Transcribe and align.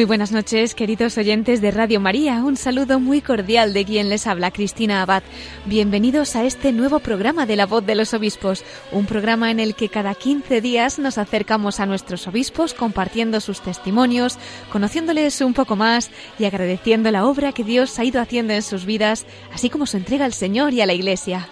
Muy 0.00 0.06
buenas 0.06 0.32
noches, 0.32 0.74
queridos 0.74 1.18
oyentes 1.18 1.60
de 1.60 1.70
Radio 1.70 2.00
María. 2.00 2.42
Un 2.42 2.56
saludo 2.56 2.98
muy 2.98 3.20
cordial 3.20 3.74
de 3.74 3.84
quien 3.84 4.08
les 4.08 4.26
habla, 4.26 4.50
Cristina 4.50 5.02
Abad. 5.02 5.22
Bienvenidos 5.66 6.36
a 6.36 6.44
este 6.46 6.72
nuevo 6.72 7.00
programa 7.00 7.44
de 7.44 7.54
La 7.54 7.66
Voz 7.66 7.84
de 7.84 7.94
los 7.94 8.14
Obispos, 8.14 8.64
un 8.92 9.04
programa 9.04 9.50
en 9.50 9.60
el 9.60 9.74
que 9.74 9.90
cada 9.90 10.14
15 10.14 10.62
días 10.62 10.98
nos 10.98 11.18
acercamos 11.18 11.80
a 11.80 11.86
nuestros 11.86 12.26
obispos 12.26 12.72
compartiendo 12.72 13.40
sus 13.40 13.60
testimonios, 13.60 14.38
conociéndoles 14.72 15.42
un 15.42 15.52
poco 15.52 15.76
más 15.76 16.10
y 16.38 16.46
agradeciendo 16.46 17.10
la 17.10 17.26
obra 17.26 17.52
que 17.52 17.62
Dios 17.62 17.98
ha 17.98 18.04
ido 18.04 18.22
haciendo 18.22 18.54
en 18.54 18.62
sus 18.62 18.86
vidas, 18.86 19.26
así 19.52 19.68
como 19.68 19.84
su 19.84 19.98
entrega 19.98 20.24
al 20.24 20.32
Señor 20.32 20.72
y 20.72 20.80
a 20.80 20.86
la 20.86 20.94
Iglesia. 20.94 21.46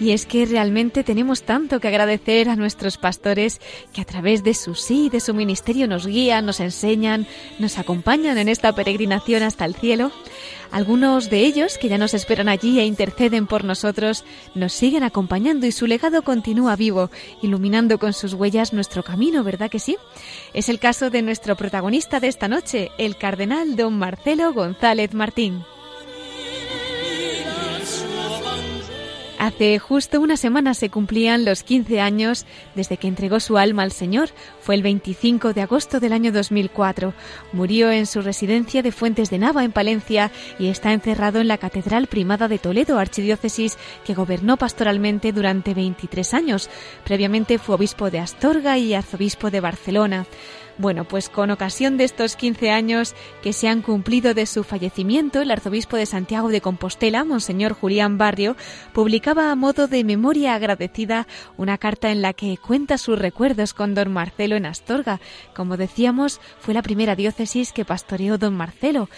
Y 0.00 0.12
es 0.12 0.24
que 0.24 0.46
realmente 0.46 1.04
tenemos 1.04 1.42
tanto 1.42 1.78
que 1.78 1.88
agradecer 1.88 2.48
a 2.48 2.56
nuestros 2.56 2.96
pastores 2.96 3.60
que 3.92 4.00
a 4.00 4.06
través 4.06 4.42
de 4.42 4.54
su 4.54 4.74
sí, 4.74 5.10
de 5.10 5.20
su 5.20 5.34
ministerio 5.34 5.86
nos 5.86 6.06
guían, 6.06 6.46
nos 6.46 6.60
enseñan, 6.60 7.26
nos 7.58 7.76
acompañan 7.76 8.38
en 8.38 8.48
esta 8.48 8.74
peregrinación 8.74 9.42
hasta 9.42 9.66
el 9.66 9.74
cielo. 9.74 10.10
Algunos 10.70 11.28
de 11.28 11.40
ellos, 11.40 11.76
que 11.76 11.88
ya 11.90 11.98
nos 11.98 12.14
esperan 12.14 12.48
allí 12.48 12.80
e 12.80 12.86
interceden 12.86 13.46
por 13.46 13.64
nosotros, 13.64 14.24
nos 14.54 14.72
siguen 14.72 15.02
acompañando 15.02 15.66
y 15.66 15.72
su 15.72 15.86
legado 15.86 16.22
continúa 16.22 16.76
vivo, 16.76 17.10
iluminando 17.42 17.98
con 17.98 18.14
sus 18.14 18.32
huellas 18.32 18.72
nuestro 18.72 19.02
camino, 19.02 19.44
¿verdad 19.44 19.70
que 19.70 19.80
sí? 19.80 19.98
Es 20.54 20.70
el 20.70 20.78
caso 20.78 21.10
de 21.10 21.20
nuestro 21.20 21.56
protagonista 21.56 22.20
de 22.20 22.28
esta 22.28 22.48
noche, 22.48 22.90
el 22.96 23.16
cardenal 23.16 23.76
don 23.76 23.98
Marcelo 23.98 24.54
González 24.54 25.12
Martín. 25.12 25.62
Hace 29.40 29.78
justo 29.78 30.20
una 30.20 30.36
semana 30.36 30.74
se 30.74 30.90
cumplían 30.90 31.46
los 31.46 31.62
15 31.62 31.98
años 31.98 32.44
desde 32.74 32.98
que 32.98 33.08
entregó 33.08 33.40
su 33.40 33.56
alma 33.56 33.84
al 33.84 33.90
Señor. 33.90 34.28
Fue 34.60 34.74
el 34.74 34.82
25 34.82 35.54
de 35.54 35.62
agosto 35.62 35.98
del 35.98 36.12
año 36.12 36.30
2004. 36.30 37.14
Murió 37.54 37.90
en 37.90 38.04
su 38.04 38.20
residencia 38.20 38.82
de 38.82 38.92
Fuentes 38.92 39.30
de 39.30 39.38
Nava, 39.38 39.64
en 39.64 39.72
Palencia, 39.72 40.30
y 40.58 40.68
está 40.68 40.92
encerrado 40.92 41.40
en 41.40 41.48
la 41.48 41.56
Catedral 41.56 42.06
Primada 42.06 42.48
de 42.48 42.58
Toledo, 42.58 42.98
archidiócesis 42.98 43.78
que 44.04 44.12
gobernó 44.12 44.58
pastoralmente 44.58 45.32
durante 45.32 45.72
23 45.72 46.34
años. 46.34 46.68
Previamente 47.04 47.56
fue 47.56 47.76
obispo 47.76 48.10
de 48.10 48.18
Astorga 48.18 48.76
y 48.76 48.92
arzobispo 48.92 49.50
de 49.50 49.60
Barcelona. 49.60 50.26
Bueno, 50.80 51.04
pues 51.04 51.28
con 51.28 51.50
ocasión 51.50 51.98
de 51.98 52.04
estos 52.04 52.36
15 52.36 52.70
años 52.70 53.14
que 53.42 53.52
se 53.52 53.68
han 53.68 53.82
cumplido 53.82 54.32
de 54.32 54.46
su 54.46 54.64
fallecimiento, 54.64 55.42
el 55.42 55.50
arzobispo 55.50 55.98
de 55.98 56.06
Santiago 56.06 56.48
de 56.48 56.62
Compostela, 56.62 57.22
Monseñor 57.22 57.74
Julián 57.74 58.16
Barrio, 58.16 58.56
publicaba 58.94 59.52
a 59.52 59.56
modo 59.56 59.88
de 59.88 60.04
memoria 60.04 60.54
agradecida 60.54 61.26
una 61.58 61.76
carta 61.76 62.10
en 62.10 62.22
la 62.22 62.32
que 62.32 62.56
cuenta 62.56 62.96
sus 62.96 63.18
recuerdos 63.18 63.74
con 63.74 63.94
don 63.94 64.10
Marcelo 64.10 64.56
en 64.56 64.64
Astorga. 64.64 65.20
Como 65.54 65.76
decíamos, 65.76 66.40
fue 66.60 66.72
la 66.72 66.80
primera 66.80 67.14
diócesis 67.14 67.72
que 67.74 67.84
pastoreó 67.84 68.38
don 68.38 68.56
Marcelo. 68.56 69.10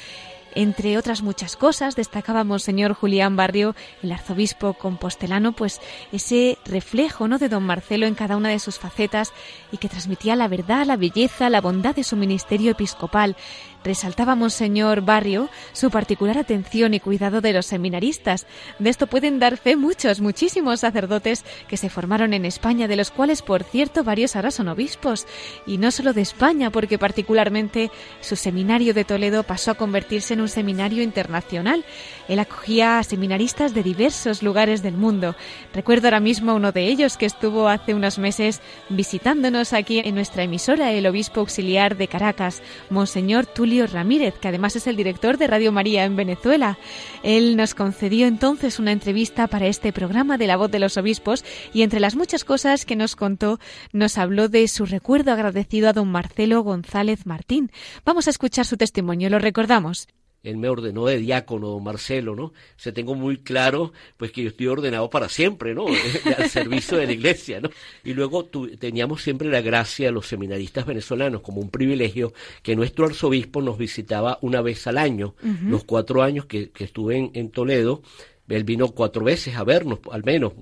Entre 0.54 0.98
otras 0.98 1.22
muchas 1.22 1.56
cosas, 1.56 1.96
destacábamos, 1.96 2.62
señor 2.62 2.92
Julián 2.92 3.36
Barrio, 3.36 3.74
el 4.02 4.12
arzobispo 4.12 4.74
compostelano, 4.74 5.52
pues 5.52 5.80
ese 6.12 6.58
reflejo 6.64 7.26
¿no? 7.28 7.38
de 7.38 7.48
don 7.48 7.64
Marcelo 7.64 8.06
en 8.06 8.14
cada 8.14 8.36
una 8.36 8.50
de 8.50 8.58
sus 8.58 8.78
facetas 8.78 9.32
y 9.70 9.78
que 9.78 9.88
transmitía 9.88 10.36
la 10.36 10.48
verdad, 10.48 10.86
la 10.86 10.96
belleza, 10.96 11.50
la 11.50 11.60
bondad 11.60 11.94
de 11.94 12.04
su 12.04 12.16
ministerio 12.16 12.72
episcopal. 12.72 13.36
Resaltaba 13.84 14.34
Monseñor 14.34 15.00
Barrio 15.00 15.48
su 15.72 15.90
particular 15.90 16.38
atención 16.38 16.94
y 16.94 17.00
cuidado 17.00 17.40
de 17.40 17.52
los 17.52 17.66
seminaristas. 17.66 18.46
De 18.78 18.90
esto 18.90 19.06
pueden 19.06 19.38
dar 19.38 19.56
fe 19.56 19.76
muchos, 19.76 20.20
muchísimos 20.20 20.80
sacerdotes 20.80 21.44
que 21.68 21.76
se 21.76 21.88
formaron 21.88 22.34
en 22.34 22.44
España, 22.44 22.88
de 22.88 22.96
los 22.96 23.10
cuales, 23.10 23.42
por 23.42 23.64
cierto, 23.64 24.04
varios 24.04 24.36
ahora 24.36 24.50
son 24.50 24.68
obispos. 24.68 25.26
Y 25.66 25.78
no 25.78 25.90
solo 25.90 26.12
de 26.12 26.22
España, 26.22 26.70
porque 26.70 26.98
particularmente 26.98 27.90
su 28.20 28.36
seminario 28.36 28.94
de 28.94 29.04
Toledo 29.04 29.42
pasó 29.42 29.72
a 29.72 29.74
convertirse 29.74 30.34
en 30.34 30.40
un 30.40 30.48
seminario 30.48 31.02
internacional. 31.02 31.84
Él 32.28 32.38
acogía 32.38 32.98
a 32.98 33.04
seminaristas 33.04 33.74
de 33.74 33.82
diversos 33.82 34.42
lugares 34.42 34.82
del 34.82 34.96
mundo. 34.96 35.34
Recuerdo 35.74 36.06
ahora 36.06 36.20
mismo 36.20 36.54
uno 36.54 36.72
de 36.72 36.86
ellos 36.86 37.16
que 37.16 37.26
estuvo 37.26 37.68
hace 37.68 37.94
unos 37.94 38.18
meses 38.18 38.60
visitándonos 38.88 39.72
aquí 39.72 40.00
en 40.04 40.14
nuestra 40.14 40.42
emisora, 40.42 40.92
el 40.92 41.06
obispo 41.06 41.40
auxiliar 41.40 41.96
de 41.96 42.08
Caracas, 42.08 42.62
Monseñor 42.90 43.46
Tulio 43.46 43.86
Ramírez, 43.86 44.34
que 44.40 44.48
además 44.48 44.76
es 44.76 44.86
el 44.86 44.96
director 44.96 45.38
de 45.38 45.46
Radio 45.46 45.72
María 45.72 46.04
en 46.04 46.16
Venezuela. 46.16 46.78
Él 47.22 47.56
nos 47.56 47.74
concedió 47.74 48.26
entonces 48.26 48.78
una 48.78 48.92
entrevista 48.92 49.46
para 49.46 49.66
este 49.66 49.92
programa 49.92 50.38
de 50.38 50.46
la 50.46 50.56
voz 50.56 50.70
de 50.70 50.78
los 50.78 50.96
obispos 50.96 51.44
y 51.72 51.82
entre 51.82 52.00
las 52.00 52.16
muchas 52.16 52.44
cosas 52.44 52.84
que 52.84 52.96
nos 52.96 53.16
contó, 53.16 53.58
nos 53.92 54.18
habló 54.18 54.48
de 54.48 54.68
su 54.68 54.86
recuerdo 54.86 55.32
agradecido 55.32 55.88
a 55.88 55.92
don 55.92 56.10
Marcelo 56.10 56.62
González 56.62 57.26
Martín. 57.26 57.70
Vamos 58.04 58.26
a 58.26 58.30
escuchar 58.30 58.66
su 58.66 58.76
testimonio, 58.76 59.30
lo 59.30 59.38
recordamos 59.38 60.08
él 60.42 60.56
me 60.56 60.68
ordenó 60.68 61.06
de 61.06 61.18
diácono, 61.18 61.68
don 61.68 61.84
Marcelo, 61.84 62.34
¿no? 62.34 62.52
Se 62.76 62.92
tengo 62.92 63.14
muy 63.14 63.38
claro, 63.38 63.92
pues 64.16 64.32
que 64.32 64.42
yo 64.42 64.48
estoy 64.48 64.66
ordenado 64.66 65.08
para 65.08 65.28
siempre, 65.28 65.74
¿no? 65.74 65.86
Al 66.38 66.50
servicio 66.50 66.98
de 66.98 67.06
la 67.06 67.12
iglesia, 67.12 67.60
¿no? 67.60 67.70
Y 68.02 68.14
luego 68.14 68.46
teníamos 68.78 69.22
siempre 69.22 69.48
la 69.48 69.60
gracia 69.60 70.06
de 70.06 70.12
los 70.12 70.26
seminaristas 70.26 70.84
venezolanos 70.84 71.42
como 71.42 71.60
un 71.60 71.70
privilegio 71.70 72.32
que 72.62 72.74
nuestro 72.74 73.06
arzobispo 73.06 73.62
nos 73.62 73.78
visitaba 73.78 74.38
una 74.42 74.60
vez 74.62 74.86
al 74.86 74.98
año, 74.98 75.34
los 75.66 75.84
cuatro 75.84 76.22
años 76.22 76.46
que, 76.46 76.70
estuve 76.78 77.30
en, 77.32 77.50
Toledo, 77.50 78.02
él 78.48 78.64
vino 78.64 78.88
cuatro 78.88 79.24
veces 79.24 79.56
a 79.56 79.64
vernos, 79.64 80.00
al 80.10 80.24
menos, 80.24 80.52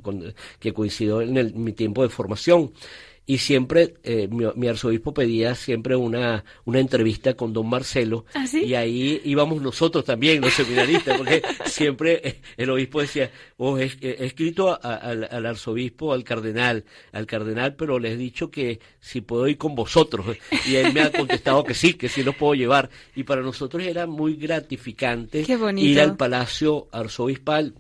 que 0.59 0.73
coincidió 0.73 1.23
en 1.23 1.63
mi 1.63 1.73
tiempo 1.73 2.03
de 2.03 2.09
formación 2.09 2.73
y 3.31 3.39
siempre 3.39 3.95
eh, 4.03 4.29
mi, 4.29 4.67
arzobispo 4.67 5.15
pedía 5.15 5.55
siempre 5.55 5.95
una, 5.95 6.45
una 6.65 6.81
entrevista 6.81 7.35
con 7.35 7.53
don 7.53 7.69
Marcelo 7.69 8.25
¿Ah, 8.35 8.45
y 8.53 8.75
ahí 8.75 9.21
íbamos 9.25 9.63
nosotros 9.63 10.05
también, 10.05 10.41
los 10.41 10.53
seminaristas, 10.53 11.17
porque 11.17 11.41
siempre 11.67 12.41
el 12.57 12.71
obispo 12.71 13.01
decía, 13.01 13.31
oh, 13.57 13.79
he, 13.79 13.89
escrito 14.01 14.77
al, 14.83 15.47
arzobispo, 15.47 16.13
al 16.13 16.25
cardenal, 16.25 16.85
al 17.13 17.27
cardenal, 17.27 17.77
pero 17.77 18.01
le 18.01 18.15
he 18.15 18.17
dicho 18.17 18.51
que 18.51 18.81
si 18.99 19.21
puedo 19.21 19.47
ir 19.47 19.59
con 19.59 19.77
vosotros 19.77 20.27
y 20.67 20.75
él 20.75 20.93
me 20.93 21.03
ha 21.03 21.13
contestado 21.13 21.63
que 21.63 21.75
sí, 21.75 21.95
que 21.95 22.09
sí 22.09 22.25
los 22.25 22.35
puedo 22.35 22.55
llevar. 22.55 22.91
Y 23.15 23.23
para 23.23 23.43
nosotros 23.43 23.85
era 23.85 24.09
muy 24.09 24.35
gratificante 24.35 25.47
ir 25.77 26.01
al 26.01 26.17
palacio 26.17 26.89
arzobispal, 26.91 27.75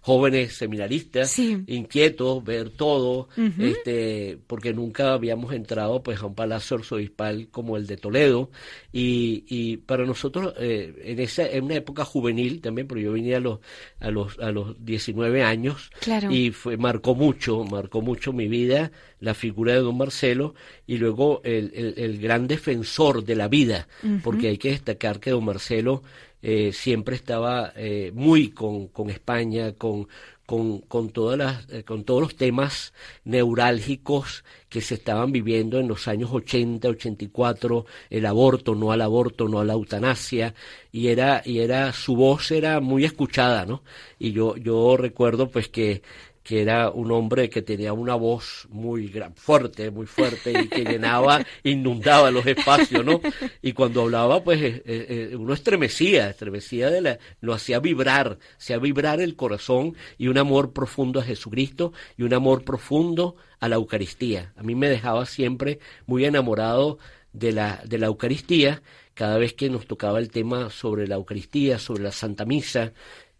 jóvenes 0.00 0.54
seminaristas, 0.54 1.38
inquietos, 1.38 2.42
ver 2.42 2.70
todo, 2.70 3.28
este, 3.60 4.36
porque 4.48 4.63
que 4.64 4.72
nunca 4.72 5.12
habíamos 5.12 5.52
entrado 5.52 6.02
pues 6.02 6.20
a 6.20 6.26
un 6.26 6.34
palacio 6.34 6.78
arzobispal 6.78 7.48
como 7.50 7.76
el 7.76 7.86
de 7.86 7.98
Toledo. 7.98 8.50
Y, 8.92 9.44
y 9.46 9.76
para 9.76 10.06
nosotros 10.06 10.54
eh, 10.58 10.94
en 11.04 11.20
esa 11.20 11.46
en 11.46 11.64
una 11.64 11.74
época 11.74 12.06
juvenil 12.06 12.62
también 12.62 12.88
porque 12.88 13.02
yo 13.02 13.12
vine 13.12 13.34
a 13.34 13.40
los 13.40 13.60
a 14.00 14.10
los 14.10 14.38
a 14.38 14.50
los 14.52 14.82
19 14.82 15.42
años 15.42 15.90
y 16.30 16.50
fue 16.50 16.78
marcó 16.78 17.14
mucho 17.14 17.62
marcó 17.64 18.00
mucho 18.00 18.32
mi 18.32 18.48
vida 18.48 18.90
la 19.20 19.34
figura 19.34 19.74
de 19.74 19.80
don 19.80 19.98
Marcelo 19.98 20.54
y 20.86 20.96
luego 20.96 21.42
el, 21.44 21.94
el, 21.96 22.18
gran 22.18 22.46
defensor 22.46 23.24
de 23.24 23.34
la 23.34 23.48
vida 23.48 23.88
porque 24.22 24.48
hay 24.48 24.58
que 24.58 24.70
destacar 24.70 25.20
que 25.20 25.30
don 25.30 25.44
Marcelo 25.44 26.02
eh, 26.46 26.72
siempre 26.74 27.16
estaba 27.16 27.72
eh, 27.74 28.12
muy 28.14 28.50
con, 28.50 28.88
con 28.88 29.08
España, 29.08 29.72
con, 29.72 30.08
con, 30.46 30.80
con, 30.80 31.10
todas 31.10 31.38
las, 31.38 31.68
eh, 31.70 31.84
con 31.84 32.04
todos 32.04 32.20
los 32.20 32.36
temas 32.36 32.92
neurálgicos 33.24 34.44
que 34.68 34.80
se 34.80 34.94
estaban 34.94 35.32
viviendo 35.32 35.78
en 35.78 35.88
los 35.88 36.08
años 36.08 36.30
80, 36.32 36.88
84, 36.88 37.86
el 38.10 38.26
aborto, 38.26 38.74
no 38.74 38.92
al 38.92 39.02
aborto, 39.02 39.48
no 39.48 39.60
a 39.60 39.64
la 39.64 39.74
eutanasia, 39.74 40.54
y 40.92 41.08
era, 41.08 41.42
y 41.44 41.60
era, 41.60 41.92
su 41.92 42.16
voz 42.16 42.50
era 42.50 42.80
muy 42.80 43.04
escuchada, 43.04 43.66
¿no? 43.66 43.82
Y 44.18 44.32
yo, 44.32 44.56
yo 44.56 44.96
recuerdo 44.96 45.50
pues 45.50 45.68
que 45.68 46.02
que 46.44 46.60
era 46.60 46.90
un 46.90 47.10
hombre 47.10 47.48
que 47.48 47.62
tenía 47.62 47.94
una 47.94 48.14
voz 48.14 48.68
muy 48.68 49.08
gran, 49.08 49.34
fuerte, 49.34 49.90
muy 49.90 50.06
fuerte 50.06 50.52
y 50.52 50.68
que 50.68 50.84
llenaba, 50.84 51.42
inundaba 51.64 52.30
los 52.30 52.46
espacios, 52.46 53.02
¿no? 53.02 53.22
Y 53.62 53.72
cuando 53.72 54.02
hablaba, 54.02 54.44
pues 54.44 54.60
eh, 54.62 54.82
eh, 54.84 55.36
uno 55.36 55.54
estremecía, 55.54 56.28
estremecía 56.28 56.90
de 56.90 57.00
la, 57.00 57.18
lo 57.40 57.54
hacía 57.54 57.80
vibrar, 57.80 58.38
hacía 58.58 58.78
vibrar 58.78 59.22
el 59.22 59.36
corazón 59.36 59.96
y 60.18 60.28
un 60.28 60.36
amor 60.36 60.74
profundo 60.74 61.18
a 61.18 61.24
Jesucristo 61.24 61.94
y 62.18 62.24
un 62.24 62.34
amor 62.34 62.62
profundo 62.62 63.36
a 63.58 63.68
la 63.70 63.76
Eucaristía. 63.76 64.52
A 64.56 64.62
mí 64.62 64.74
me 64.74 64.90
dejaba 64.90 65.24
siempre 65.24 65.78
muy 66.04 66.26
enamorado 66.26 66.98
de 67.32 67.52
la, 67.52 67.82
de 67.86 67.96
la 67.96 68.06
Eucaristía, 68.06 68.82
cada 69.14 69.38
vez 69.38 69.54
que 69.54 69.70
nos 69.70 69.86
tocaba 69.86 70.18
el 70.18 70.30
tema 70.30 70.68
sobre 70.68 71.06
la 71.06 71.14
Eucaristía, 71.14 71.78
sobre 71.78 72.02
la 72.02 72.12
Santa 72.12 72.44
Misa, 72.44 72.92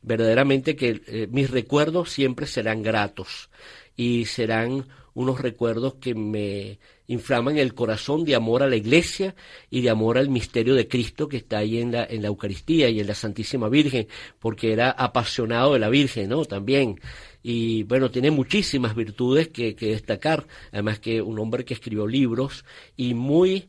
verdaderamente 0.05 0.77
que 0.77 1.03
eh, 1.07 1.29
mis 1.31 1.51
recuerdos 1.51 2.11
siempre 2.11 2.47
serán 2.47 2.83
gratos 2.83 3.51
y 3.97 4.27
serán 4.27 4.87
unos 5.15 5.41
recuerdos 5.41 5.95
que 5.95 6.15
me 6.15 6.79
inflaman 7.07 7.57
el 7.57 7.75
corazón 7.75 8.25
de 8.25 8.35
amor 8.35 8.63
a 8.63 8.69
la 8.69 8.77
iglesia 8.77 9.35
y 9.71 9.81
de 9.83 9.91
amor 9.91 10.19
al 10.19 10.29
misterio 10.29 10.75
de 10.75 10.89
Cristo 10.89 11.29
que 11.29 11.37
está 11.39 11.59
ahí 11.59 11.79
en 11.79 11.93
la, 11.93 12.05
en 12.05 12.23
la 12.23 12.29
Eucaristía 12.29 12.89
y 12.89 13.01
en 13.01 13.07
la 13.07 13.15
Santísima 13.15 13.69
Virgen, 13.69 14.09
porque 14.41 14.73
era 14.73 14.91
apasionado 14.91 15.75
de 15.75 15.79
la 15.79 15.89
Virgen, 15.89 16.31
¿no? 16.31 16.45
También. 16.45 17.01
Y 17.43 17.85
bueno, 17.85 18.11
tiene 18.11 18.31
muchísimas 18.31 18.97
virtudes 18.97 19.49
que, 19.49 19.77
que 19.77 19.91
destacar, 19.91 20.47
además 20.73 20.99
que 20.99 21.23
un 21.23 21.39
hombre 21.39 21.65
que 21.65 21.75
escribió 21.75 22.07
libros 22.07 22.65
y 22.97 23.15
muy, 23.15 23.69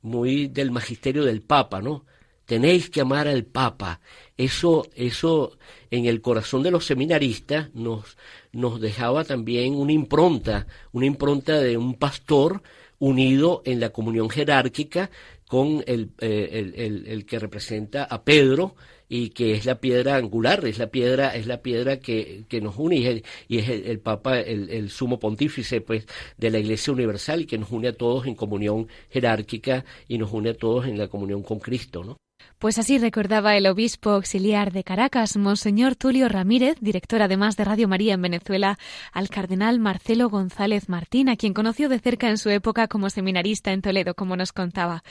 muy 0.00 0.46
del 0.46 0.70
magisterio 0.70 1.24
del 1.24 1.42
Papa, 1.42 1.82
¿no? 1.82 2.06
Tenéis 2.46 2.88
que 2.88 3.02
amar 3.02 3.28
al 3.28 3.44
Papa. 3.44 4.00
Eso, 4.38 4.86
eso 4.94 5.58
en 5.90 6.06
el 6.06 6.20
corazón 6.20 6.62
de 6.62 6.70
los 6.70 6.86
seminaristas 6.86 7.74
nos, 7.74 8.16
nos 8.52 8.80
dejaba 8.80 9.24
también 9.24 9.74
una 9.74 9.92
impronta, 9.92 10.68
una 10.92 11.06
impronta 11.06 11.60
de 11.60 11.76
un 11.76 11.94
pastor 11.94 12.62
unido 13.00 13.62
en 13.64 13.80
la 13.80 13.90
comunión 13.90 14.30
jerárquica 14.30 15.10
con 15.48 15.82
el, 15.88 16.12
eh, 16.20 16.72
el, 16.76 17.06
el, 17.08 17.26
que 17.26 17.40
representa 17.40 18.04
a 18.04 18.22
Pedro 18.22 18.76
y 19.08 19.30
que 19.30 19.54
es 19.54 19.64
la 19.64 19.80
piedra 19.80 20.16
angular, 20.16 20.64
es 20.66 20.78
la 20.78 20.88
piedra, 20.88 21.34
es 21.34 21.46
la 21.48 21.60
piedra 21.60 21.98
que, 21.98 22.44
que 22.48 22.60
nos 22.60 22.76
une 22.76 22.96
y 22.96 23.06
es, 23.06 23.22
y 23.48 23.58
es 23.58 23.68
el, 23.68 23.98
Papa, 23.98 24.38
el, 24.38 24.88
sumo 24.90 25.18
pontífice 25.18 25.80
pues, 25.80 26.06
de 26.36 26.50
la 26.50 26.60
Iglesia 26.60 26.92
Universal 26.92 27.40
y 27.40 27.46
que 27.46 27.58
nos 27.58 27.72
une 27.72 27.88
a 27.88 27.92
todos 27.92 28.26
en 28.26 28.36
comunión 28.36 28.86
jerárquica 29.10 29.84
y 30.06 30.18
nos 30.18 30.32
une 30.32 30.50
a 30.50 30.54
todos 30.54 30.86
en 30.86 30.96
la 30.96 31.08
comunión 31.08 31.42
con 31.42 31.58
Cristo, 31.58 32.04
¿no? 32.04 32.18
Pues 32.58 32.76
así 32.76 32.98
recordaba 32.98 33.56
el 33.56 33.68
obispo 33.68 34.10
auxiliar 34.10 34.72
de 34.72 34.82
Caracas, 34.82 35.36
Monseñor 35.36 35.94
Tulio 35.94 36.28
Ramírez, 36.28 36.76
director 36.80 37.22
además 37.22 37.56
de 37.56 37.64
Radio 37.64 37.86
María 37.86 38.14
en 38.14 38.22
Venezuela, 38.22 38.80
al 39.12 39.28
cardenal 39.28 39.78
Marcelo 39.78 40.28
González 40.28 40.88
Martín, 40.88 41.28
a 41.28 41.36
quien 41.36 41.54
conoció 41.54 41.88
de 41.88 42.00
cerca 42.00 42.28
en 42.28 42.36
su 42.36 42.50
época 42.50 42.88
como 42.88 43.10
seminarista 43.10 43.70
en 43.70 43.80
Toledo, 43.80 44.14
como 44.14 44.34
nos 44.36 44.50
contaba. 44.50 45.04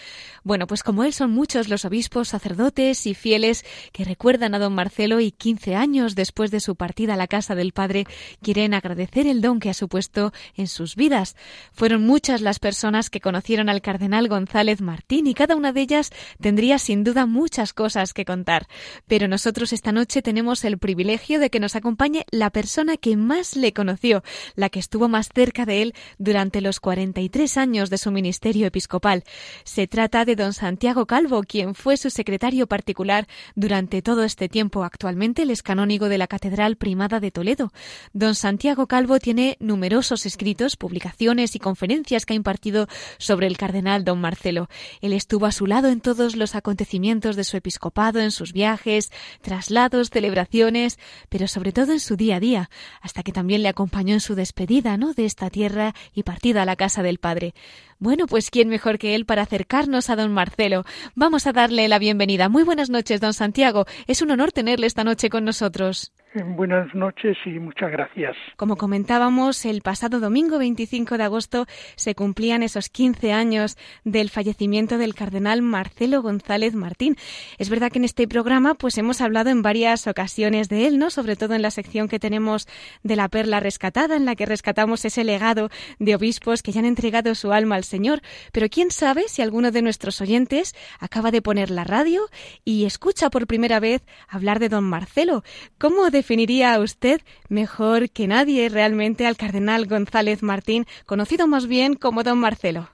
Bueno, 0.44 0.68
pues 0.68 0.84
como 0.84 1.06
él 1.06 1.14
son 1.14 1.32
muchos 1.32 1.70
los 1.70 1.86
obispos, 1.86 2.28
sacerdotes 2.28 3.08
y 3.08 3.14
fieles 3.14 3.64
que 3.94 4.04
recuerdan 4.04 4.54
a 4.54 4.60
don 4.60 4.76
Marcelo 4.76 5.22
y 5.22 5.32
15 5.32 5.74
años 5.74 6.16
después 6.16 6.52
de 6.52 6.60
su 6.60 6.76
partida 6.76 7.14
a 7.14 7.18
la 7.18 7.28
casa 7.28 7.56
del 7.56 7.72
Padre 7.72 8.08
quieren 8.42 8.74
agradecer 8.74 9.26
el 9.26 9.40
don 9.40 9.62
que 9.62 9.70
ha 9.70 9.74
supuesto 9.74 10.34
en 10.58 10.68
sus 10.68 10.98
vidas. 10.98 11.38
Fueron 11.72 12.06
muchas 12.06 12.42
las 12.42 12.60
personas 12.60 13.10
que 13.10 13.22
conocieron 13.22 13.70
al 13.70 13.82
cardenal 13.82 14.28
González 14.28 14.82
Martín 14.82 15.28
y 15.28 15.34
cada 15.34 15.56
una 15.56 15.72
de 15.72 15.80
ellas 15.80 16.12
tendría 16.42 16.78
sin 16.78 17.06
duda 17.06 17.26
muchas 17.38 17.72
cosas 17.72 18.16
que 18.16 18.26
contar, 18.26 18.68
pero 19.06 19.28
nosotros 19.28 19.72
esta 19.72 19.92
noche 19.92 20.24
tenemos 20.24 20.66
el 20.66 20.80
privilegio 20.80 21.40
de 21.40 21.52
que 21.52 21.60
nos 21.60 21.76
acompañe 21.76 22.26
la 22.32 22.50
persona 22.50 22.98
que 22.98 23.16
más 23.16 23.56
le 23.56 23.74
conoció, 23.74 24.24
la 24.56 24.70
que 24.70 24.80
estuvo 24.80 25.08
más 25.08 25.30
cerca 25.34 25.68
de 25.68 25.84
él 25.84 25.94
durante 26.18 26.62
los 26.62 26.80
43 26.80 27.58
años 27.58 27.92
de 27.92 28.00
su 28.00 28.10
ministerio 28.10 28.66
episcopal. 28.66 29.24
Se 29.66 29.86
trata 29.86 30.26
de 30.26 30.36
don 30.36 30.54
Santiago 30.54 31.06
Calvo, 31.06 31.44
quien 31.44 31.76
fue 31.76 31.96
su 31.98 32.10
secretario 32.10 32.66
particular 32.66 33.28
durante 33.56 34.02
todo 34.02 34.24
este 34.24 34.50
tiempo. 34.50 34.84
Actualmente 34.84 35.44
él 35.44 35.52
es 35.52 35.62
canónigo 35.62 36.10
de 36.10 36.18
la 36.18 36.26
Catedral 36.26 36.76
Primada 36.76 37.20
de 37.20 37.30
Toledo. 37.30 37.72
Don 38.14 38.34
Santiago 38.34 38.88
Calvo 38.88 39.20
tiene 39.20 39.58
numerosos 39.60 40.26
escritos, 40.26 40.76
publicaciones 40.76 41.56
y 41.56 41.60
conferencias 41.60 42.26
que 42.26 42.34
ha 42.34 42.36
impartido 42.36 42.88
sobre 43.20 43.46
el 43.46 43.58
cardenal 43.58 44.04
don 44.04 44.20
Marcelo. 44.20 44.70
Él 45.02 45.14
estuvo 45.14 45.46
a 45.46 45.52
su 45.52 45.68
lado 45.68 45.90
en 45.90 46.02
todos 46.02 46.36
los 46.36 46.56
acontecimientos 46.56 47.27
de 47.36 47.44
su 47.44 47.58
episcopado, 47.58 48.20
en 48.20 48.32
sus 48.32 48.54
viajes, 48.54 49.12
traslados, 49.42 50.10
celebraciones, 50.10 50.98
pero 51.30 51.48
sobre 51.48 51.72
todo 51.72 51.92
en 51.94 52.00
su 52.00 52.16
día 52.16 52.38
a 52.38 52.40
día, 52.40 52.70
hasta 53.02 53.24
que 53.24 53.32
también 53.32 53.64
le 53.64 53.70
acompañó 53.70 54.14
en 54.14 54.20
su 54.20 54.36
despedida, 54.36 54.98
¿no? 54.98 55.14
de 55.14 55.26
esta 55.26 55.50
tierra 55.50 55.94
y 56.14 56.24
partida 56.24 56.62
a 56.62 56.66
la 56.66 56.76
casa 56.76 57.04
del 57.04 57.18
Padre. 57.18 57.54
Bueno, 58.00 58.28
pues 58.28 58.50
quién 58.52 58.70
mejor 58.70 59.00
que 59.00 59.16
él 59.16 59.26
para 59.26 59.42
acercarnos 59.42 60.10
a 60.10 60.16
don 60.16 60.32
Marcelo. 60.32 60.86
Vamos 61.16 61.48
a 61.48 61.52
darle 61.52 61.88
la 61.88 62.00
bienvenida. 62.00 62.48
Muy 62.48 62.64
buenas 62.64 62.90
noches, 62.90 63.20
don 63.20 63.34
Santiago. 63.34 63.86
Es 64.06 64.22
un 64.22 64.32
honor 64.32 64.52
tenerle 64.52 64.88
esta 64.88 65.04
noche 65.04 65.30
con 65.30 65.46
nosotros. 65.46 66.14
Buenas 66.44 66.94
noches 66.94 67.38
y 67.46 67.60
muchas 67.60 67.92
gracias. 67.92 68.36
Como 68.56 68.76
comentábamos, 68.76 69.66
el 69.66 69.82
pasado 69.82 70.20
domingo 70.20 70.58
25 70.58 71.18
de 71.18 71.24
agosto 71.24 71.66
se 71.96 72.16
cumplían 72.16 72.64
esos 72.64 72.90
15 72.90 73.34
años 73.34 73.78
del 74.04 74.30
fallecimiento 74.30 74.98
del 74.98 75.16
cardenal 75.16 75.62
Marcelo 75.62 76.22
González 76.22 76.76
Martín. 76.76 77.16
Es 77.58 77.70
verdad 77.70 77.92
que 77.92 78.00
en 78.00 78.06
este 78.06 78.28
programa 78.28 78.76
pues 78.76 78.98
hemos 78.98 79.22
hablado 79.22 79.50
en 79.50 79.62
varias 79.62 80.08
ocasiones 80.08 80.70
de 80.70 80.88
él, 80.88 81.00
¿no? 81.00 81.10
Sobre 81.10 81.36
todo 81.36 81.56
en 81.56 81.62
la 81.62 81.72
sección 81.72 82.08
que 82.08 82.20
tenemos 82.20 82.68
de 83.04 83.16
la 83.16 83.30
perla 83.30 83.60
rescatada 83.60 84.16
en 84.16 84.26
la 84.26 84.36
que 84.36 84.46
rescatamos 84.46 85.06
ese 85.06 85.24
legado 85.24 85.70
de 86.00 86.16
obispos 86.16 86.62
que 86.62 86.72
ya 86.72 86.80
han 86.80 86.86
entregado 86.86 87.36
su 87.36 87.52
alma 87.52 87.76
al 87.76 87.84
Señor, 87.84 88.22
pero 88.52 88.70
quién 88.70 88.92
sabe 88.92 89.24
si 89.28 89.42
alguno 89.42 89.72
de 89.72 89.82
nuestros 89.82 90.22
oyentes 90.22 90.76
acaba 91.00 91.32
de 91.32 91.42
poner 91.42 91.72
la 91.72 91.84
radio 91.84 92.24
y 92.64 92.86
escucha 92.86 93.30
por 93.30 93.48
primera 93.48 93.80
vez 93.80 94.04
hablar 94.28 94.60
de 94.60 94.70
don 94.70 94.84
Marcelo. 94.84 95.44
¿Cómo 95.78 96.10
definiría 96.28 96.78
usted 96.82 97.22
mejor 97.48 98.10
que 98.10 98.28
nadie 98.28 98.68
realmente 98.68 99.26
al 99.26 99.38
cardenal 99.38 99.86
González 99.86 100.44
Martín, 100.44 100.84
conocido 101.06 101.48
más 101.48 101.70
bien 101.70 101.94
como 101.94 102.22
don 102.24 102.38
Marcelo? 102.38 102.90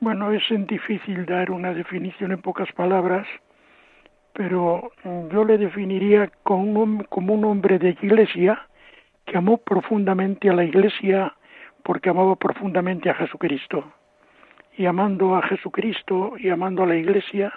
Bueno, 0.00 0.32
es 0.32 0.42
difícil 0.66 1.26
dar 1.26 1.52
una 1.52 1.72
definición 1.72 2.32
en 2.32 2.42
pocas 2.42 2.66
palabras, 2.72 3.24
pero 4.32 4.90
yo 5.04 5.44
le 5.44 5.58
definiría 5.58 6.28
como 6.42 6.82
un, 6.82 7.04
como 7.04 7.34
un 7.34 7.44
hombre 7.44 7.78
de 7.78 7.90
iglesia 8.02 8.66
que 9.24 9.38
amó 9.38 9.58
profundamente 9.58 10.50
a 10.50 10.52
la 10.52 10.64
iglesia 10.64 11.34
porque 11.84 12.10
amaba 12.10 12.34
profundamente 12.34 13.10
a 13.10 13.14
Jesucristo 13.14 13.84
y 14.76 14.86
amando 14.86 15.36
a 15.36 15.42
Jesucristo 15.42 16.32
y 16.36 16.48
amando 16.48 16.82
a 16.82 16.86
la 16.86 16.96
Iglesia, 16.96 17.52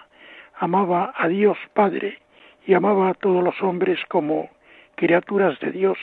amaba 0.59 1.13
a 1.17 1.27
Dios 1.27 1.57
Padre 1.73 2.19
y 2.67 2.75
amaba 2.75 3.09
a 3.09 3.13
todos 3.15 3.43
los 3.43 3.59
hombres 3.63 3.99
como 4.07 4.49
criaturas 4.99 5.57
de 5.61 5.71
Dios, 5.71 5.97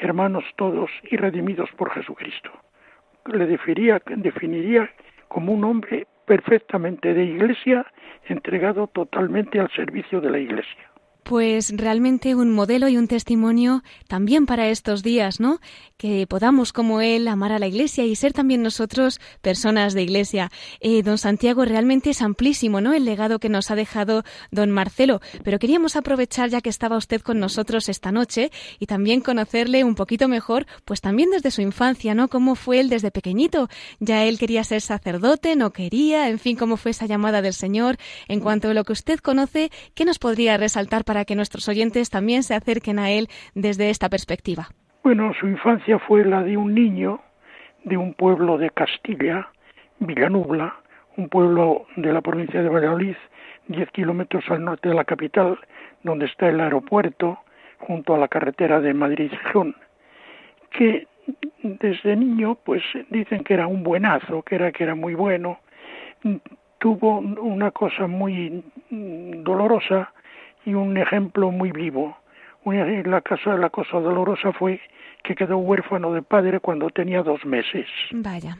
hermanos 0.00 0.44
todos 0.54 0.88
y 1.10 1.16
redimidos 1.16 1.68
por 1.72 1.90
Jesucristo. 1.90 2.50
Le 3.26 3.46
definiría, 3.46 4.00
definiría 4.06 4.88
como 5.26 5.52
un 5.52 5.64
hombre 5.64 6.06
perfectamente 6.24 7.14
de 7.14 7.24
Iglesia, 7.24 7.84
entregado 8.28 8.86
totalmente 8.86 9.58
al 9.58 9.68
servicio 9.72 10.20
de 10.20 10.30
la 10.30 10.38
Iglesia. 10.38 10.91
Pues 11.24 11.72
realmente 11.76 12.34
un 12.34 12.50
modelo 12.50 12.88
y 12.88 12.96
un 12.96 13.06
testimonio 13.06 13.84
también 14.08 14.44
para 14.44 14.68
estos 14.68 15.04
días, 15.04 15.38
¿no? 15.38 15.60
Que 15.96 16.26
podamos 16.26 16.72
como 16.72 17.00
él 17.00 17.28
amar 17.28 17.52
a 17.52 17.60
la 17.60 17.68
Iglesia 17.68 18.04
y 18.04 18.16
ser 18.16 18.32
también 18.32 18.60
nosotros 18.60 19.20
personas 19.40 19.94
de 19.94 20.02
Iglesia. 20.02 20.50
Eh, 20.80 21.02
don 21.04 21.18
Santiago 21.18 21.64
realmente 21.64 22.10
es 22.10 22.22
amplísimo, 22.22 22.80
¿no? 22.80 22.92
El 22.92 23.04
legado 23.04 23.38
que 23.38 23.48
nos 23.48 23.70
ha 23.70 23.76
dejado 23.76 24.24
don 24.50 24.72
Marcelo. 24.72 25.20
Pero 25.44 25.60
queríamos 25.60 25.94
aprovechar 25.94 26.50
ya 26.50 26.60
que 26.60 26.70
estaba 26.70 26.96
usted 26.96 27.20
con 27.20 27.38
nosotros 27.38 27.88
esta 27.88 28.10
noche 28.10 28.50
y 28.80 28.86
también 28.86 29.20
conocerle 29.20 29.84
un 29.84 29.94
poquito 29.94 30.26
mejor, 30.26 30.66
pues 30.84 31.00
también 31.00 31.30
desde 31.30 31.52
su 31.52 31.62
infancia, 31.62 32.14
¿no? 32.14 32.28
Cómo 32.28 32.56
fue 32.56 32.80
él 32.80 32.88
desde 32.88 33.12
pequeñito. 33.12 33.68
Ya 34.00 34.24
él 34.24 34.38
quería 34.40 34.64
ser 34.64 34.80
sacerdote, 34.80 35.54
no 35.54 35.72
quería, 35.72 36.28
en 36.30 36.40
fin, 36.40 36.56
cómo 36.56 36.76
fue 36.76 36.90
esa 36.90 37.06
llamada 37.06 37.42
del 37.42 37.54
Señor. 37.54 37.96
En 38.26 38.40
cuanto 38.40 38.70
a 38.70 38.74
lo 38.74 38.82
que 38.82 38.92
usted 38.92 39.20
conoce, 39.20 39.70
¿qué 39.94 40.04
nos 40.04 40.18
podría 40.18 40.56
resaltar 40.56 41.04
para 41.04 41.11
que 41.24 41.36
nuestros 41.36 41.68
oyentes 41.68 42.10
también 42.10 42.42
se 42.42 42.54
acerquen 42.54 42.98
a 42.98 43.10
él 43.10 43.28
desde 43.54 43.90
esta 43.90 44.08
perspectiva? 44.08 44.68
Bueno, 45.04 45.32
su 45.38 45.46
infancia 45.46 45.98
fue 45.98 46.24
la 46.24 46.42
de 46.42 46.56
un 46.56 46.74
niño 46.74 47.20
de 47.84 47.96
un 47.96 48.14
pueblo 48.14 48.58
de 48.58 48.70
Castilla, 48.70 49.48
Villanubla, 49.98 50.76
un 51.16 51.28
pueblo 51.28 51.86
de 51.96 52.12
la 52.12 52.20
provincia 52.20 52.62
de 52.62 52.68
Valladolid, 52.68 53.16
10 53.68 53.90
kilómetros 53.90 54.44
al 54.48 54.64
norte 54.64 54.88
de 54.88 54.94
la 54.94 55.04
capital, 55.04 55.58
donde 56.02 56.26
está 56.26 56.48
el 56.48 56.60
aeropuerto, 56.60 57.38
junto 57.78 58.14
a 58.14 58.18
la 58.18 58.28
carretera 58.28 58.80
de 58.80 58.94
Madrid-Gijón, 58.94 59.74
que 60.70 61.06
desde 61.62 62.16
niño, 62.16 62.56
pues 62.64 62.82
dicen 63.10 63.44
que 63.44 63.54
era 63.54 63.66
un 63.66 63.82
buenazo, 63.82 64.42
que 64.42 64.54
era 64.56 64.72
que 64.72 64.84
era 64.84 64.94
muy 64.94 65.14
bueno, 65.14 65.58
tuvo 66.78 67.18
una 67.18 67.70
cosa 67.70 68.06
muy 68.06 68.64
dolorosa 68.90 70.12
y 70.64 70.74
un 70.74 70.96
ejemplo 70.96 71.50
muy 71.50 71.72
vivo. 71.72 72.16
Una, 72.64 72.84
la, 73.02 73.20
cosa, 73.20 73.56
la 73.56 73.70
cosa 73.70 73.98
dolorosa 73.98 74.52
fue 74.52 74.80
que 75.24 75.34
quedó 75.34 75.58
huérfano 75.58 76.12
de 76.12 76.22
padre 76.22 76.60
cuando 76.60 76.90
tenía 76.90 77.22
dos 77.22 77.44
meses. 77.44 77.86
Vaya. 78.12 78.58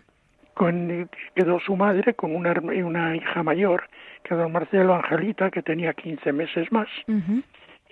Con, 0.54 1.09
quedó 1.35 1.61
su 1.61 1.76
madre 1.76 2.14
con 2.14 2.35
una, 2.35 2.52
una 2.85 3.16
hija 3.16 3.42
mayor, 3.42 3.85
que 4.23 4.35
don 4.35 4.52
Marcelo 4.52 4.94
Angelita, 4.94 5.50
que 5.50 5.62
tenía 5.62 5.94
15 5.94 6.32
meses 6.32 6.71
más. 6.71 6.88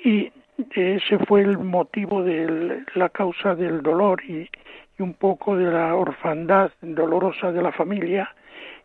Y 0.05 0.31
ese 0.75 1.19
fue 1.27 1.43
el 1.43 1.59
motivo 1.59 2.23
de 2.23 2.85
la 2.95 3.09
causa 3.09 3.55
del 3.55 3.83
dolor 3.83 4.23
y, 4.25 4.49
y, 4.99 5.03
un 5.03 5.15
poco 5.15 5.57
de 5.57 5.71
la 5.71 5.95
orfandad 5.95 6.71
dolorosa 6.83 7.51
de 7.53 7.63
la 7.63 7.73
familia. 7.73 8.35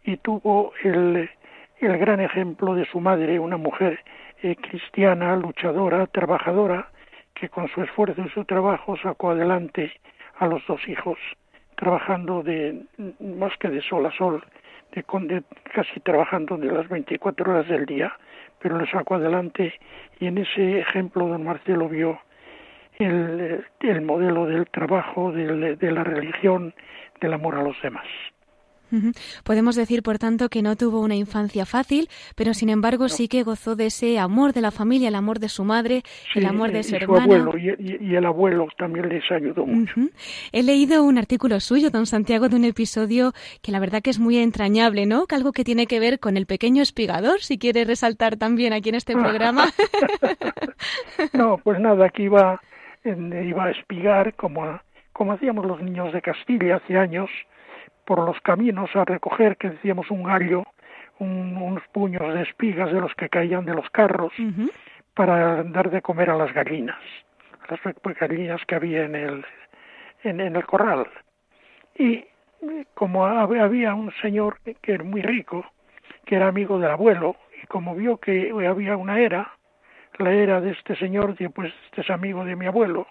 Y 0.03 0.17
tuvo 0.17 0.72
el, 0.84 1.29
el 1.79 1.98
gran 1.98 2.22
ejemplo 2.22 2.75
de 2.75 2.86
su 2.86 3.00
madre, 3.00 3.39
una 3.39 3.58
mujer 3.58 4.00
eh, 4.42 4.56
cristiana, 4.56 5.36
luchadora, 5.36 6.08
trabajadora, 6.08 6.89
que 7.34 7.50
con 7.50 7.68
su 7.68 7.82
esfuerzo 7.82 8.22
y 8.22 8.30
su 8.30 8.46
trabajo 8.46 8.98
sacó 8.98 9.32
adelante 9.32 9.92
a 10.38 10.48
los 10.48 10.65
dos 10.68 10.88
hijos, 10.88 11.18
trabajando 11.75 12.44
de 12.44 12.84
más 13.20 13.56
que 13.58 13.70
de 13.70 13.82
sol 13.82 14.06
a 14.06 14.12
sol, 14.12 14.44
de, 14.94 15.44
casi 15.74 16.00
trabajando 16.01 16.58
de 16.58 16.72
las 16.72 16.88
24 16.88 17.51
horas 17.51 17.68
del 17.68 17.86
día, 17.86 18.13
pero 18.60 18.77
lo 18.77 18.86
sacó 18.88 19.15
adelante 19.15 19.74
y 20.20 20.27
en 20.27 20.38
ese 20.38 20.80
ejemplo 20.80 21.27
don 21.27 21.44
Marcelo 21.44 21.89
vio 21.89 22.20
el 22.98 24.01
modelo 24.01 24.46
del 24.46 24.68
trabajo, 24.68 25.34
de 25.34 25.92
la 25.92 26.04
religión, 26.04 26.74
del 27.20 27.34
amor 27.34 27.56
a 27.56 27.63
los 27.63 27.75
demás. 27.82 28.06
Podemos 29.44 29.75
decir, 29.75 30.04
por 30.04 30.18
tanto, 30.20 30.50
que 30.50 30.62
no 30.62 30.75
tuvo 30.75 31.01
una 31.01 31.15
infancia 31.15 31.65
fácil, 31.65 32.08
pero 32.36 32.54
sin 32.54 32.70
embargo 32.70 33.10
sí 33.10 33.27
que 33.27 33.44
gozó 33.44 33.75
de 33.75 33.88
ese 33.88 34.20
amor 34.20 34.54
de 34.54 34.62
la 34.62 34.72
familia, 34.72 35.10
el 35.10 35.15
amor 35.15 35.39
de 35.39 35.50
su 35.50 35.63
madre, 35.63 36.04
el 36.34 36.46
amor 36.46 36.72
de 36.72 36.84
su, 36.84 36.96
hermano. 36.96 37.51
Abuelo, 37.51 37.58
y, 37.58 38.15
el 38.15 38.25
abuelo 38.25 38.68
también 38.77 39.10
les 39.10 39.24
ayudó 39.32 39.65
mucho. 39.65 39.94
He 40.51 40.63
leído 40.63 41.04
un 41.04 41.18
artículo 41.18 41.60
suyo, 41.60 41.89
don 41.89 42.06
Santiago, 42.06 42.50
de 42.50 42.56
un 42.56 42.65
episodio 42.65 43.34
que 43.62 43.72
la 43.72 43.80
verdad 43.80 44.01
que 44.01 44.10
es 44.10 44.20
muy 44.20 44.38
entrañable, 44.38 45.06
¿no? 45.06 45.25
Que 45.25 45.36
algo 45.36 45.51
que 45.51 45.63
tiene 45.63 45.88
que 45.88 46.00
ver 46.00 46.20
con 46.20 46.38
el 46.38 46.46
pequeño 46.46 46.82
espigador, 46.82 47.42
si 47.42 47.58
quiere 47.58 47.84
resaltar 47.84 48.38
también 48.38 48.74
aquí 48.74 48.89
en 48.89 48.96
este 48.96 49.13
programa. 49.13 49.65
no, 51.34 51.58
pues 51.63 51.80
nada, 51.80 52.06
aquí 52.06 52.24
iba, 52.24 52.62
iba 53.04 53.65
a 53.65 53.72
espigar 53.72 54.34
como, 54.36 54.80
como 55.13 55.34
hacíamos 55.34 55.65
los 55.65 55.82
niños 55.82 56.13
de 56.13 56.22
Castilla 56.22 56.77
hace 56.77 56.98
años, 56.98 57.30
por 58.06 58.20
los 58.20 58.40
caminos 58.42 58.96
a 58.96 59.04
recoger, 59.04 59.58
que 59.58 59.72
decíamos 59.72 60.10
un 60.12 60.24
gallo, 60.24 60.64
unos 61.20 61.84
puños 61.92 62.34
de 62.34 62.44
espigas 62.44 62.92
de 62.92 63.02
los 63.02 63.14
que 63.16 63.30
caían 63.30 63.66
de 63.66 63.74
los 63.74 63.90
carros, 63.90 64.34
para 65.14 65.64
dar 65.64 65.90
de 65.90 66.02
comer 66.02 66.30
a 66.30 66.36
las 66.36 66.54
gallinas, 66.54 67.00
las 67.70 67.80
gallinas 68.18 68.62
que 68.66 68.76
había 68.76 69.06
en 69.06 69.16
el, 69.16 69.46
en, 70.24 70.40
el 70.40 70.66
corral. 70.66 71.08
Y 71.98 72.26
como 72.94 73.26
había 73.26 73.94
un 73.94 74.12
señor 74.22 74.60
que 74.82 74.94
era 74.94 75.04
muy 75.04 75.22
rico, 75.22 75.66
que 76.26 76.36
era 76.36 76.48
amigo 76.48 76.80
del 76.80 76.92
abuelo, 76.92 77.38
y 77.62 77.66
como 77.68 77.96
vio 77.96 78.18
que 78.18 78.52
había 78.68 78.98
una 78.98 79.20
era, 79.20 79.52
la 80.18 80.32
era 80.32 80.62
de 80.62 80.72
este 80.72 80.96
señor, 80.96 81.36
pues 81.54 81.74
este 81.86 82.02
es 82.02 82.10
amigo 82.10 82.46
de 82.46 82.56
mi 82.56 82.66
abuelo, 82.66 83.08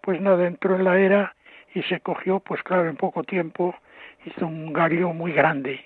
pues 0.00 0.20
nada, 0.20 0.46
entró 0.46 0.76
en 0.76 0.84
la 0.84 0.98
era 0.98 1.34
y 1.74 1.82
se 1.82 2.00
cogió, 2.00 2.40
pues 2.40 2.62
claro, 2.62 2.88
en 2.88 2.96
poco 2.96 3.24
tiempo 3.24 3.74
hizo 4.26 4.46
un 4.46 4.72
gallo 4.72 5.12
muy 5.12 5.32
grande 5.32 5.80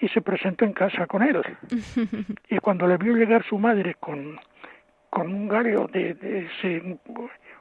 y 0.00 0.08
se 0.08 0.20
presentó 0.20 0.64
en 0.64 0.72
casa 0.72 1.06
con 1.06 1.22
él. 1.22 1.42
y 2.48 2.58
cuando 2.58 2.86
le 2.86 2.96
vio 2.96 3.16
llegar 3.16 3.44
su 3.44 3.58
madre 3.58 3.96
con, 4.00 4.38
con 5.10 5.32
un 5.32 5.48
gallo 5.48 5.88
de, 5.92 6.16
ese 6.60 6.98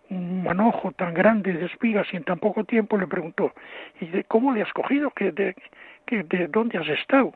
un 0.10 0.44
manojo 0.44 0.92
tan 0.94 1.14
grande 1.14 1.52
de 1.52 1.66
espigas 1.66 2.08
y 2.14 2.18
en 2.18 2.24
tan 2.24 2.40
poco 2.40 2.64
tiempo 2.64 2.98
le 2.98 3.08
preguntó, 3.08 3.54
¿y 4.00 4.06
de 4.08 4.24
cómo 4.24 4.54
le 4.54 4.62
has 4.62 4.72
cogido? 4.72 5.12
¿Que 5.12 5.32
de, 5.32 5.56
que 6.06 6.24
de 6.24 6.48
dónde 6.48 6.78
has 6.78 6.88
estado? 6.88 7.34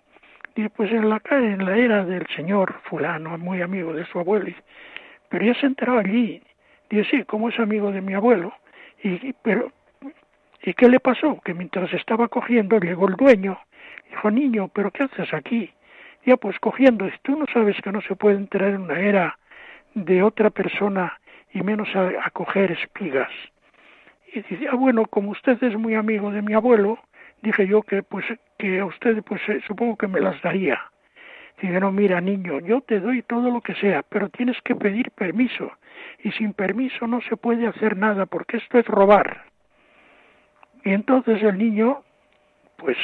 Y 0.55 0.69
pues 0.69 0.91
en 0.91 1.09
la 1.09 1.21
en 1.31 1.65
la 1.65 1.77
era 1.77 2.05
del 2.05 2.25
señor 2.35 2.73
fulano, 2.83 3.37
muy 3.37 3.61
amigo 3.61 3.93
de 3.93 4.05
su 4.05 4.19
abuelo. 4.19 4.53
Pero 5.29 5.45
ya 5.45 5.53
se 5.55 5.65
enteró 5.65 5.97
allí. 5.97 6.41
Dice, 6.89 7.09
sí, 7.09 7.23
como 7.23 7.49
es 7.49 7.59
amigo 7.59 7.91
de 7.91 8.01
mi 8.01 8.13
abuelo. 8.13 8.53
Y, 9.03 9.33
pero 9.41 9.71
¿Y 10.63 10.73
qué 10.73 10.87
le 10.87 10.99
pasó? 10.99 11.39
Que 11.43 11.53
mientras 11.53 11.91
estaba 11.93 12.27
cogiendo 12.27 12.79
llegó 12.79 13.07
el 13.07 13.15
dueño. 13.15 13.59
Dijo, 14.09 14.29
niño, 14.29 14.67
¿pero 14.67 14.91
qué 14.91 15.03
haces 15.03 15.33
aquí? 15.33 15.71
Ya 16.25 16.37
pues 16.37 16.59
cogiendo, 16.59 17.09
tú 17.23 17.37
no 17.37 17.45
sabes 17.51 17.77
que 17.81 17.91
no 17.91 18.01
se 18.01 18.15
puede 18.15 18.35
entrar 18.35 18.69
en 18.69 18.81
una 18.81 18.99
era 18.99 19.39
de 19.95 20.21
otra 20.21 20.51
persona 20.51 21.19
y 21.51 21.63
menos 21.63 21.89
a, 21.95 22.29
coger 22.31 22.71
espigas. 22.71 23.31
Y 24.33 24.41
dice, 24.41 24.67
ah, 24.71 24.75
bueno, 24.75 25.05
como 25.07 25.31
usted 25.31 25.61
es 25.63 25.75
muy 25.75 25.95
amigo 25.95 26.31
de 26.31 26.43
mi 26.43 26.53
abuelo, 26.53 26.99
dije 27.41 27.67
yo 27.67 27.81
que 27.81 28.03
pues 28.03 28.25
que 28.57 28.79
a 28.79 28.85
usted 28.85 29.23
pues 29.23 29.41
eh, 29.49 29.61
supongo 29.65 29.97
que 29.97 30.07
me 30.07 30.21
las 30.21 30.39
daría. 30.41 30.79
Dice, 31.59 31.79
no, 31.79 31.91
mira, 31.91 32.21
niño, 32.21 32.59
yo 32.59 32.81
te 32.81 32.99
doy 32.99 33.23
todo 33.23 33.49
lo 33.51 33.61
que 33.61 33.73
sea, 33.75 34.03
pero 34.03 34.29
tienes 34.29 34.61
que 34.63 34.75
pedir 34.75 35.11
permiso. 35.11 35.71
Y 36.23 36.31
sin 36.31 36.53
permiso 36.53 37.07
no 37.07 37.21
se 37.21 37.35
puede 37.35 37.67
hacer 37.67 37.97
nada, 37.97 38.25
porque 38.25 38.57
esto 38.57 38.79
es 38.79 38.85
robar. 38.85 39.50
Y 40.83 40.91
entonces 40.91 41.41
el 41.43 41.57
niño, 41.57 42.01
pues, 42.77 42.97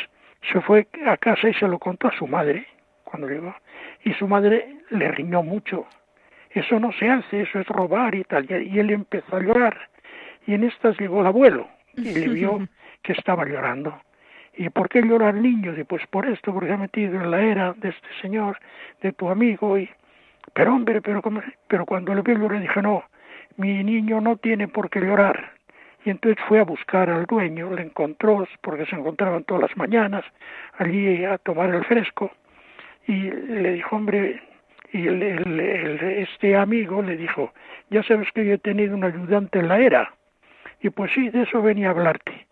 se 0.51 0.61
fue 0.61 0.87
a 1.05 1.17
casa 1.17 1.49
y 1.49 1.53
se 1.53 1.67
lo 1.67 1.79
contó 1.79 2.07
a 2.07 2.17
su 2.17 2.27
madre 2.27 2.65
cuando 3.03 3.27
llegó. 3.27 3.55
Y 4.03 4.13
su 4.13 4.27
madre 4.27 4.77
le 4.89 5.11
riñó 5.11 5.43
mucho. 5.43 5.85
Eso 6.51 6.79
no 6.79 6.91
se 6.93 7.09
hace, 7.09 7.41
eso 7.41 7.59
es 7.59 7.67
robar 7.67 8.15
y 8.15 8.23
tal. 8.23 8.49
Y 8.49 8.79
él 8.79 8.89
empezó 8.91 9.35
a 9.35 9.41
llorar. 9.41 9.77
Y 10.45 10.53
en 10.53 10.63
estas 10.63 10.97
llegó 10.99 11.21
el 11.21 11.27
abuelo 11.27 11.67
y 11.95 12.13
le 12.13 12.27
vio 12.29 12.67
que 13.03 13.13
estaba 13.13 13.45
llorando. 13.45 13.99
¿Y 14.55 14.69
por 14.69 14.89
qué 14.89 15.01
llora 15.01 15.29
el 15.29 15.41
niño? 15.41 15.77
Y 15.77 15.83
pues 15.83 16.05
por 16.07 16.25
esto, 16.25 16.51
porque 16.51 16.69
se 16.69 16.73
ha 16.73 16.77
metido 16.77 17.21
en 17.21 17.29
la 17.29 17.41
era 17.41 17.73
de 17.73 17.89
este 17.89 18.07
señor, 18.21 18.57
de 19.01 19.11
tu 19.11 19.29
amigo. 19.29 19.77
Y... 19.77 19.89
Pero 20.53 20.73
hombre, 20.73 21.01
pero, 21.01 21.21
pero 21.67 21.85
cuando 21.85 22.15
le 22.15 22.21
vio 22.21 22.49
le 22.49 22.61
dije, 22.61 22.81
no, 22.81 23.03
mi 23.57 23.83
niño 23.83 24.19
no 24.21 24.37
tiene 24.37 24.67
por 24.67 24.89
qué 24.89 25.01
llorar 25.01 25.56
y 26.07 26.09
entonces 26.09 26.41
fue 26.47 26.61
a 26.61 26.63
buscar 26.63 27.09
al 27.09 27.25
dueño, 27.25 27.69
le 27.73 27.81
encontró, 27.81 28.47
porque 28.61 28.85
se 28.85 28.95
encontraban 28.95 29.43
todas 29.43 29.63
las 29.63 29.75
mañanas 29.75 30.23
allí 30.77 31.25
a 31.25 31.37
tomar 31.37 31.69
el 31.75 31.83
fresco, 31.83 32.31
y 33.07 33.29
le 33.29 33.73
dijo, 33.73 33.97
hombre, 33.97 34.41
y 34.93 35.05
el, 35.05 35.99
este 35.99 36.55
amigo 36.55 37.01
le 37.01 37.17
dijo, 37.17 37.51
ya 37.89 38.03
sabes 38.03 38.31
que 38.31 38.45
yo 38.45 38.53
he 38.53 38.57
tenido 38.57 38.95
un 38.95 39.03
ayudante 39.03 39.59
en 39.59 39.67
la 39.67 39.79
era, 39.79 40.13
y 40.79 40.89
pues 40.91 41.11
sí, 41.11 41.27
de 41.27 41.41
eso 41.41 41.61
venía 41.61 41.89
a 41.89 41.91
hablarte. 41.91 42.47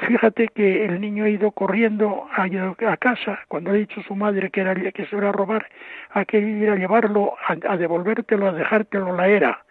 Fíjate 0.00 0.48
que 0.48 0.84
el 0.84 1.00
niño 1.00 1.24
ha 1.24 1.30
ido 1.30 1.52
corriendo 1.52 2.28
a, 2.30 2.44
a 2.44 2.96
casa, 2.98 3.38
cuando 3.48 3.70
ha 3.70 3.74
dicho 3.74 4.02
su 4.02 4.14
madre 4.14 4.50
que, 4.50 4.60
era, 4.60 4.74
que 4.74 5.06
se 5.06 5.16
iba 5.16 5.30
a 5.30 5.32
robar, 5.32 5.66
a 6.10 6.26
que 6.26 6.38
ir 6.38 6.68
a 6.68 6.76
llevarlo, 6.76 7.32
a, 7.48 7.72
a 7.72 7.78
devolvértelo, 7.78 8.48
a 8.48 8.52
dejártelo 8.52 9.08
en 9.08 9.16
la 9.16 9.28
era 9.28 9.64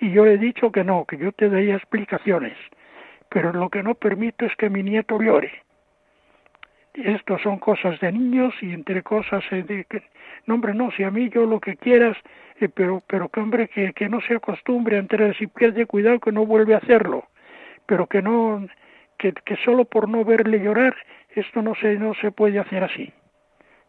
y 0.00 0.10
yo 0.10 0.26
he 0.26 0.38
dicho 0.38 0.72
que 0.72 0.84
no, 0.84 1.04
que 1.04 1.16
yo 1.16 1.32
te 1.32 1.48
daría 1.48 1.76
explicaciones, 1.76 2.56
pero 3.28 3.52
lo 3.52 3.68
que 3.68 3.82
no 3.82 3.94
permito 3.94 4.44
es 4.46 4.54
que 4.56 4.70
mi 4.70 4.82
nieto 4.82 5.20
llore. 5.20 5.52
Esto 6.94 7.38
son 7.38 7.58
cosas 7.58 7.98
de 8.00 8.12
niños 8.12 8.54
y 8.60 8.72
entre 8.72 9.02
cosas 9.02 9.42
de 9.50 9.84
que, 9.88 10.02
no 10.46 10.54
hombre, 10.54 10.74
no, 10.74 10.92
si 10.92 11.02
a 11.02 11.10
mí 11.10 11.28
yo 11.28 11.44
lo 11.44 11.58
que 11.58 11.76
quieras, 11.76 12.16
eh, 12.60 12.68
pero, 12.68 13.02
pero 13.08 13.28
que 13.28 13.40
hombre, 13.40 13.68
que, 13.68 13.92
que 13.92 14.08
no 14.08 14.20
se 14.20 14.34
acostumbre 14.34 14.96
a 14.96 15.00
entrar, 15.00 15.34
si 15.36 15.48
pierde 15.48 15.86
cuidado 15.86 16.20
que 16.20 16.30
no 16.30 16.46
vuelve 16.46 16.74
a 16.74 16.78
hacerlo, 16.78 17.26
pero 17.86 18.06
que 18.06 18.22
no, 18.22 18.64
que, 19.18 19.32
que 19.32 19.56
solo 19.64 19.84
por 19.84 20.08
no 20.08 20.24
verle 20.24 20.60
llorar, 20.60 20.94
esto 21.34 21.62
no 21.62 21.74
se, 21.74 21.98
no 21.98 22.14
se 22.14 22.30
puede 22.30 22.60
hacer 22.60 22.84
así. 22.84 23.12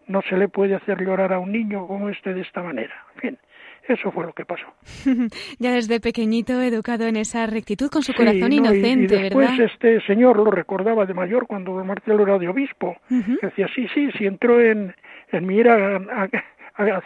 No 0.07 0.21
se 0.23 0.37
le 0.37 0.47
puede 0.47 0.75
hacer 0.75 0.99
llorar 1.01 1.33
a 1.33 1.39
un 1.39 1.51
niño 1.51 1.87
como 1.87 2.09
este 2.09 2.33
de 2.33 2.41
esta 2.41 2.61
manera. 2.61 2.93
Bien, 3.21 3.37
eso 3.87 4.11
fue 4.11 4.25
lo 4.25 4.33
que 4.33 4.45
pasó. 4.45 4.65
ya 5.59 5.73
desde 5.73 5.99
pequeñito 5.99 6.61
educado 6.61 7.05
en 7.05 7.17
esa 7.17 7.45
rectitud 7.45 7.89
con 7.89 8.03
su 8.03 8.13
corazón 8.13 8.51
inocente, 8.51 9.15
y, 9.15 9.21
después 9.23 9.59
este 9.59 10.01
señor 10.01 10.37
lo 10.37 10.51
recordaba 10.51 11.05
de 11.05 11.13
mayor 11.13 11.47
cuando 11.47 11.73
don 11.73 11.87
Marcelo 11.87 12.23
era 12.23 12.37
de 12.37 12.47
obispo. 12.47 12.97
Decía, 13.41 13.67
sí, 13.75 13.87
sí, 13.93 14.09
sí 14.17 14.25
entró 14.25 14.61
en, 14.61 14.95
en 15.31 15.45
mi 15.45 15.59
era 15.59 15.97
a, 15.97 17.01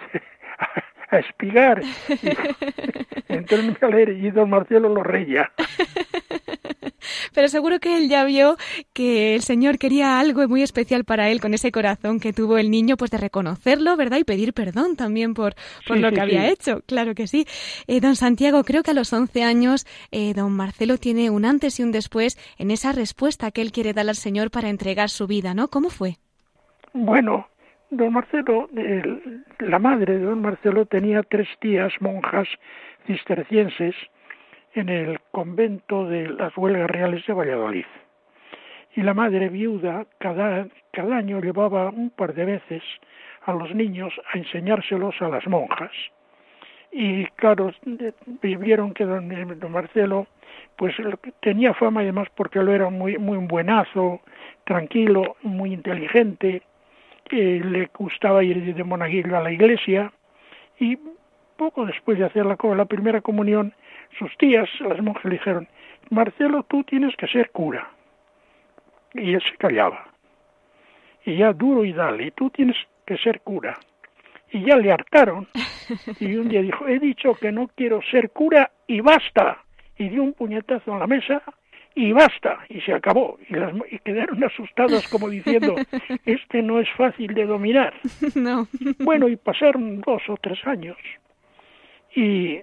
a 1.09 1.19
espigar. 1.19 1.81
Y, 3.29 3.33
entró 3.33 3.59
en 3.59 3.67
mi 3.67 3.73
galera 3.79 4.11
y 4.11 4.31
don 4.31 4.49
Marcelo 4.49 4.89
lo 4.89 5.03
reía. 5.03 5.51
Pero 7.33 7.47
seguro 7.47 7.79
que 7.79 7.97
él 7.97 8.09
ya 8.09 8.23
vio 8.23 8.57
que 8.93 9.35
el 9.35 9.41
Señor 9.41 9.77
quería 9.77 10.19
algo 10.19 10.47
muy 10.47 10.61
especial 10.61 11.05
para 11.05 11.29
él 11.29 11.41
con 11.41 11.53
ese 11.53 11.71
corazón 11.71 12.19
que 12.19 12.33
tuvo 12.33 12.57
el 12.57 12.71
niño, 12.71 12.97
pues 12.97 13.11
de 13.11 13.17
reconocerlo, 13.17 13.95
¿verdad? 13.97 14.17
Y 14.17 14.23
pedir 14.23 14.53
perdón 14.53 14.95
también 14.95 15.33
por, 15.33 15.55
por 15.87 15.97
lo 15.97 16.11
que 16.11 16.21
había 16.21 16.47
hecho. 16.47 16.81
Claro 16.85 17.15
que 17.15 17.27
sí. 17.27 17.45
Eh, 17.87 17.99
don 17.99 18.15
Santiago, 18.15 18.63
creo 18.63 18.83
que 18.83 18.91
a 18.91 18.93
los 18.93 19.11
11 19.11 19.43
años 19.43 19.85
eh, 20.11 20.33
don 20.33 20.51
Marcelo 20.51 20.97
tiene 20.97 21.29
un 21.29 21.45
antes 21.45 21.79
y 21.79 21.83
un 21.83 21.91
después 21.91 22.37
en 22.57 22.71
esa 22.71 22.91
respuesta 22.91 23.51
que 23.51 23.61
él 23.61 23.71
quiere 23.71 23.93
dar 23.93 24.07
al 24.07 24.15
Señor 24.15 24.51
para 24.51 24.69
entregar 24.69 25.09
su 25.09 25.27
vida, 25.27 25.53
¿no? 25.53 25.67
¿Cómo 25.67 25.89
fue? 25.89 26.17
Bueno, 26.93 27.47
don 27.89 28.13
Marcelo, 28.13 28.69
la 29.59 29.79
madre 29.79 30.17
de 30.17 30.25
don 30.25 30.41
Marcelo 30.41 30.85
tenía 30.85 31.23
tres 31.23 31.47
tías 31.59 31.93
monjas 31.99 32.47
cistercienses 33.05 33.95
en 34.79 34.89
el 34.89 35.19
convento 35.31 36.05
de 36.05 36.27
las 36.29 36.55
huelgas 36.57 36.89
reales 36.89 37.25
de 37.25 37.33
Valladolid. 37.33 37.85
Y 38.95 39.01
la 39.01 39.13
madre 39.13 39.49
viuda 39.49 40.05
cada, 40.17 40.67
cada 40.91 41.17
año 41.17 41.39
llevaba 41.39 41.89
un 41.89 42.09
par 42.09 42.33
de 42.33 42.45
veces 42.45 42.83
a 43.45 43.53
los 43.53 43.73
niños 43.73 44.13
a 44.33 44.37
enseñárselos 44.37 45.21
a 45.21 45.29
las 45.29 45.45
monjas. 45.47 45.91
Y 46.91 47.25
claro, 47.35 47.71
vieron 48.41 48.93
que 48.93 49.05
don, 49.05 49.31
Marcelo 49.69 50.27
pues 50.75 50.95
tenía 51.41 51.73
fama 51.73 52.01
además 52.01 52.27
porque 52.35 52.63
lo 52.63 52.73
era 52.73 52.89
muy 52.89 53.17
muy 53.17 53.37
buenazo, 53.37 54.21
tranquilo, 54.63 55.35
muy 55.43 55.73
inteligente, 55.73 56.63
eh, 57.29 57.61
le 57.63 57.89
gustaba 57.95 58.43
ir 58.43 58.73
de 58.73 58.83
monaguillo 58.83 59.37
a 59.37 59.41
la 59.41 59.51
iglesia 59.51 60.11
y 60.79 60.97
poco 61.57 61.85
después 61.85 62.17
de 62.17 62.25
hacer 62.25 62.45
la, 62.45 62.57
la 62.75 62.85
primera 62.85 63.21
comunión, 63.21 63.73
sus 64.17 64.35
tías, 64.37 64.69
las 64.79 65.01
monjas, 65.01 65.25
le 65.25 65.31
dijeron, 65.31 65.67
Marcelo, 66.09 66.63
tú 66.63 66.83
tienes 66.83 67.15
que 67.15 67.27
ser 67.27 67.51
cura. 67.51 67.89
Y 69.13 69.33
él 69.33 69.41
se 69.41 69.55
callaba. 69.57 70.09
Y 71.25 71.37
ya 71.37 71.53
duro 71.53 71.83
y 71.85 71.93
dale, 71.93 72.27
y 72.27 72.31
tú 72.31 72.49
tienes 72.49 72.77
que 73.05 73.17
ser 73.17 73.41
cura. 73.41 73.77
Y 74.51 74.65
ya 74.65 74.77
le 74.77 74.91
hartaron. 74.91 75.47
Y 76.19 76.35
un 76.35 76.49
día 76.49 76.61
dijo, 76.61 76.87
he 76.87 76.99
dicho 76.99 77.33
que 77.35 77.51
no 77.51 77.67
quiero 77.75 78.01
ser 78.11 78.31
cura 78.31 78.71
y 78.87 79.01
basta. 79.01 79.63
Y 79.97 80.09
dio 80.09 80.23
un 80.23 80.33
puñetazo 80.33 80.93
en 80.93 80.99
la 80.99 81.07
mesa 81.07 81.43
y 81.95 82.11
basta. 82.11 82.59
Y 82.69 82.81
se 82.81 82.93
acabó. 82.93 83.37
Y, 83.47 83.53
las, 83.55 83.73
y 83.91 83.99
quedaron 83.99 84.43
asustadas 84.43 85.07
como 85.09 85.29
diciendo, 85.29 85.75
este 86.25 86.61
no 86.61 86.79
es 86.79 86.89
fácil 86.97 87.33
de 87.33 87.45
dominar. 87.45 87.93
No. 88.35 88.67
Bueno, 88.99 89.27
y 89.27 89.35
pasaron 89.35 90.01
dos 90.01 90.21
o 90.29 90.37
tres 90.37 90.59
años. 90.65 90.97
Y 92.15 92.59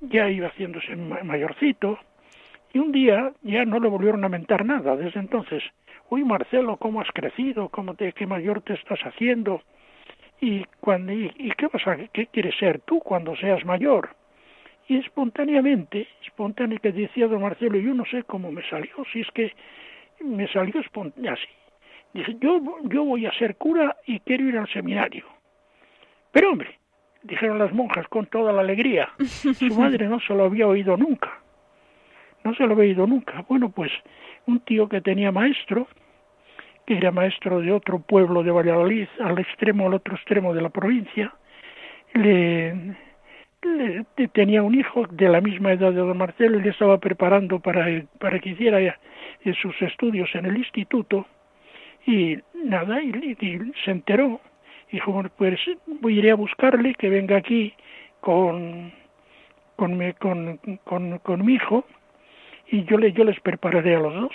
ya 0.00 0.30
iba 0.30 0.48
haciéndose 0.48 0.94
mayorcito. 0.96 1.98
Y 2.72 2.78
un 2.78 2.92
día 2.92 3.32
ya 3.42 3.64
no 3.64 3.80
le 3.80 3.88
volvieron 3.88 4.24
a 4.24 4.28
mentar 4.28 4.64
nada. 4.64 4.96
Desde 4.96 5.20
entonces, 5.20 5.62
uy 6.10 6.24
Marcelo, 6.24 6.76
¿cómo 6.76 7.00
has 7.00 7.08
crecido? 7.12 7.68
¿Cómo 7.68 7.94
te, 7.94 8.12
¿Qué 8.12 8.26
mayor 8.26 8.60
te 8.60 8.74
estás 8.74 9.00
haciendo? 9.00 9.62
¿Y, 10.40 10.64
cuando, 10.80 11.12
y, 11.12 11.52
qué, 11.56 11.66
vas 11.66 11.86
a, 11.86 11.96
qué 12.12 12.26
quieres 12.26 12.56
ser 12.58 12.80
tú 12.80 13.00
cuando 13.00 13.34
seas 13.36 13.64
mayor? 13.64 14.10
Y 14.86 14.98
espontáneamente, 14.98 16.06
espontáneamente 16.24 16.92
decía 16.92 17.26
don 17.26 17.42
Marcelo, 17.42 17.78
yo 17.78 17.92
no 17.94 18.04
sé 18.06 18.22
cómo 18.22 18.50
me 18.52 18.62
salió, 18.68 18.92
si 19.12 19.20
es 19.20 19.30
que 19.32 19.52
me 20.20 20.46
salió 20.48 20.80
espontáneamente 20.80 21.42
así. 21.42 21.58
Dice, 22.14 22.36
yo, 22.40 22.60
yo 22.84 23.04
voy 23.04 23.26
a 23.26 23.32
ser 23.32 23.56
cura 23.56 23.96
y 24.06 24.20
quiero 24.20 24.44
ir 24.44 24.56
al 24.56 24.68
seminario. 24.68 25.26
Pero 26.32 26.52
hombre, 26.52 26.77
dijeron 27.22 27.58
las 27.58 27.72
monjas 27.72 28.06
con 28.08 28.26
toda 28.26 28.52
la 28.52 28.60
alegría, 28.60 29.08
su 29.18 29.74
madre 29.74 30.08
no 30.08 30.20
se 30.20 30.34
lo 30.34 30.44
había 30.44 30.66
oído 30.66 30.96
nunca. 30.96 31.40
No 32.44 32.54
se 32.54 32.64
lo 32.66 32.72
había 32.72 32.90
oído 32.90 33.06
nunca. 33.06 33.44
Bueno, 33.48 33.70
pues 33.70 33.90
un 34.46 34.60
tío 34.60 34.88
que 34.88 35.00
tenía 35.00 35.32
maestro, 35.32 35.86
que 36.86 36.96
era 36.96 37.10
maestro 37.10 37.60
de 37.60 37.72
otro 37.72 37.98
pueblo 37.98 38.42
de 38.42 38.50
Valladolid, 38.50 39.08
al 39.20 39.38
extremo, 39.38 39.86
al 39.86 39.94
otro 39.94 40.14
extremo 40.14 40.54
de 40.54 40.62
la 40.62 40.70
provincia, 40.70 41.34
le, 42.14 42.96
tenía 44.32 44.62
un 44.62 44.74
hijo 44.74 45.06
de 45.10 45.28
la 45.28 45.40
misma 45.40 45.72
edad 45.72 45.92
de 45.92 45.98
don 45.98 46.16
Marcelo 46.16 46.58
y 46.58 46.62
le 46.62 46.70
estaba 46.70 46.98
preparando 46.98 47.58
para, 47.60 47.86
para 48.18 48.38
que 48.38 48.50
hiciera 48.50 48.78
sus 49.60 49.80
estudios 49.82 50.28
en 50.34 50.46
el 50.46 50.56
instituto 50.56 51.26
y 52.06 52.38
nada, 52.54 53.02
y, 53.02 53.36
se 53.84 53.90
enteró. 53.90 54.40
Dijo, 54.90 55.12
bueno, 55.12 55.30
pues 55.36 55.58
voy 56.00 56.28
a 56.28 56.34
buscarle, 56.34 56.94
que 56.94 57.08
venga 57.08 57.36
aquí 57.36 57.74
con, 58.20 58.92
con, 59.76 60.12
con, 60.18 60.58
con, 60.84 61.18
con 61.18 61.44
mi 61.44 61.54
hijo 61.54 61.84
y 62.70 62.84
yo, 62.84 62.98
le, 62.98 63.12
yo 63.12 63.24
les 63.24 63.40
prepararé 63.40 63.96
a 63.96 64.00
los 64.00 64.14
dos. 64.14 64.32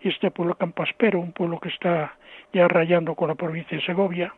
Y 0.00 0.08
este 0.08 0.30
pueblo 0.30 0.54
Campaspero, 0.56 1.20
un 1.20 1.32
pueblo 1.32 1.60
que 1.60 1.68
está 1.68 2.16
ya 2.52 2.66
rayando 2.68 3.14
con 3.14 3.28
la 3.28 3.34
provincia 3.34 3.76
de 3.76 3.84
Segovia, 3.84 4.34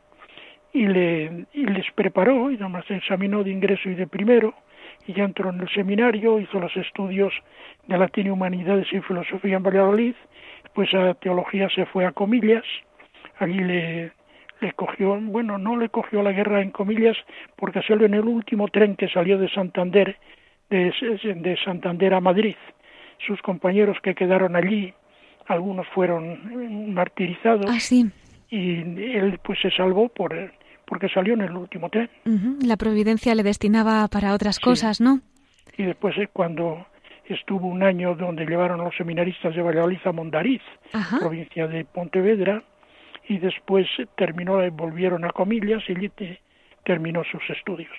y, 0.72 0.87
le, 0.87 1.46
y 1.52 1.64
les 1.66 1.90
preparó, 1.92 2.50
y 2.50 2.58
nomás 2.58 2.84
examinó 2.90 3.44
de 3.44 3.50
ingreso 3.50 3.88
y 3.88 3.94
de 3.94 4.06
primero, 4.06 4.54
y 5.06 5.14
ya 5.14 5.24
entró 5.24 5.50
en 5.50 5.60
el 5.60 5.68
seminario, 5.70 6.38
hizo 6.40 6.58
los 6.58 6.76
estudios 6.76 7.32
de 7.87 7.96
latín 7.96 8.26
y 8.26 8.30
humanidades 8.30 8.92
y 8.92 9.00
filosofía 9.00 9.56
en 9.56 9.62
Valladolid, 9.62 10.14
pues 10.74 10.92
a 10.94 11.14
teología 11.14 11.68
se 11.70 11.87
fue 11.87 12.04
a 12.04 12.12
comillas, 12.12 12.64
allí 13.38 13.60
le, 13.60 14.12
le 14.64 14.72
cogió, 14.72 15.20
bueno, 15.20 15.59
no 15.59 15.77
le 15.77 15.90
cogió 15.90 16.22
la 16.22 16.33
guerra 16.33 16.62
en 16.62 16.70
comillas, 16.70 17.16
porque 17.57 17.83
salió 17.83 18.07
en 18.07 18.14
el 18.14 18.24
último 18.24 18.68
tren 18.68 18.96
que 18.96 19.09
salió 19.09 19.38
de 19.38 19.50
Santander, 19.50 20.16
de, 20.70 20.90
de 21.22 21.57
Santander 21.64 22.14
a 22.14 22.20
Madrid, 22.20 22.57
sus 23.27 23.40
compañeros 23.42 23.98
que 24.03 24.14
quedaron 24.14 24.57
allí, 24.57 24.94
algunos 25.46 25.87
fueron 25.88 26.94
martirizados. 26.94 27.66
Ah, 27.68 27.79
sí. 27.79 28.11
Y 28.48 28.81
él 29.16 29.38
pues 29.44 29.59
se 29.61 29.70
salvó 29.70 30.09
por 30.09 30.33
porque 30.87 31.09
salió 31.09 31.35
en 31.35 31.42
el 31.42 31.57
último 31.57 31.88
tren. 31.88 32.09
La 32.62 32.77
providencia 32.77 33.35
le 33.35 33.42
destinaba 33.42 34.07
para 34.09 34.35
otras 34.35 34.59
cosas, 34.61 35.00
¿no? 35.00 35.20
Y 35.77 35.85
después 35.85 36.16
eh, 36.18 36.29
cuando 36.33 36.87
estuvo 37.27 37.66
un 37.68 37.83
año 37.83 38.14
donde 38.14 38.44
llevaron 38.44 38.81
a 38.81 38.85
los 38.85 38.96
seminaristas 38.96 39.55
de 39.55 39.62
Valladolid 39.62 39.98
a 40.05 40.12
Mondariz, 40.12 40.62
provincia 41.18 41.66
de 41.66 41.85
Pontevedra, 41.85 42.62
y 43.28 43.38
después 43.38 43.87
terminó, 44.16 44.58
volvieron 44.72 45.24
a 45.24 45.30
Comillas 45.30 45.82
y 45.88 46.10
terminó 46.84 47.22
sus 47.24 47.42
estudios. 47.50 47.92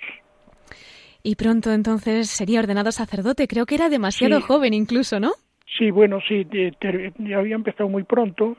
Y 1.22 1.34
pronto 1.34 1.72
entonces 1.72 2.30
sería 2.30 2.60
ordenado 2.60 2.92
sacerdote. 2.92 3.48
Creo 3.48 3.66
que 3.66 3.74
era 3.74 3.88
demasiado 3.88 4.40
joven 4.40 4.74
incluso, 4.74 5.18
¿no? 5.18 5.32
Sí, 5.76 5.90
bueno, 5.90 6.20
sí, 6.28 6.46
había 7.36 7.56
empezado 7.56 7.88
muy 7.88 8.04
pronto. 8.04 8.56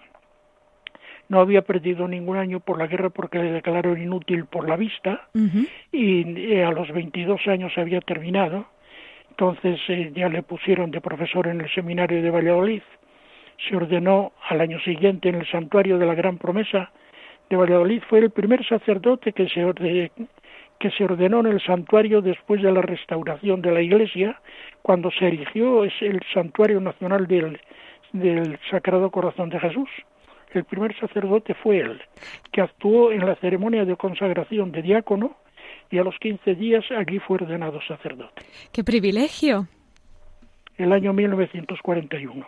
No 1.30 1.40
había 1.40 1.62
perdido 1.62 2.08
ningún 2.08 2.38
año 2.38 2.60
por 2.60 2.78
la 2.78 2.88
guerra 2.88 3.10
porque 3.10 3.40
le 3.40 3.52
declararon 3.52 4.02
inútil 4.02 4.46
por 4.46 4.68
la 4.68 4.76
vista. 4.76 5.30
Y 5.92 6.54
eh, 6.54 6.66
a 6.66 6.72
los 6.72 6.92
22 6.92 7.48
años 7.48 7.72
había 7.78 8.02
terminado. 8.02 8.68
Entonces 9.30 9.80
eh, 9.88 10.12
ya 10.16 10.30
le 10.30 10.44
pusieron 10.44 10.92
de 10.92 11.00
profesor 11.00 11.48
en 11.48 11.62
el 11.62 11.74
seminario 11.74 12.22
de 12.22 12.32
Valladolid. 12.32 12.82
Se 13.58 13.76
ordenó 13.76 14.34
al 14.50 14.62
año 14.62 14.80
siguiente 14.82 15.30
en 15.30 15.36
el 15.36 15.50
santuario 15.50 15.98
de 15.98 16.06
la 16.06 16.16
Gran 16.16 16.38
Promesa 16.38 16.92
de 17.50 17.56
Valladolid. 17.56 18.02
Fue 18.10 18.20
el 18.20 18.32
primer 18.32 18.66
sacerdote 18.68 19.34
que 19.34 19.48
se, 19.50 20.12
que 20.80 20.92
se 20.92 21.04
ordenó 21.04 21.40
en 21.42 21.48
el 21.48 21.62
santuario 21.62 22.22
después 22.22 22.62
de 22.62 22.72
la 22.72 22.82
restauración 22.82 23.62
de 23.62 23.72
la 23.72 23.82
iglesia, 23.82 24.40
cuando 24.82 25.12
se 25.12 25.28
erigió 25.28 25.84
es 25.84 25.94
el 26.02 26.22
santuario 26.34 26.80
nacional 26.80 27.28
del, 27.28 27.60
del 28.14 28.60
Sagrado 28.70 29.10
Corazón 29.12 29.50
de 29.50 29.60
Jesús. 29.60 29.90
El 30.54 30.64
primer 30.64 30.98
sacerdote 30.98 31.54
fue 31.56 31.80
él, 31.80 32.02
que 32.52 32.62
actuó 32.62 33.12
en 33.12 33.26
la 33.26 33.36
ceremonia 33.36 33.86
de 33.86 33.96
consagración 33.98 34.72
de 34.72 34.82
diácono 34.82 35.36
y 35.90 35.98
a 35.98 36.04
los 36.04 36.16
15 36.20 36.56
días 36.56 36.86
allí 36.92 37.20
fue 37.20 37.36
ordenado 37.36 37.80
sacerdote. 37.82 38.44
¡Qué 38.72 38.84
privilegio! 38.84 39.68
El 40.78 40.94
año 40.94 41.14
1941. 41.14 42.46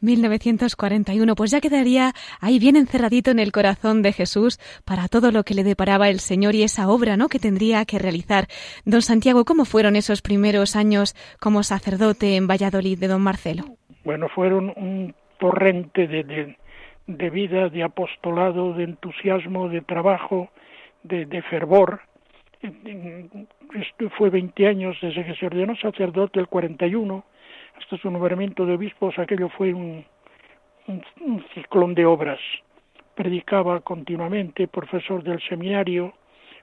1941, 0.00 1.34
pues 1.34 1.50
ya 1.50 1.60
quedaría 1.60 2.12
ahí 2.40 2.58
bien 2.58 2.76
encerradito 2.76 3.30
en 3.30 3.38
el 3.38 3.52
corazón 3.52 4.02
de 4.02 4.12
Jesús 4.12 4.58
para 4.84 5.08
todo 5.08 5.30
lo 5.30 5.44
que 5.44 5.54
le 5.54 5.64
deparaba 5.64 6.08
el 6.08 6.20
Señor 6.20 6.54
y 6.54 6.62
esa 6.62 6.88
obra, 6.88 7.16
¿no? 7.16 7.28
que 7.28 7.38
tendría 7.38 7.84
que 7.84 7.98
realizar. 7.98 8.46
Don 8.84 9.02
Santiago, 9.02 9.44
¿cómo 9.44 9.64
fueron 9.64 9.96
esos 9.96 10.22
primeros 10.22 10.76
años 10.76 11.14
como 11.40 11.62
sacerdote 11.62 12.36
en 12.36 12.46
Valladolid 12.46 12.98
de 12.98 13.08
don 13.08 13.22
Marcelo? 13.22 13.64
Bueno, 14.04 14.28
fueron 14.28 14.72
un 14.76 15.14
torrente 15.38 16.06
de, 16.06 16.56
de, 17.06 17.30
vida, 17.30 17.68
de 17.68 17.82
apostolado, 17.82 18.72
de 18.72 18.84
entusiasmo, 18.84 19.68
de 19.68 19.82
trabajo, 19.82 20.48
de, 21.02 21.26
de 21.26 21.42
fervor. 21.42 22.00
Esto 22.62 24.10
fue 24.16 24.30
20 24.30 24.66
años 24.66 24.96
desde 25.02 25.24
que 25.24 25.34
se 25.34 25.46
ordenó 25.46 25.76
sacerdote 25.76 26.40
el 26.40 26.48
41 26.48 27.24
hasta 27.78 27.96
su 27.98 28.10
nombramiento 28.10 28.66
de 28.66 28.74
obispos, 28.74 29.18
aquello 29.18 29.48
fue 29.50 29.72
un, 29.72 30.04
ciclón 31.54 31.94
de 31.94 32.06
obras. 32.06 32.40
Predicaba 33.14 33.80
continuamente, 33.80 34.68
profesor 34.68 35.22
del 35.22 35.40
seminario, 35.48 36.12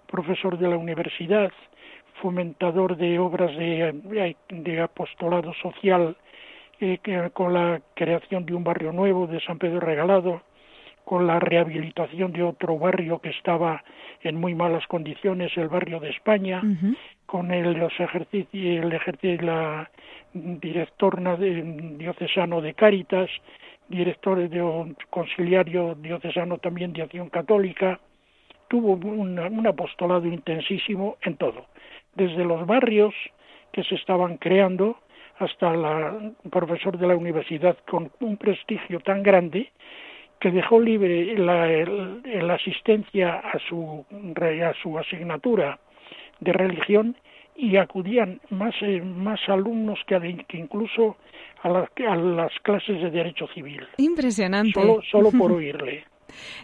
profesor 0.07 0.57
de 0.57 0.69
la 0.69 0.77
universidad, 0.77 1.51
fomentador 2.21 2.95
de 2.95 3.19
obras 3.19 3.55
de, 3.57 4.35
de 4.49 4.81
apostolado 4.81 5.53
social, 5.55 6.15
eh, 6.79 6.99
con 7.33 7.53
la 7.53 7.81
creación 7.95 8.45
de 8.45 8.53
un 8.53 8.63
barrio 8.63 8.91
nuevo 8.91 9.27
de 9.27 9.39
San 9.41 9.57
Pedro 9.57 9.79
Regalado, 9.79 10.41
con 11.05 11.27
la 11.27 11.39
rehabilitación 11.39 12.31
de 12.31 12.43
otro 12.43 12.77
barrio 12.77 13.19
que 13.19 13.29
estaba 13.29 13.83
en 14.21 14.39
muy 14.39 14.55
malas 14.55 14.85
condiciones, 14.87 15.55
el 15.57 15.67
barrio 15.67 15.99
de 15.99 16.09
España, 16.09 16.61
con 17.25 17.51
el, 17.51 17.73
los 17.73 17.93
ejercicios, 17.99 18.83
el 18.85 18.93
ejercicio, 18.93 19.45
la 19.45 19.91
director 20.33 21.19
diocesano 21.97 22.61
de 22.61 22.73
Cáritas, 22.73 23.29
director 23.87 24.49
de 24.49 24.95
conciliario 25.09 25.95
diocesano 25.95 26.57
también 26.57 26.93
de 26.93 27.03
Acción 27.03 27.29
Católica, 27.29 27.99
tuvo 28.69 28.93
un 28.93 29.67
apostolado 29.67 30.25
intensísimo 30.25 31.17
en 31.21 31.37
todo, 31.37 31.65
desde 32.15 32.43
los 32.45 32.65
barrios 32.65 33.13
que 33.71 33.83
se 33.83 33.95
estaban 33.95 34.37
creando 34.37 34.97
hasta 35.39 35.73
la, 35.75 36.31
profesor 36.49 36.97
de 36.97 37.07
la 37.07 37.15
universidad 37.15 37.77
con 37.89 38.11
un 38.19 38.37
prestigio 38.37 38.99
tan 38.99 39.23
grande 39.23 39.71
que 40.43 40.51
dejó 40.51 40.77
libre 40.77 41.37
la, 41.37 42.53
asistencia 42.53 43.35
a 43.35 43.57
su, 43.69 44.05
a 44.35 44.73
su 44.83 44.99
asignatura 44.99 45.79
de 46.41 46.51
religión 46.51 47.15
y 47.55 47.77
acudían 47.77 48.41
más, 48.49 48.75
eh, 48.81 49.01
más 49.01 49.39
alumnos 49.47 49.99
que, 50.05 50.43
que 50.45 50.57
incluso 50.57 51.15
a, 51.61 51.69
a, 51.69 52.15
las 52.17 52.51
clases 52.61 53.01
de 53.01 53.09
derecho 53.09 53.47
civil. 53.55 53.87
Impresionante. 53.95 54.73
Solo, 54.73 55.01
solo 55.09 55.31
por 55.31 55.51
oírle. 55.59 56.03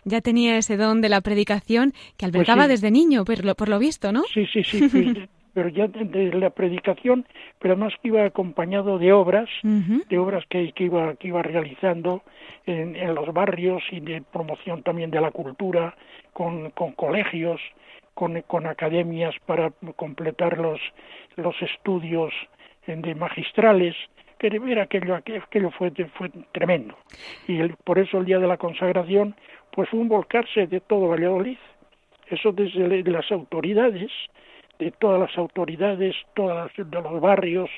ya 0.03 0.19
tenía 0.19 0.57
ese 0.57 0.75
don 0.75 0.99
de 0.99 1.07
la 1.07 1.21
predicación 1.21 1.93
que 2.17 2.27
pues 2.27 2.33
albergaba 2.35 2.67
desde 2.67 2.91
niño, 2.91 3.23
por 3.23 3.45
lo, 3.45 3.55
por 3.55 3.69
lo 3.69 3.79
visto, 3.79 4.11
¿no? 4.11 4.23
Sí, 4.33 4.45
sí, 4.51 4.61
sí. 4.61 4.89
pero 5.53 5.69
ya 5.69 5.87
de, 5.87 6.31
la 6.33 6.49
predicación, 6.49 7.25
pero 7.59 7.73
además 7.73 7.93
que 8.01 8.09
iba 8.09 8.25
acompañado 8.25 8.97
de 8.97 9.11
obras, 9.11 9.49
de 9.63 10.17
obras 10.17 10.45
que, 10.49 10.71
que, 10.73 10.85
iba, 10.85 11.15
que 11.15 11.29
iba 11.29 11.41
realizando 11.41 12.23
en, 12.65 12.95
en, 12.95 13.15
los 13.15 13.33
barrios 13.33 13.83
y 13.91 13.99
de 13.99 14.21
promoción 14.21 14.83
también 14.83 15.11
de 15.11 15.21
la 15.21 15.31
cultura, 15.31 15.95
con, 16.33 16.71
con 16.71 16.93
colegios, 16.93 17.59
con, 18.13 18.41
con 18.41 18.67
academias 18.67 19.35
para 19.45 19.71
completar 19.95 20.57
los, 20.57 20.79
los 21.35 21.55
estudios 21.61 22.33
de 22.85 23.15
magistrales, 23.15 23.95
que 24.39 24.49
ver 24.57 24.79
aquello, 24.79 25.15
aquello 25.15 25.71
fue, 25.71 25.91
fue 26.17 26.29
tremendo. 26.51 26.95
Y 27.47 27.67
por 27.83 27.99
eso 27.99 28.17
el 28.17 28.25
día 28.25 28.39
de 28.39 28.47
la 28.47 28.57
consagración, 28.57 29.35
pues 29.71 29.89
fue 29.89 29.99
un 29.99 30.07
volcarse 30.07 30.65
de 30.65 30.79
todo 30.79 31.09
Valladolid. 31.09 31.57
Eso 32.27 32.51
desde 32.51 33.03
las 33.03 33.29
autoridades, 33.31 34.11
de 34.79 34.91
todas 34.91 35.19
las 35.19 35.37
autoridades, 35.37 36.15
todas 36.33 36.71
de 36.75 36.85
los 36.85 37.21
barrios, 37.21 37.69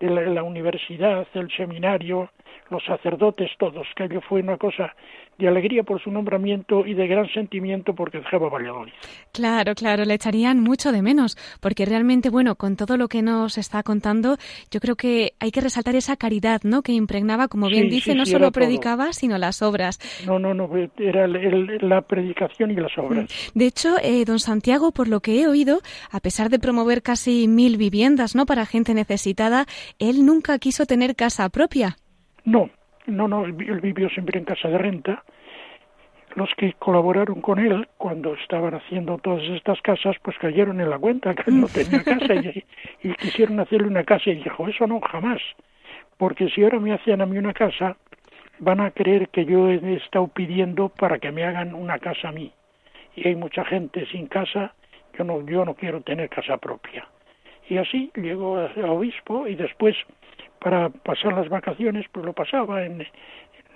de 0.00 0.10
la, 0.10 0.42
universidad, 0.42 1.26
el 1.34 1.50
seminario, 1.56 2.30
los 2.70 2.84
sacerdotes, 2.84 3.50
todos, 3.58 3.86
que 3.96 4.04
ello 4.04 4.20
fue 4.28 4.40
una 4.40 4.56
cosa 4.56 4.94
de 5.38 5.46
alegría 5.46 5.84
por 5.84 6.02
su 6.02 6.10
nombramiento 6.10 6.84
y 6.84 6.94
de 6.94 7.06
gran 7.06 7.28
sentimiento 7.28 7.94
porque 7.94 8.18
dejaba 8.18 8.48
Valladolid. 8.48 8.92
Claro, 9.32 9.74
claro, 9.76 10.04
le 10.04 10.14
echarían 10.14 10.60
mucho 10.60 10.90
de 10.90 11.00
menos, 11.00 11.36
porque 11.60 11.86
realmente, 11.86 12.28
bueno, 12.28 12.56
con 12.56 12.74
todo 12.76 12.96
lo 12.96 13.06
que 13.06 13.22
nos 13.22 13.56
está 13.56 13.84
contando, 13.84 14.36
yo 14.70 14.80
creo 14.80 14.96
que 14.96 15.34
hay 15.38 15.52
que 15.52 15.60
resaltar 15.60 15.94
esa 15.94 16.16
caridad, 16.16 16.62
¿no?, 16.64 16.82
que 16.82 16.92
impregnaba, 16.92 17.46
como 17.46 17.68
bien 17.68 17.88
dice, 17.88 18.16
no 18.16 18.26
solo 18.26 18.50
predicaba, 18.50 19.12
sino 19.12 19.38
las 19.38 19.62
obras. 19.62 20.00
No, 20.26 20.40
no, 20.40 20.54
no, 20.54 20.68
era 20.98 21.28
la 21.28 22.02
predicación 22.02 22.72
y 22.72 22.74
las 22.74 22.98
obras. 22.98 23.52
De 23.54 23.66
hecho, 23.66 23.96
eh, 24.02 24.24
don 24.24 24.40
Santiago, 24.40 24.90
por 24.90 25.06
lo 25.06 25.20
que 25.20 25.40
he 25.40 25.46
oído, 25.46 25.78
a 26.10 26.18
pesar 26.18 26.50
de 26.50 26.58
promover 26.58 27.02
casi 27.02 27.46
mil 27.46 27.76
viviendas, 27.76 28.34
¿no?, 28.34 28.44
para 28.44 28.66
gente 28.66 28.92
necesitada, 28.92 29.66
él 29.98 30.24
nunca 30.24 30.58
quiso 30.58 30.86
tener 30.86 31.16
casa 31.16 31.48
propia. 31.48 31.96
No, 32.44 32.70
no, 33.06 33.28
no, 33.28 33.44
él 33.44 33.52
vivió 33.52 34.08
siempre 34.10 34.38
en 34.38 34.44
casa 34.44 34.68
de 34.68 34.78
renta. 34.78 35.24
Los 36.34 36.50
que 36.56 36.74
colaboraron 36.74 37.40
con 37.40 37.58
él 37.58 37.88
cuando 37.96 38.34
estaban 38.34 38.74
haciendo 38.74 39.18
todas 39.18 39.42
estas 39.50 39.80
casas, 39.80 40.16
pues 40.22 40.36
cayeron 40.38 40.80
en 40.80 40.90
la 40.90 40.98
cuenta 40.98 41.34
que 41.34 41.50
no 41.50 41.66
tenía 41.68 42.04
casa 42.04 42.34
y, 42.34 42.64
y 43.02 43.14
quisieron 43.14 43.58
hacerle 43.60 43.88
una 43.88 44.04
casa 44.04 44.30
y 44.30 44.36
dijo, 44.36 44.68
eso 44.68 44.86
no, 44.86 45.00
jamás. 45.00 45.40
Porque 46.16 46.48
si 46.50 46.62
ahora 46.62 46.78
me 46.80 46.92
hacían 46.92 47.22
a 47.22 47.26
mí 47.26 47.38
una 47.38 47.54
casa, 47.54 47.96
van 48.58 48.80
a 48.80 48.90
creer 48.90 49.28
que 49.28 49.44
yo 49.44 49.70
he 49.70 49.94
estado 49.94 50.28
pidiendo 50.28 50.88
para 50.88 51.18
que 51.18 51.32
me 51.32 51.44
hagan 51.44 51.74
una 51.74 51.98
casa 51.98 52.28
a 52.28 52.32
mí. 52.32 52.52
Y 53.16 53.26
hay 53.26 53.36
mucha 53.36 53.64
gente 53.64 54.06
sin 54.06 54.26
casa, 54.26 54.74
yo 55.16 55.24
no, 55.24 55.44
yo 55.46 55.64
no 55.64 55.74
quiero 55.74 56.00
tener 56.02 56.28
casa 56.28 56.56
propia. 56.58 57.08
Y 57.68 57.76
así 57.76 58.10
llegó 58.14 58.58
a 58.58 58.90
obispo 58.90 59.46
y 59.46 59.54
después 59.54 59.96
para 60.58 60.88
pasar 60.88 61.34
las 61.34 61.48
vacaciones, 61.48 62.06
pues 62.12 62.24
lo 62.24 62.32
pasaba 62.32 62.84
en, 62.84 63.06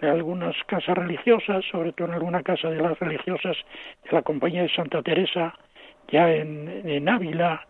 algunas 0.00 0.56
casas 0.66 0.98
religiosas, 0.98 1.64
sobre 1.70 1.92
todo 1.92 2.08
en 2.08 2.14
alguna 2.14 2.42
casa 2.42 2.68
de 2.68 2.80
las 2.82 2.98
religiosas 2.98 3.56
de 4.04 4.10
la 4.10 4.22
Compañía 4.22 4.62
de 4.62 4.68
Santa 4.68 5.00
Teresa, 5.00 5.54
ya 6.08 6.28
en, 6.28 7.08
Ávila, 7.08 7.64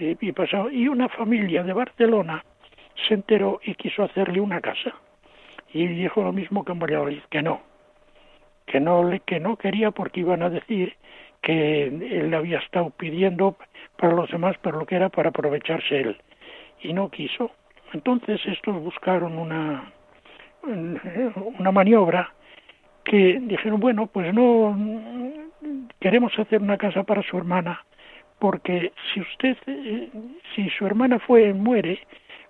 y, 0.00 0.32
pasaba, 0.32 0.72
y 0.72 0.88
una 0.88 1.08
familia 1.10 1.62
de 1.62 1.74
Barcelona 1.74 2.42
se 3.06 3.14
enteró 3.14 3.60
y 3.62 3.74
quiso 3.74 4.04
hacerle 4.04 4.40
una 4.40 4.62
casa. 4.62 4.94
Y 5.72 5.86
dijo 5.86 6.22
lo 6.22 6.32
mismo 6.32 6.64
que 6.64 6.72
en 6.72 6.78
Valladolid, 6.78 7.20
que 7.28 7.42
no, 7.42 7.60
que 8.64 8.80
no, 8.80 9.10
que 9.26 9.38
no 9.38 9.56
quería 9.56 9.90
porque 9.90 10.20
iban 10.20 10.42
a 10.42 10.48
decir 10.48 10.96
que 11.42 11.84
él 11.84 12.32
había 12.32 12.58
estado 12.58 12.88
pidiendo 12.88 13.56
para 13.96 14.14
los 14.14 14.30
demás, 14.30 14.56
pero 14.62 14.78
lo 14.78 14.86
que 14.86 14.96
era 14.96 15.08
para 15.08 15.30
aprovecharse 15.30 16.00
él. 16.00 16.16
Y 16.80 16.92
no 16.92 17.10
quiso. 17.10 17.50
Entonces 17.92 18.40
estos 18.46 18.80
buscaron 18.82 19.38
una, 19.38 19.92
una 20.62 21.72
maniobra 21.72 22.32
que 23.04 23.38
dijeron, 23.42 23.80
bueno, 23.80 24.06
pues 24.06 24.32
no 24.34 24.76
queremos 26.00 26.36
hacer 26.38 26.60
una 26.60 26.76
casa 26.76 27.02
para 27.04 27.22
su 27.22 27.36
hermana, 27.36 27.84
porque 28.38 28.92
si 29.12 29.20
usted, 29.20 29.56
si 30.54 30.68
su 30.70 30.86
hermana 30.86 31.18
fue 31.18 31.52
muere, 31.52 31.98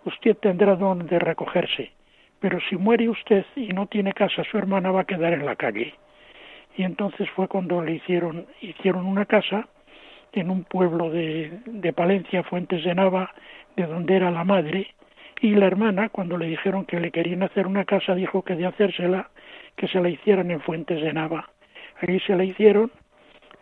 usted 0.05 0.37
tendrá 0.39 0.77
donde 0.77 1.19
recogerse, 1.19 1.93
pero 2.41 2.59
si 2.69 2.77
muere 2.77 3.09
usted 3.09 3.45
y 3.57 3.69
no 3.69 3.87
tiene 3.87 4.13
casa, 4.13 4.45
su 4.45 4.59
hermana 4.59 4.91
va 4.91 5.03
a 5.03 5.07
quedar 5.07 5.33
en 5.33 5.47
la 5.47 5.57
calle. 5.57 5.95
Y 6.77 6.83
entonces 6.83 7.29
fue 7.31 7.47
cuando 7.47 7.83
le 7.83 7.93
hicieron, 7.93 8.47
hicieron 8.61 9.07
una 9.07 9.27
casa 9.27 9.69
en 10.41 10.51
un 10.51 10.65
pueblo 10.65 11.11
de, 11.11 11.61
de 11.67 11.93
Palencia, 11.93 12.43
Fuentes 12.43 12.85
de 12.85 12.95
Nava, 12.95 13.33
de 13.77 13.87
donde 13.87 14.17
era 14.17 14.31
la 14.31 14.45
madre, 14.45 14.95
y 15.41 15.55
la 15.55 15.67
hermana, 15.67 16.09
cuando 16.09 16.39
le 16.39 16.47
dijeron 16.47 16.85
que 16.85 17.01
le 17.01 17.11
querían 17.11 17.43
hacer 17.43 17.67
una 17.67 17.85
casa, 17.85 18.15
dijo 18.15 18.43
que 18.43 18.55
de 18.55 18.67
hacérsela, 18.67 19.31
que 19.77 19.89
se 19.89 20.01
la 20.01 20.09
hicieran 20.09 20.51
en 20.51 20.61
Fuentes 20.61 21.01
de 21.01 21.13
Nava. 21.13 21.51
Allí 22.01 22.21
se 22.21 22.37
la 22.37 22.45
hicieron, 22.45 22.91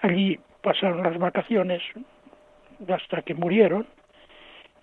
allí 0.01 0.39
pasaron 0.63 1.03
las 1.03 1.19
vacaciones 1.19 1.83
hasta 2.89 3.23
que 3.23 3.35
murieron 3.35 3.87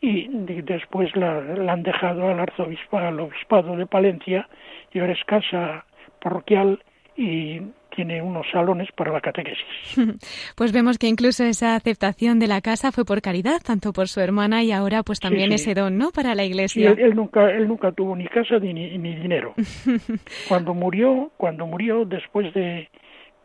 y 0.02 0.28
después 0.62 1.14
la, 1.16 1.42
la 1.42 1.74
han 1.74 1.84
dejado 1.84 2.30
al 2.30 2.40
arzobispado, 2.40 3.08
al 3.08 3.20
obispado 3.20 3.76
de 3.76 3.86
Palencia 3.86 4.48
y 4.94 5.00
ahora 5.00 5.14
es 5.14 5.24
casa 5.26 5.86
parroquial 6.22 6.82
y 7.18 7.62
tiene 8.00 8.22
unos 8.22 8.50
salones 8.50 8.88
para 8.96 9.12
la 9.12 9.20
catequesis. 9.20 9.66
Pues 10.56 10.72
vemos 10.72 10.98
que 10.98 11.08
incluso 11.08 11.44
esa 11.44 11.76
aceptación 11.76 12.40
de 12.40 12.48
la 12.48 12.62
casa 12.62 12.92
fue 12.94 13.04
por 13.04 13.22
caridad, 13.22 13.60
tanto 13.62 13.92
por 13.92 14.08
su 14.08 14.22
hermana 14.22 14.64
y 14.64 14.72
ahora 14.72 15.04
pues 15.04 15.20
también 15.20 15.52
ese 15.52 15.74
don, 15.74 15.98
¿no? 15.98 16.12
Para 16.12 16.34
la 16.34 16.46
iglesia. 16.46 16.92
él, 16.98 17.14
nunca, 17.16 17.52
él 17.52 17.68
nunca 17.68 17.92
tuvo 17.92 18.16
ni 18.16 18.26
casa 18.28 18.58
ni, 18.60 18.74
ni 18.74 19.16
dinero. 19.16 19.54
cuando 20.48 20.74
murió, 20.74 21.32
cuando 21.36 21.66
murió 21.66 22.06
después 22.06 22.54
de 22.54 22.90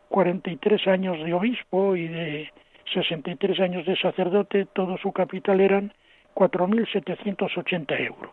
43 0.07 0.87
años 0.87 1.17
de 1.25 1.33
obispo 1.33 1.97
y 1.97 2.07
de 2.07 2.49
63 2.93 3.59
años 3.59 3.85
de 3.85 3.97
sacerdote, 3.97 4.67
todo 4.73 4.97
su 4.97 5.11
capital 5.11 5.59
eran 5.59 5.93
4.780 6.33 8.07
euros 8.07 8.31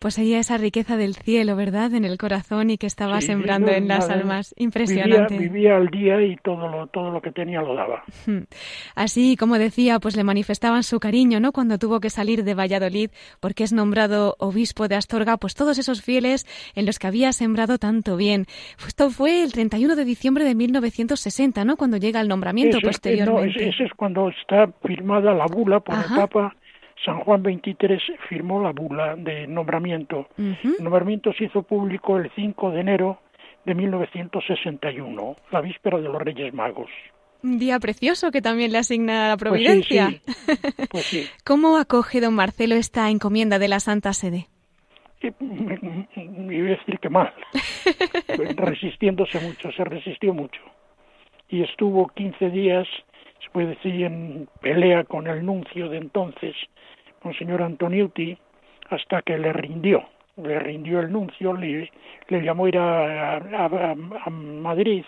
poseía 0.00 0.38
esa 0.38 0.56
riqueza 0.56 0.96
del 0.96 1.14
cielo, 1.14 1.56
¿verdad?, 1.56 1.92
en 1.94 2.06
el 2.06 2.16
corazón 2.16 2.70
y 2.70 2.78
que 2.78 2.86
estaba 2.86 3.20
sembrando 3.20 3.70
en 3.70 3.86
las 3.86 4.08
almas. 4.08 4.54
Impresionante. 4.56 5.36
Vivía, 5.36 5.76
al 5.76 5.88
día 5.88 6.20
y 6.22 6.36
todo 6.36 6.68
lo, 6.68 6.86
todo 6.86 7.10
lo 7.10 7.20
que 7.20 7.30
tenía 7.30 7.60
lo 7.60 7.74
daba. 7.74 8.02
Así, 8.94 9.36
como 9.36 9.58
decía, 9.58 10.00
pues 10.00 10.16
le 10.16 10.24
manifestaban 10.24 10.82
su 10.82 10.98
cariño, 10.98 11.38
¿no?, 11.38 11.52
cuando 11.52 11.78
tuvo 11.78 12.00
que 12.00 12.08
salir 12.08 12.44
de 12.44 12.54
Valladolid, 12.54 13.10
porque 13.40 13.62
es 13.62 13.74
nombrado 13.74 14.36
obispo 14.38 14.88
de 14.88 14.96
Astorga, 14.96 15.36
pues 15.36 15.54
todos 15.54 15.78
esos 15.78 16.00
fieles 16.00 16.46
en 16.74 16.86
los 16.86 16.98
que 16.98 17.06
había 17.06 17.32
sembrado 17.32 17.76
tanto 17.76 18.16
bien. 18.16 18.46
Esto 18.86 19.10
fue 19.10 19.42
el 19.42 19.52
31 19.52 19.96
de 19.96 20.04
diciembre 20.06 20.44
de 20.44 20.54
1960, 20.54 21.62
¿no?, 21.66 21.76
cuando 21.76 21.98
llega 21.98 22.22
el 22.22 22.28
nombramiento 22.28 22.78
posteriormente. 22.82 23.68
ese, 23.68 23.84
es 23.84 23.92
cuando 23.92 24.30
está 24.30 24.66
firmada 24.82 25.34
la 25.34 25.44
bula 25.44 25.80
por 25.80 25.94
el 25.94 26.16
Papa 26.16 26.56
San 27.04 27.20
Juan 27.20 27.42
XXIII 27.42 28.18
firmó 28.28 28.62
la 28.62 28.72
bula 28.72 29.16
de 29.16 29.46
nombramiento. 29.46 30.28
El 30.36 30.56
nombramiento 30.80 31.32
se 31.32 31.44
hizo 31.44 31.62
público 31.62 32.16
el 32.18 32.30
5 32.34 32.70
de 32.70 32.80
enero 32.80 33.20
de 33.64 33.74
1961, 33.74 35.36
la 35.50 35.60
víspera 35.60 35.98
de 35.98 36.08
los 36.08 36.20
Reyes 36.20 36.52
Magos. 36.52 36.90
Un 37.42 37.58
día 37.58 37.78
precioso 37.78 38.30
que 38.30 38.42
también 38.42 38.72
le 38.72 38.78
asigna 38.78 39.28
la 39.28 39.36
pues 39.36 39.50
providencia. 39.50 40.10
Pues 40.90 41.04
sí, 41.04 41.26
¿Cómo 41.44 41.78
acoge 41.78 42.20
don 42.20 42.34
Marcelo 42.34 42.74
esta 42.74 43.08
encomienda 43.08 43.58
de 43.58 43.68
la 43.68 43.80
Santa 43.80 44.12
Sede? 44.12 44.48
Iba 45.22 45.34
a 45.38 46.76
decir 46.76 46.98
que 46.98 47.10
mal, 47.10 47.32
resistiéndose 48.56 49.38
mucho, 49.40 49.70
se 49.72 49.84
resistió 49.84 50.32
mucho. 50.32 50.60
Y 51.48 51.62
estuvo 51.62 52.08
15 52.08 52.50
días, 52.50 52.86
se 53.42 53.50
puede 53.50 53.68
decir, 53.68 54.04
en 54.04 54.48
pelea 54.60 55.04
con 55.04 55.26
el 55.26 55.44
nuncio 55.44 55.88
de 55.88 55.98
entonces, 55.98 56.54
Monseñor 57.22 57.62
Antoniuti 57.62 58.36
hasta 58.90 59.22
que 59.22 59.38
le 59.38 59.52
rindió, 59.52 60.04
le 60.36 60.58
rindió 60.58 61.00
el 61.00 61.12
nuncio, 61.12 61.52
le, 61.54 61.90
le 62.28 62.42
llamó 62.42 62.66
ir 62.68 62.78
a, 62.78 63.36
a, 63.36 64.30
Madrid 64.30 65.04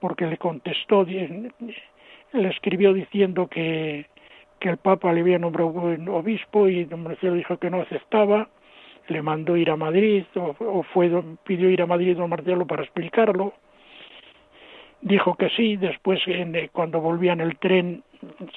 porque 0.00 0.26
le 0.26 0.38
contestó, 0.38 1.04
le 1.04 2.48
escribió 2.48 2.92
diciendo 2.92 3.46
que, 3.46 4.06
que 4.58 4.68
el 4.68 4.78
Papa 4.78 5.12
le 5.12 5.20
había 5.20 5.38
nombrado 5.38 5.72
obispo 6.12 6.68
y 6.68 6.84
don 6.84 7.02
Marcelo 7.02 7.34
dijo 7.34 7.58
que 7.58 7.70
no 7.70 7.82
aceptaba, 7.82 8.48
le 9.08 9.22
mandó 9.22 9.56
ir 9.56 9.70
a 9.70 9.76
Madrid 9.76 10.24
o, 10.36 10.82
fue 10.94 11.10
pidió 11.44 11.68
ir 11.68 11.82
a 11.82 11.86
Madrid 11.86 12.16
don 12.16 12.30
Marcelo 12.30 12.66
para 12.66 12.82
explicarlo. 12.82 13.52
Dijo 15.02 15.34
que 15.34 15.50
sí, 15.50 15.76
después 15.76 16.20
cuando 16.70 17.00
volvía 17.00 17.32
en 17.32 17.40
el 17.40 17.58
tren 17.58 18.04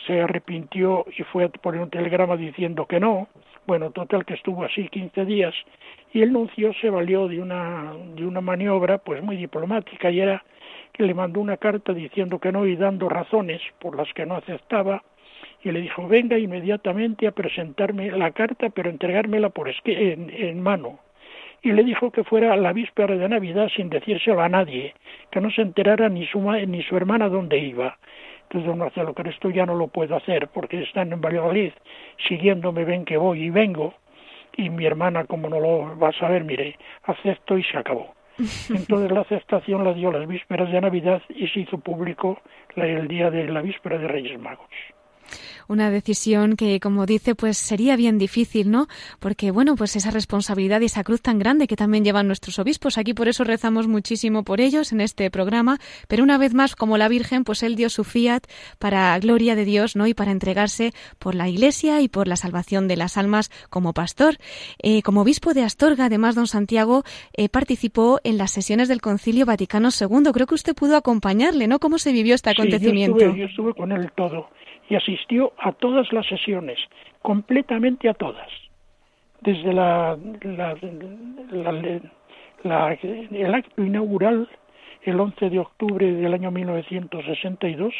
se 0.06 0.22
arrepintió 0.22 1.04
y 1.18 1.24
fue 1.24 1.46
a 1.46 1.50
poner 1.50 1.82
un 1.82 1.90
telegrama 1.90 2.38
diciendo 2.38 2.86
que 2.86 3.00
no. 3.00 3.28
Bueno, 3.66 3.90
total 3.90 4.26
que 4.26 4.36
estuvo 4.36 4.64
así 4.64 4.88
15 4.90 5.26
días 5.26 5.56
y 6.14 6.22
el 6.22 6.32
nuncio 6.32 6.72
se 6.80 6.92
valió 6.92 7.28
de 7.28 7.42
una 7.42 7.94
de 8.16 8.28
una 8.28 8.42
maniobra 8.42 9.00
pues 9.00 9.24
muy 9.24 9.38
diplomática 9.38 10.12
y 10.12 10.20
era 10.20 10.44
que 10.94 11.02
le 11.02 11.16
mandó 11.16 11.40
una 11.40 11.58
carta 11.58 11.94
diciendo 11.94 12.38
que 12.38 12.52
no 12.52 12.68
y 12.68 12.76
dando 12.76 13.10
razones 13.10 13.60
por 13.80 13.98
las 13.98 14.14
que 14.14 14.28
no 14.28 14.36
aceptaba 14.36 15.02
y 15.64 15.72
le 15.72 15.82
dijo 15.82 16.08
venga 16.08 16.38
inmediatamente 16.38 17.26
a 17.26 17.32
presentarme 17.32 18.12
la 18.12 18.30
carta 18.32 18.70
pero 18.70 18.92
entregármela 18.92 19.50
por 19.50 19.68
en, 19.68 20.30
en 20.30 20.62
mano 20.62 21.00
y 21.66 21.72
le 21.72 21.84
dijo 21.84 22.12
que 22.12 22.24
fuera 22.24 22.54
a 22.54 22.58
la 22.58 22.74
víspera 22.74 23.16
de 23.16 23.28
Navidad 23.28 23.70
sin 23.76 23.90
decírselo 23.90 24.40
a 24.40 24.48
nadie, 24.48 24.94
que 25.32 25.42
no 25.42 25.50
se 25.50 25.64
enterara 25.64 26.10
ni 26.10 26.28
su, 26.28 26.40
ni 26.40 26.84
su 26.84 26.96
hermana 26.96 27.28
dónde 27.28 27.58
iba. 27.58 27.98
Entonces, 28.44 28.68
don 28.68 28.78
Marcelo, 28.78 29.16
que 29.16 29.28
esto 29.28 29.50
ya 29.50 29.66
no 29.66 29.74
lo 29.74 29.88
puedo 29.88 30.16
hacer 30.16 30.48
porque 30.50 30.84
están 30.84 31.12
en 31.12 31.22
Valladolid 31.22 31.74
siguiéndome, 32.28 32.86
ven 32.86 33.04
que 33.04 33.18
voy 33.18 33.46
y 33.46 33.50
vengo, 33.50 33.96
y 34.56 34.70
mi 34.70 34.86
hermana, 34.86 35.26
como 35.26 35.50
no 35.50 35.60
lo 35.60 35.98
va 35.98 36.10
a 36.10 36.20
saber, 36.20 36.44
mire, 36.44 36.78
acepto 37.02 37.58
y 37.58 37.64
se 37.64 37.80
acabó. 37.80 38.14
Entonces 38.70 39.12
la 39.12 39.22
aceptación 39.22 39.84
la 39.84 39.94
dio 39.94 40.12
las 40.12 40.28
vísperas 40.28 40.72
de 40.72 40.82
Navidad 40.82 41.24
y 41.30 41.48
se 41.48 41.62
hizo 41.62 41.80
público 41.80 42.40
el 42.76 43.08
día 43.08 43.32
de 43.32 43.48
la 43.48 43.64
víspera 43.64 43.98
de 43.98 44.08
Reyes 44.08 44.40
Magos 44.40 44.70
una 45.68 45.90
decisión 45.90 46.56
que, 46.56 46.80
como 46.80 47.06
dice, 47.06 47.36
pues 47.36 47.58
sería 47.58 47.96
bien 47.96 48.18
difícil, 48.18 48.72
¿no? 48.72 48.88
Porque, 49.20 49.52
bueno, 49.52 49.76
pues 49.76 49.96
esa 49.96 50.12
responsabilidad 50.12 50.82
y 50.82 50.86
esa 50.86 51.04
cruz 51.04 51.22
tan 51.22 51.40
grande 51.40 51.68
que 51.68 51.76
también 51.76 52.04
llevan 52.04 52.28
nuestros 52.28 52.60
obispos. 52.60 52.98
Aquí 52.98 53.14
por 53.14 53.28
eso 53.28 53.44
rezamos 53.44 53.88
muchísimo 53.88 54.44
por 54.44 54.62
ellos 54.62 54.92
en 54.92 55.02
este 55.02 55.30
programa. 55.32 55.80
Pero 56.08 56.24
una 56.24 56.38
vez 56.38 56.54
más, 56.54 56.76
como 56.76 56.98
la 56.98 57.08
Virgen, 57.08 57.44
pues 57.44 57.64
él 57.64 57.76
dio 57.76 57.90
su 57.90 58.04
fiat 58.04 58.44
para 58.80 59.18
gloria 59.20 59.56
de 59.56 59.66
Dios, 59.66 59.96
¿no? 59.96 60.08
Y 60.08 60.14
para 60.14 60.32
entregarse 60.32 60.94
por 61.20 61.36
la 61.36 61.50
Iglesia 61.50 62.02
y 62.02 62.08
por 62.08 62.28
la 62.28 62.36
salvación 62.36 62.88
de 62.88 62.98
las 62.98 63.18
almas 63.18 63.52
como 63.70 63.94
pastor. 63.94 64.38
Eh, 64.82 65.02
como 65.02 65.22
obispo 65.22 65.54
de 65.54 65.64
Astorga, 65.64 66.06
además, 66.06 66.36
don 66.36 66.48
Santiago 66.48 67.04
eh, 67.34 67.50
participó 67.50 68.20
en 68.24 68.38
las 68.38 68.52
sesiones 68.52 68.88
del 68.88 69.02
Concilio 69.02 69.46
Vaticano 69.46 69.90
II. 69.90 70.32
Creo 70.34 70.48
que 70.48 70.56
usted 70.56 70.76
pudo 70.76 70.96
acompañarle, 70.96 71.68
¿no? 71.68 71.80
¿Cómo 71.80 71.98
se 71.98 72.12
vivió 72.12 72.36
este 72.36 72.50
acontecimiento? 72.50 73.20
yo, 73.20 73.26
estuve, 73.26 73.40
yo 73.40 73.46
estuve 73.46 73.74
con 73.74 73.92
él 73.92 74.12
todo 74.16 74.50
y 74.90 74.96
asistió 74.96 75.54
a 75.58 75.72
todas 75.72 76.12
las 76.14 76.26
sesiones, 76.28 76.80
completamente 77.22 78.10
a 78.10 78.14
todas. 78.14 78.50
Desde 79.42 79.74
la, 79.74 80.18
el 82.64 83.56
acto 83.56 83.84
inaugural, 83.84 84.48
el 85.04 85.20
11 85.20 85.50
de 85.50 85.60
octubre 85.60 86.12
del 86.12 86.34
año 86.34 86.52
1962, 86.52 87.94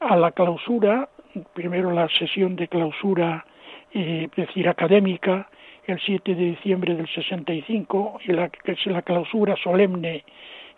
a 0.00 0.16
la 0.16 0.32
clausura, 0.32 1.08
primero 1.52 1.90
la 1.90 2.08
sesión 2.08 2.56
de 2.56 2.68
clausura, 2.68 3.44
eh, 3.92 4.28
es 4.30 4.36
decir, 4.46 4.68
académica, 4.68 5.48
el 5.86 6.00
7 6.00 6.34
de 6.34 6.44
diciembre 6.44 6.94
del 6.94 7.08
65, 7.08 8.20
y 8.26 8.32
la, 8.32 8.50
la 8.86 9.02
clausura 9.02 9.54
solemne 9.56 10.24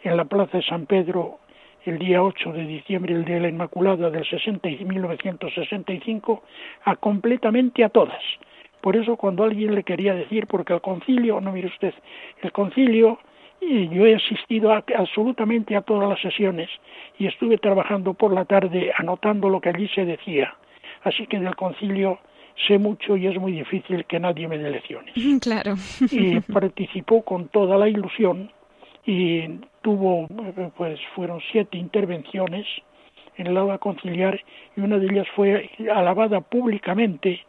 en 0.02 0.16
la 0.16 0.24
Plaza 0.24 0.58
de 0.58 0.64
San 0.64 0.86
Pedro 0.86 1.38
el 1.86 1.98
día 1.98 2.22
8 2.22 2.52
de 2.52 2.66
diciembre, 2.66 3.14
el 3.14 3.24
de 3.24 3.40
la 3.40 3.48
Inmaculada 3.48 4.10
del 4.10 4.24
60 4.28 4.68
y 4.68 4.84
1965, 4.84 6.42
a 6.84 6.96
completamente 6.96 7.84
a 7.84 7.88
todas. 7.88 8.22
Por 8.80 8.96
eso 8.96 9.16
cuando 9.16 9.44
alguien 9.44 9.74
le 9.74 9.82
quería 9.82 10.14
decir, 10.14 10.46
porque 10.46 10.72
el 10.72 10.80
concilio, 10.80 11.40
no 11.40 11.52
mire 11.52 11.68
usted, 11.68 11.94
el 12.42 12.52
concilio, 12.52 13.18
y 13.60 13.88
yo 13.88 14.06
he 14.06 14.14
asistido 14.14 14.72
absolutamente 14.72 15.76
a 15.76 15.82
todas 15.82 16.08
las 16.08 16.20
sesiones 16.20 16.68
y 17.18 17.26
estuve 17.26 17.58
trabajando 17.58 18.14
por 18.14 18.32
la 18.32 18.44
tarde 18.44 18.92
anotando 18.96 19.48
lo 19.48 19.60
que 19.60 19.70
allí 19.70 19.88
se 19.88 20.04
decía. 20.04 20.54
Así 21.02 21.26
que 21.26 21.38
del 21.38 21.56
concilio 21.56 22.18
sé 22.66 22.78
mucho 22.78 23.16
y 23.16 23.26
es 23.26 23.38
muy 23.38 23.52
difícil 23.52 24.04
que 24.06 24.20
nadie 24.20 24.48
me 24.48 24.58
dé 24.58 24.70
lecciones. 24.70 25.14
Claro. 25.40 25.74
Y 26.10 26.40
participó 26.40 27.22
con 27.22 27.48
toda 27.48 27.76
la 27.76 27.88
ilusión 27.88 28.50
y 29.04 29.60
tuvo, 29.86 30.26
pues 30.76 30.98
fueron 31.14 31.40
siete 31.52 31.78
intervenciones 31.78 32.66
en 33.36 33.46
el 33.46 33.56
aula 33.56 33.78
conciliar 33.78 34.40
y 34.76 34.80
una 34.80 34.98
de 34.98 35.06
ellas 35.06 35.28
fue 35.36 35.70
alabada 35.94 36.40
públicamente 36.40 37.40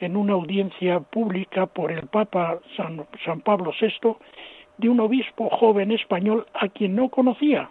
en 0.00 0.14
una 0.14 0.34
audiencia 0.34 1.00
pública 1.00 1.64
por 1.64 1.90
el 1.90 2.06
Papa 2.08 2.58
San, 2.76 3.06
San 3.24 3.40
Pablo 3.40 3.72
VI 3.80 4.14
de 4.76 4.90
un 4.90 5.00
obispo 5.00 5.48
joven 5.48 5.90
español 5.90 6.46
a 6.52 6.68
quien 6.68 6.94
no 6.96 7.08
conocía, 7.08 7.70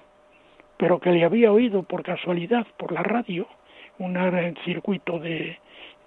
pero 0.77 0.99
que 0.99 1.11
le 1.11 1.23
había 1.23 1.51
oído 1.51 1.83
por 1.83 2.01
casualidad 2.01 2.65
por 2.77 2.93
la 2.93 3.03
radio, 3.03 3.45
un 3.99 4.17
circuito 4.65 5.19
de, 5.19 5.59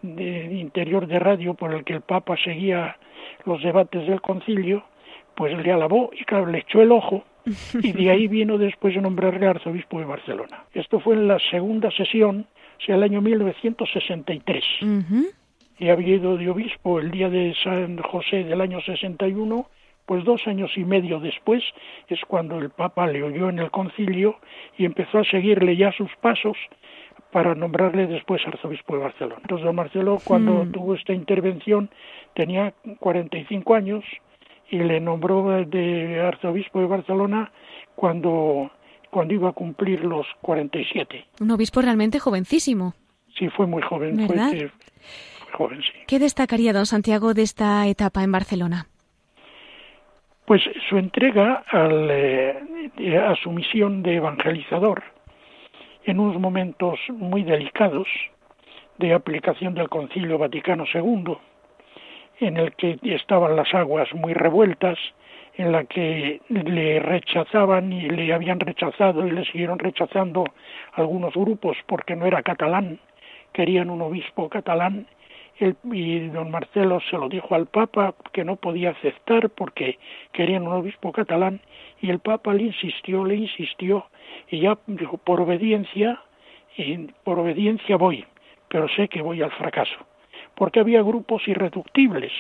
de 0.03 0.55
interior 0.57 1.07
de 1.07 1.21
radio 1.21 1.55
por 1.55 1.73
el 1.73 1.85
que 1.85 1.93
el 1.93 2.01
Papa 2.01 2.37
seguía 2.43 2.97
los 3.45 3.63
debates 3.63 4.09
del 4.09 4.21
concilio, 4.21 4.83
pues 5.37 5.57
le 5.57 5.71
alabó 5.71 6.11
y 6.13 6.25
claro, 6.25 6.47
le 6.47 6.59
echó 6.59 6.83
el 6.83 6.91
ojo 6.91 7.23
y 7.83 7.93
de 7.93 8.11
ahí 8.11 8.29
vino 8.29 8.59
después 8.59 8.95
de 8.95 9.01
nombrarle 9.01 9.47
arzobispo 9.47 9.99
de 9.99 10.07
Barcelona. 10.07 10.65
Esto 10.73 11.01
fue 11.01 11.15
en 11.15 11.29
la 11.29 11.39
segunda 11.51 11.91
sesión, 11.91 12.47
o 12.79 12.85
sea, 12.85 12.97
el 12.97 13.03
año 13.03 13.21
1963. 13.21 14.65
Y 15.81 15.89
había 15.89 16.17
ido 16.17 16.37
de 16.37 16.51
obispo 16.51 16.99
el 16.99 17.11
día 17.11 17.29
de 17.29 17.55
San 17.63 17.99
José 17.99 18.45
del 18.45 18.61
año 18.61 18.81
61, 18.81 19.67
pues 20.07 20.25
dos 20.25 20.47
años 20.47 20.71
y 20.77 20.85
medio 20.85 21.21
después 21.21 21.63
es 22.09 22.21
cuando 22.27 22.59
el 22.59 22.71
Papa 22.71 23.07
le 23.07 23.23
oyó 23.23 23.51
en 23.51 23.59
el 23.59 23.71
concilio 23.71 24.37
y 24.77 24.87
empezó 24.87 25.19
a 25.19 25.25
seguirle 25.25 25.77
ya 25.77 25.93
sus 25.93 26.11
pasos 26.17 26.57
para 27.31 27.55
nombrarle 27.55 28.07
después 28.07 28.41
arzobispo 28.47 28.95
de 28.95 29.03
Barcelona. 29.03 29.41
Entonces, 29.43 29.67
don 29.67 29.77
Marcelo, 29.77 30.19
cuando 30.25 30.65
mm. 30.65 30.73
tuvo 30.73 30.95
esta 30.95 31.13
intervención, 31.13 31.91
tenía 32.35 32.73
45 33.01 33.75
años, 33.75 34.05
y 34.71 34.79
le 34.79 35.01
nombró 35.01 35.65
de 35.65 36.21
arzobispo 36.21 36.81
de 36.81 36.87
Barcelona 36.87 37.51
cuando, 37.95 38.71
cuando 39.11 39.35
iba 39.35 39.51
a 39.51 39.53
cumplir 39.53 40.05
los 40.05 40.27
47. 40.43 41.25
Un 41.41 41.51
obispo 41.51 41.81
realmente 41.81 42.19
jovencísimo. 42.19 42.95
Sí, 43.37 43.49
fue 43.49 43.67
muy 43.67 43.83
joven. 43.83 44.17
¿Verdad? 44.17 44.51
Fue, 44.51 44.71
joven, 45.53 45.83
sí. 45.83 45.99
¿Qué 46.07 46.19
destacaría 46.19 46.73
don 46.73 46.87
Santiago 46.87 47.35
de 47.35 47.43
esta 47.43 47.87
etapa 47.87 48.23
en 48.23 48.33
Barcelona? 48.33 48.87
Pues 50.45 50.63
su 50.89 50.97
entrega 50.97 51.65
al, 51.71 52.09
eh, 52.11 53.19
a 53.19 53.37
su 53.37 53.51
misión 53.51 54.03
de 54.03 54.17
evangelizador 54.17 55.03
en 56.05 56.21
unos 56.21 56.41
momentos 56.41 56.99
muy 57.11 57.43
delicados 57.43 58.09
de 58.99 59.13
aplicación 59.13 59.75
del 59.75 59.89
Concilio 59.89 60.39
Vaticano 60.39 60.85
II 60.93 61.37
en 62.41 62.57
el 62.57 62.75
que 62.75 62.99
estaban 63.03 63.57
las 63.57 63.73
aguas 63.75 64.13
muy 64.15 64.35
revueltas, 64.35 64.99
en 65.55 65.73
la 65.73 65.85
que 65.85 66.41
le 66.49 67.01
rechazaban 67.01 67.93
y 67.93 68.09
le 68.09 68.33
habían 68.33 68.61
rechazado 68.61 69.27
y 69.27 69.33
le 69.33 69.45
siguieron 69.45 69.79
rechazando 69.79 70.45
algunos 70.93 71.35
grupos 71.35 71.77
porque 71.87 72.15
no 72.15 72.27
era 72.27 72.43
catalán, 72.43 73.01
querían 73.53 73.91
un 73.91 74.01
obispo 74.03 74.49
catalán 74.49 75.07
y 75.61 76.29
don 76.29 76.53
Marcelo 76.53 77.01
se 77.11 77.19
lo 77.19 77.29
dijo 77.29 77.57
al 77.57 77.67
Papa 77.67 78.15
que 78.33 78.45
no 78.45 78.55
podía 78.55 78.91
aceptar 78.91 79.51
porque 79.51 79.99
querían 80.33 80.67
un 80.69 80.75
obispo 80.75 81.11
catalán 81.11 81.61
y 82.01 82.11
el 82.11 82.21
Papa 82.21 82.55
le 82.55 82.65
insistió, 82.65 83.25
le 83.25 83.35
insistió 83.35 84.07
y 84.49 84.61
ya 84.61 84.79
dijo 84.87 85.17
por 85.19 85.41
obediencia, 85.41 86.21
por 87.25 87.41
obediencia 87.41 87.97
voy, 87.97 88.25
pero 88.69 88.89
sé 88.91 89.09
que 89.09 89.23
voy 89.23 89.43
al 89.43 89.51
fracaso 89.51 89.99
porque 90.59 90.81
había 90.81 91.03
grupos 91.03 91.47
irreductibles. 91.47 92.33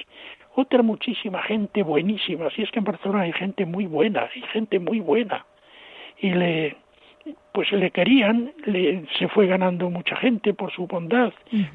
Otra 0.56 0.82
muchísima 0.82 1.40
gente 1.42 1.84
buenísima, 1.84 2.50
si 2.50 2.62
es 2.62 2.70
que 2.72 2.80
en 2.80 2.84
Barcelona 2.84 3.22
hay 3.22 3.32
gente 3.32 3.64
muy 3.64 3.86
buena, 3.86 4.28
hay 4.34 4.42
gente 4.52 4.80
muy 4.80 4.98
buena. 4.98 5.46
Y 6.18 6.30
le, 6.32 6.76
pues 7.52 7.70
le 7.70 7.92
querían, 7.92 8.52
le, 8.64 9.06
se 9.16 9.28
fue 9.28 9.46
ganando 9.46 9.88
mucha 9.88 10.16
gente 10.16 10.52
por 10.52 10.72
su 10.72 10.88
bondad, 10.88 11.32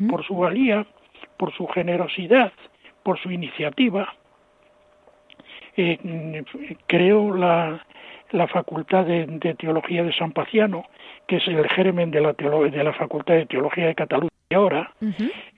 por 0.09 0.25
su 0.25 0.35
valía, 0.35 0.85
por 1.37 1.53
su 1.53 1.65
generosidad, 1.67 2.51
por 3.03 3.17
su 3.19 3.31
iniciativa. 3.31 4.13
Eh, 5.77 6.43
creo 6.87 7.33
la, 7.33 7.85
la 8.31 8.47
Facultad 8.47 9.05
de, 9.05 9.55
Teología 9.57 10.03
de 10.03 10.11
San 10.11 10.33
Paciano, 10.33 10.83
que 11.25 11.37
es 11.37 11.47
el 11.47 11.69
germen 11.69 12.11
de 12.11 12.19
la, 12.19 12.33
de 12.33 12.83
la 12.83 12.91
Facultad 12.91 13.35
de 13.35 13.45
Teología 13.45 13.87
de 13.87 13.95
Cataluña 13.95 14.32
ahora, 14.53 14.93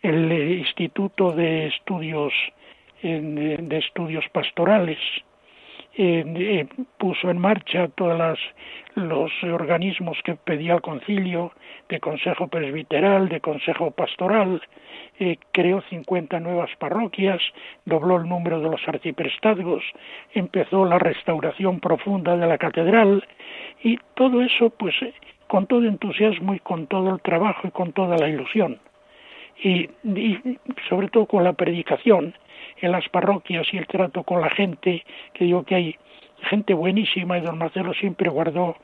el 0.02 0.32
Instituto 0.60 1.32
de 1.32 1.68
Estudios 1.68 2.34
de, 3.02 3.78
Estudios 3.78 4.26
Pastorales 4.32 4.98
eh, 5.98 6.68
puso 6.98 7.30
en 7.30 7.38
marcha 7.38 7.88
todos 7.90 8.38
los 8.96 9.32
organismos 9.44 10.18
que 10.24 10.36
pedía 10.36 10.74
el 10.74 10.82
concilio, 10.82 11.54
de 11.90 12.00
consejo 12.00 12.48
presbiteral, 12.48 13.30
de 13.30 13.40
consejo 13.40 13.92
pastoral, 13.92 14.62
eh, 15.20 15.38
creó 15.52 15.82
50 15.90 16.40
nuevas 16.40 16.70
parroquias, 16.80 17.42
dobló 17.86 18.18
el 18.18 18.28
número 18.28 18.60
de 18.60 18.70
los 18.70 18.88
arciprestazgos, 18.88 19.84
empezó 20.34 20.86
la 20.86 21.00
restauración 21.00 21.80
profunda 21.80 22.36
de 22.36 22.48
la 22.48 22.58
catedral 22.58 23.26
y 23.84 23.98
todo 24.16 24.42
eso 24.42 24.72
pues 24.72 24.96
con 25.48 25.68
todo 25.68 25.86
entusiasmo 25.86 26.56
y 26.56 26.60
con 26.60 26.88
todo 26.88 27.12
el 27.14 27.22
trabajo 27.22 27.68
y 27.68 27.72
con 27.72 27.94
toda 27.94 28.18
la 28.18 28.28
ilusión. 28.28 28.80
y 29.64 29.90
sobre 30.90 31.08
todo 31.08 31.26
con 31.28 31.46
la 31.46 31.54
predicación 31.54 32.34
en 32.78 32.92
las 32.92 33.08
parroquias 33.10 33.68
y 33.72 33.78
el 33.78 33.88
trato 33.88 34.24
con 34.24 34.42
la 34.42 34.50
gente, 34.50 35.04
que 35.34 35.46
digo 35.46 35.64
que 35.64 35.76
hay 35.76 35.96
gente 36.50 36.74
buenísima 36.74 37.38
y 37.38 37.42
don 37.42 37.58
Marcelo 37.58 37.94
siempre 37.94 38.30
guardó 38.30 38.76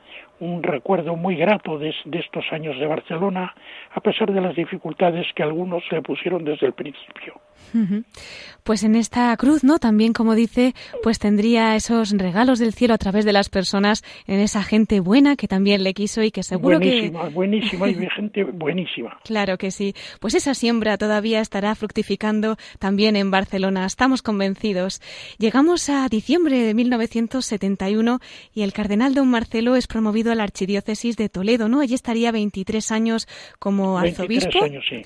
un 0.41 0.63
recuerdo 0.63 1.15
muy 1.15 1.36
grato 1.36 1.77
de, 1.77 1.89
estos 1.89 2.45
años 2.51 2.77
de 2.80 2.88
Barcelona, 2.88 3.54
a 3.93 4.01
pesar 4.01 4.34
de 4.34 4.41
las 4.41 4.56
dificultades 4.56 5.27
que 5.36 5.43
algunos 5.43 5.84
le 5.91 6.01
pusieron 6.01 6.43
desde 6.43 6.65
el 6.65 6.73
principio. 6.73 7.39
Pues 8.63 8.84
en 8.84 8.95
esta 8.95 9.36
cruz, 9.38 9.63
¿no? 9.63 9.77
También, 9.77 10.13
como 10.13 10.36
dice, 10.36 10.73
pues 11.04 11.19
tendría 11.19 11.75
esos 11.75 12.12
regalos 12.12 12.60
del 12.60 12.73
cielo 12.73 12.95
a 12.95 12.97
través 12.97 13.23
de 13.23 13.34
las 13.34 13.49
personas, 13.49 14.04
en 14.25 14.39
esa 14.39 14.63
gente 14.63 14.99
buena 14.99 15.36
que 15.36 15.47
también 15.47 15.84
le 15.84 15.93
quiso 15.93 16.23
y 16.23 16.32
que 16.32 16.43
seguro 16.43 16.80
buenísima, 16.80 17.27
que... 17.27 17.34
Buenísima, 17.34 17.89
y 17.89 18.10
gente 18.10 18.43
buenísima. 18.43 19.19
Claro 19.23 19.58
que 19.58 19.71
sí. 19.71 19.93
Pues 20.19 20.34
esa 20.34 20.54
siembra 20.54 20.97
todavía 20.97 21.39
estará 21.39 21.73
fructificando 21.75 22.58
también 22.80 23.15
en 23.15 23.32
Barcelona, 23.32 23.86
estamos 23.86 24.21
convencidos. 24.21 25.01
Llegamos 25.38 25.89
a 25.89 26.10
diciembre 26.10 26.60
de 26.60 26.73
1971 26.73 28.19
y 28.54 28.63
el 28.63 28.73
cardenal 28.73 29.13
don 29.13 29.30
Marcelo 29.30 29.75
es 29.75 29.88
promovido 29.88 30.31
a 30.32 30.36
la 30.36 30.44
archidiócesis 30.44 31.17
de 31.17 31.30
Toledo, 31.30 31.67
¿no? 31.70 31.82
Allí 31.82 31.94
estaría 31.94 32.32
23 32.32 32.91
años 32.91 33.28
como 33.60 33.98
arzobispo. 33.98 34.63
Años, 34.63 34.86
sí. 34.89 35.02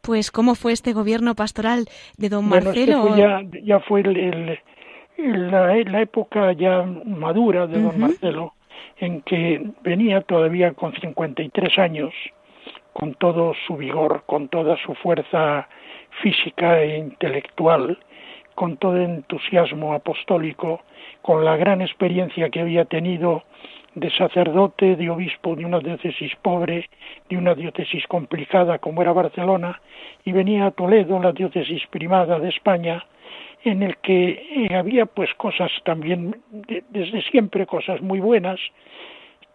Pues, 0.00 0.30
¿cómo 0.30 0.54
fue 0.54 0.72
este 0.72 0.92
gobierno 0.92 1.34
pastoral 1.34 1.86
de 2.16 2.28
don 2.28 2.48
Marcelo? 2.48 3.16
Ya, 3.16 3.42
ya 3.62 3.80
fue 3.80 4.00
el, 4.00 4.58
la, 5.16 6.00
época 6.00 6.52
ya 6.52 6.82
madura 6.82 7.66
de 7.66 7.80
don 7.80 7.98
Marcelo, 7.98 8.54
en 8.98 9.22
que 9.22 9.70
venía 9.82 10.20
todavía 10.22 10.72
con 10.72 10.92
53 10.94 11.78
años, 11.78 12.12
con 12.92 13.14
todo 13.14 13.54
su 13.66 13.76
vigor, 13.76 14.22
con 14.26 14.48
toda 14.48 14.76
su 14.84 14.94
fuerza 14.94 15.68
física 16.22 16.80
e 16.82 16.98
intelectual, 16.98 17.98
con 18.54 18.76
todo 18.76 18.96
entusiasmo 18.98 19.94
apostólico, 19.94 20.82
con 21.22 21.44
la 21.44 21.56
gran 21.56 21.82
experiencia 21.82 22.50
que 22.50 22.60
había 22.60 22.84
tenido 22.84 23.44
de 23.94 24.10
sacerdote, 24.10 24.96
de 24.96 25.10
obispo 25.10 25.56
de 25.56 25.64
una 25.64 25.80
diócesis 25.80 26.32
pobre, 26.42 26.88
de 27.28 27.36
una 27.36 27.54
diócesis 27.54 28.06
complicada 28.06 28.78
como 28.78 29.02
era 29.02 29.12
Barcelona, 29.12 29.80
y 30.24 30.32
venía 30.32 30.66
a 30.66 30.70
Toledo, 30.70 31.20
la 31.20 31.32
diócesis 31.32 31.86
primada 31.88 32.38
de 32.38 32.50
España, 32.50 33.04
en 33.64 33.82
el 33.82 33.96
que 33.98 34.68
eh, 34.70 34.74
había 34.74 35.06
pues 35.06 35.32
cosas 35.34 35.70
también 35.84 36.40
desde 36.90 37.22
siempre 37.30 37.66
cosas 37.66 38.00
muy 38.00 38.20
buenas 38.20 38.58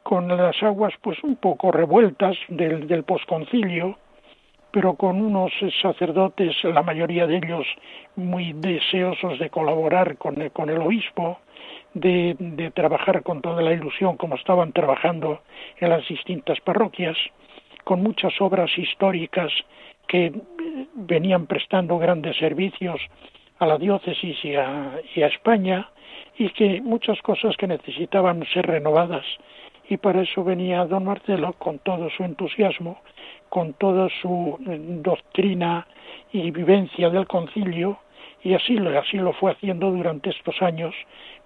con 0.03 0.27
las 0.27 0.61
aguas 0.61 0.93
pues 1.01 1.23
un 1.23 1.35
poco 1.37 1.71
revueltas 1.71 2.37
del, 2.49 2.87
del 2.87 3.03
posconcilio 3.03 3.97
pero 4.69 4.93
con 4.93 5.21
unos 5.21 5.51
sacerdotes 5.81 6.55
la 6.65 6.83
mayoría 6.83 7.25
de 7.25 7.37
ellos 7.37 7.65
muy 8.15 8.53
deseosos 8.53 9.39
de 9.39 9.49
colaborar 9.49 10.17
con 10.17 10.35
con 10.49 10.69
el 10.69 10.77
obispo 10.77 11.39
de, 11.95 12.71
trabajar 12.75 13.23
con 13.23 13.41
toda 13.41 13.61
la 13.61 13.73
ilusión 13.73 14.17
como 14.17 14.35
estaban 14.35 14.73
trabajando 14.73 15.41
en 15.79 15.89
las 15.89 16.07
distintas 16.07 16.59
parroquias, 16.59 17.17
con 17.83 18.03
muchas 18.03 18.33
obras 18.39 18.69
históricas 18.77 19.51
que 20.07 20.33
venían 20.93 21.47
prestando 21.47 21.97
grandes 21.97 22.37
servicios 22.37 22.99
a 23.59 23.65
la 23.65 23.77
diócesis 23.77 24.37
y 24.43 24.55
a, 24.55 24.99
y 25.15 25.23
a 25.23 25.27
España 25.27 25.89
y 26.37 26.49
que 26.49 26.81
muchas 26.81 27.21
cosas 27.21 27.55
que 27.55 27.67
necesitaban 27.67 28.45
ser 28.53 28.67
renovadas. 28.67 29.25
Y 29.87 29.97
para 29.97 30.21
eso 30.21 30.43
venía 30.43 30.85
don 30.85 31.05
Marcelo 31.05 31.53
con 31.53 31.79
todo 31.79 32.09
su 32.09 32.23
entusiasmo, 32.23 32.99
con 33.49 33.73
toda 33.73 34.09
su 34.21 34.57
doctrina 34.59 35.87
y 36.33 36.51
vivencia 36.51 37.09
del 37.09 37.27
concilio 37.27 37.99
y 38.45 38.53
así, 38.53 38.77
así 38.77 39.17
lo 39.17 39.33
fue 39.33 39.53
haciendo 39.53 39.89
durante 39.89 40.29
estos 40.29 40.61
años 40.61 40.93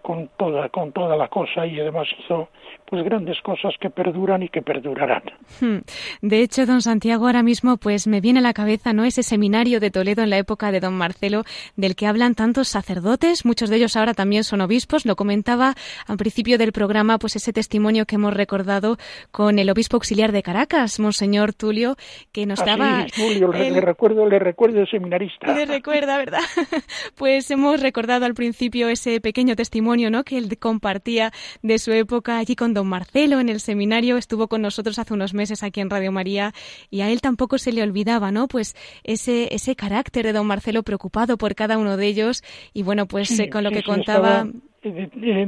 con 0.02 0.30
toda, 0.38 0.70
con 0.70 0.92
toda 0.92 1.16
la 1.16 1.28
cosa 1.28 1.66
y 1.66 1.80
además 1.80 2.08
hizo 2.20 2.50
pues 2.90 3.04
grandes 3.04 3.40
cosas 3.42 3.76
que 3.80 3.90
perduran 3.90 4.42
y 4.42 4.50
que 4.50 4.62
perdurarán. 4.62 5.22
Hmm. 5.60 5.80
De 6.22 6.42
hecho, 6.42 6.66
don 6.66 6.82
Santiago, 6.82 7.28
ahora 7.28 7.44
mismo 7.44 7.78
pues 7.78 8.08
me 8.08 8.20
viene 8.20 8.40
a 8.40 8.42
la 8.42 8.54
cabeza 8.54 8.94
no 8.94 9.06
ese 9.06 9.22
seminario 9.22 9.80
de 9.80 9.92
Toledo 9.92 10.24
en 10.24 10.32
la 10.32 10.38
época 10.38 10.72
de 10.72 10.80
don 10.80 10.96
Marcelo 10.96 11.44
del 11.76 11.96
que 11.96 12.08
hablan 12.08 12.34
tantos 12.34 12.68
sacerdotes, 12.68 13.46
muchos 13.46 13.70
de 13.70 13.76
ellos 13.76 13.96
ahora 13.96 14.14
también 14.14 14.44
son 14.44 14.62
obispos. 14.62 15.06
Lo 15.06 15.16
comentaba 15.16 15.76
al 16.08 16.18
principio 16.18 16.58
del 16.58 16.72
programa 16.72 17.20
pues 17.20 17.36
ese 17.36 17.54
testimonio 17.54 18.06
que 18.06 18.16
hemos 18.16 18.34
recordado 18.34 18.98
con 19.32 19.60
el 19.60 19.70
obispo 19.70 19.98
auxiliar 19.98 20.32
de 20.32 20.42
Caracas, 20.42 21.00
monseñor 21.00 21.54
Tulio, 21.54 21.96
que 22.32 22.46
nos 22.46 22.64
daba 22.64 23.06
Tulio, 23.16 23.52
le 23.52 23.82
recuerdo, 23.82 24.28
le 24.28 24.40
recuerdo 24.40 24.82
el 24.82 24.90
seminarista. 24.90 25.54
Le 25.54 25.66
recuerda, 25.66 26.18
¿verdad? 26.18 26.40
pues 27.16 27.52
hemos 27.52 27.82
recordado 27.82 28.26
al 28.26 28.34
principio 28.34 28.90
ese 28.90 29.22
pequeño 29.22 29.56
testimonio, 29.56 29.89
¿no? 29.90 30.24
que 30.24 30.38
él 30.38 30.58
compartía 30.60 31.32
de 31.64 31.80
su 31.80 31.92
época 31.92 32.38
allí 32.38 32.56
con 32.56 32.74
don 32.74 32.88
Marcelo 32.88 33.40
en 33.40 33.50
el 33.50 33.60
seminario, 33.60 34.18
estuvo 34.18 34.48
con 34.48 34.62
nosotros 34.62 35.00
hace 35.00 35.14
unos 35.14 35.34
meses 35.34 35.64
aquí 35.64 35.82
en 35.82 35.90
Radio 35.90 36.12
María 36.12 36.54
y 36.92 37.02
a 37.02 37.10
él 37.10 37.22
tampoco 37.22 37.58
se 37.58 37.72
le 37.72 37.82
olvidaba, 37.82 38.32
¿no? 38.32 38.48
Pues 38.48 38.76
ese, 39.04 39.54
ese 39.54 39.76
carácter 39.76 40.26
de 40.26 40.34
don 40.34 40.46
Marcelo 40.46 40.84
preocupado 40.84 41.38
por 41.38 41.56
cada 41.56 41.78
uno 41.78 41.98
de 41.98 42.06
ellos 42.06 42.44
y 42.72 42.84
bueno, 42.84 43.08
pues 43.08 43.40
eh, 43.40 43.50
con 43.50 43.64
lo 43.64 43.72
que 43.72 43.84
contaba... 43.84 44.46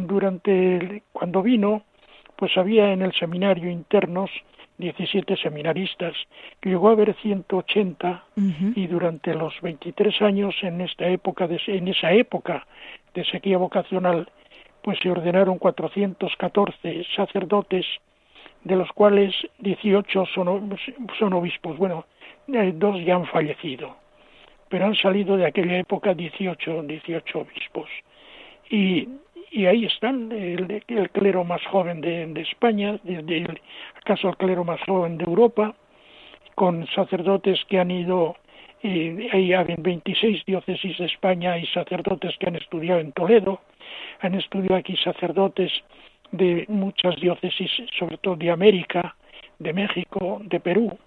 durante, 0.08 1.04
cuando 1.12 1.44
vino, 1.44 1.84
pues 2.36 2.58
había 2.58 2.92
en 2.94 3.04
el 3.04 3.14
seminario 3.14 3.70
internos 3.70 4.32
17 4.82 5.38
seminaristas, 5.38 6.16
llegó 6.62 6.90
a 6.90 6.94
haber 6.94 7.16
180 7.22 8.26
y 8.76 8.88
durante 8.88 9.34
los 9.34 9.54
23 9.62 10.22
años 10.22 10.56
en 10.64 10.82
esta 10.82 11.08
época 11.08 11.48
de, 11.48 11.62
en 11.68 11.88
esa 11.88 12.12
época 12.12 12.66
de 13.14 13.26
sequía 13.26 13.58
vocacional 13.58 14.28
pues 14.82 14.98
se 15.00 15.10
ordenaron 15.10 15.58
414 15.58 17.06
sacerdotes, 17.16 17.86
de 18.64 18.76
los 18.76 18.92
cuales 18.94 19.36
18 19.60 20.26
son, 20.34 20.78
son 21.20 21.34
obispos. 21.34 21.78
Bueno, 21.78 22.06
eh, 22.48 22.74
dos 22.76 23.04
ya 23.04 23.16
han 23.16 23.26
fallecido, 23.26 23.96
pero 24.70 24.86
han 24.86 24.96
salido 24.96 25.38
de 25.38 25.46
aquella 25.46 25.78
época 25.78 26.14
18, 26.14 26.84
18 26.84 27.40
obispos. 27.40 27.90
Y, 28.70 29.08
y 29.52 29.66
ahí 29.66 29.86
están, 29.86 30.32
el, 30.32 30.84
el, 30.88 31.10
clero 31.10 31.44
más 31.44 31.64
joven 31.68 32.02
de, 32.02 32.42
España, 32.42 33.00
acaso 33.98 34.30
el 34.30 34.38
clero 34.38 34.64
más 34.64 34.82
joven 34.82 35.18
de 35.18 35.26
Europa, 35.26 35.76
con 36.56 36.88
sacerdotes 36.88 37.64
que 37.66 37.80
han 37.80 37.92
ido 37.92 38.36
y 38.84 39.30
hay 39.32 39.54
26 39.78 40.46
diócesis 40.46 40.98
de 40.98 41.06
España 41.06 41.58
y 41.58 41.66
sacerdotes 41.68 42.36
que 42.40 42.48
han 42.48 42.56
estudiado 42.56 43.00
en 43.00 43.12
Toledo, 43.12 43.62
han 44.22 44.36
estudiado 44.36 44.76
aquí 44.76 44.96
sacerdotes 44.98 45.72
de 46.32 46.66
muchas 46.68 47.16
diócesis, 47.18 47.70
sobre 47.98 48.18
todo 48.18 48.36
de 48.36 48.52
América, 48.52 49.16
de 49.60 49.74
México, 49.74 50.42
de 50.44 50.60
Perú, 50.60 50.98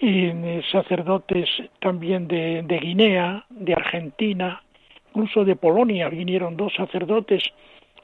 y 0.00 0.26
eh, 0.26 0.62
sacerdotes 0.70 1.48
también 1.80 2.26
de, 2.28 2.62
de 2.62 2.78
Guinea, 2.78 3.44
de 3.50 3.74
Argentina, 3.74 4.62
incluso 5.10 5.44
de 5.44 5.56
Polonia 5.56 6.08
vinieron 6.08 6.56
dos 6.56 6.72
sacerdotes 6.74 7.42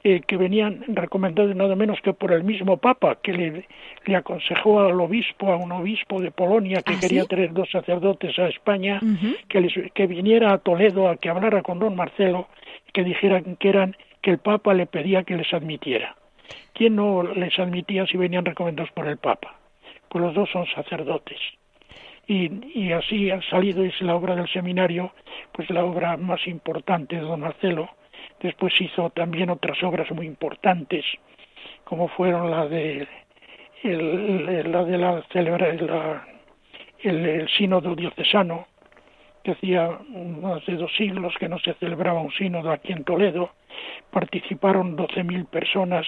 eh, 0.07 0.21
que 0.21 0.37
venían 0.37 0.83
recomendados 0.87 1.55
nada 1.55 1.75
menos 1.75 1.99
que 1.99 2.13
por 2.13 2.31
el 2.31 2.43
mismo 2.43 2.77
Papa, 2.77 3.17
que 3.23 3.33
le, 3.33 3.67
le 4.05 4.15
aconsejó 4.15 4.81
al 4.81 5.01
obispo, 5.01 5.51
a 5.51 5.55
un 5.55 5.71
obispo 5.71 6.21
de 6.21 6.29
Polonia 6.29 6.83
que 6.83 6.93
¿Ah, 6.93 6.99
quería 7.01 7.25
traer 7.25 7.53
dos 7.53 7.71
sacerdotes 7.71 8.37
a 8.37 8.47
España, 8.47 8.99
que, 9.49 9.89
que 9.95 10.05
viniera 10.05 10.53
a 10.53 10.59
Toledo 10.59 11.09
a 11.09 11.17
que 11.17 11.29
hablara 11.29 11.63
con 11.63 11.79
don 11.79 11.95
Marcelo 11.95 12.49
que 12.93 13.03
dijeran 13.03 13.55
que 13.55 13.69
eran 13.69 13.97
que 14.21 14.29
el 14.29 14.37
Papa 14.37 14.75
le 14.75 14.85
pedía 14.85 15.23
que 15.23 15.37
les 15.37 15.51
admitiera. 15.51 16.15
¿Quién 16.73 16.97
no 16.97 17.23
les 17.23 17.57
admitía 17.57 18.05
si 18.05 18.15
venían 18.15 18.45
recomendados 18.45 18.91
por 18.91 19.07
el 19.07 19.17
Papa? 19.17 19.55
Pues 20.07 20.23
los 20.23 20.35
dos 20.35 20.51
son 20.51 20.67
sacerdotes. 20.67 21.39
Y, 22.27 22.51
y 22.79 22.91
así 22.91 23.31
ha 23.31 23.41
salido, 23.49 23.83
es 23.83 23.99
la 24.01 24.15
obra 24.15 24.35
del 24.35 24.47
seminario, 24.49 25.13
pues 25.51 25.67
la 25.71 25.83
obra 25.83 26.15
más 26.15 26.45
importante 26.45 27.15
de 27.15 27.23
don 27.23 27.39
Marcelo. 27.39 27.89
Después 28.41 28.73
hizo 28.79 29.09
también 29.11 29.49
otras 29.49 29.81
obras 29.83 30.09
muy 30.11 30.25
importantes, 30.25 31.05
como 31.83 32.07
fueron 32.09 32.51
la 32.51 32.67
de 32.67 33.07
la 33.83 34.83
de 34.83 34.97
la, 34.97 35.23
celebra, 35.31 35.69
el, 35.69 37.25
el 37.25 37.49
sínodo 37.49 37.95
diocesano, 37.95 38.65
que 39.43 39.51
hacía 39.51 39.99
de 40.65 40.75
dos 40.75 40.91
siglos 40.97 41.35
que 41.39 41.47
no 41.47 41.59
se 41.59 41.73
celebraba 41.75 42.19
un 42.19 42.31
sínodo 42.31 42.71
aquí 42.71 42.91
en 42.91 43.03
Toledo, 43.03 43.51
participaron 44.11 44.97
12.000 44.97 45.45
personas. 45.45 46.05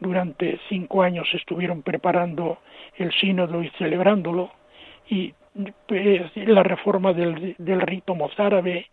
Durante 0.00 0.58
cinco 0.70 1.02
años 1.02 1.28
estuvieron 1.34 1.82
preparando 1.82 2.58
el 2.96 3.12
sínodo 3.12 3.62
y 3.62 3.68
celebrándolo. 3.76 4.50
Y 5.10 5.34
pues, 5.86 6.34
la 6.36 6.62
reforma 6.62 7.12
del 7.12 7.80
rito 7.82 8.14
mozárabe 8.14 8.86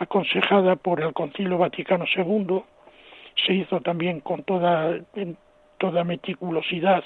aconsejada 0.00 0.76
por 0.76 1.00
el 1.02 1.12
Concilio 1.12 1.58
Vaticano 1.58 2.06
II 2.16 2.62
se 3.46 3.52
hizo 3.52 3.80
también 3.80 4.20
con 4.20 4.42
toda, 4.42 4.98
meticulosidad 6.04 7.04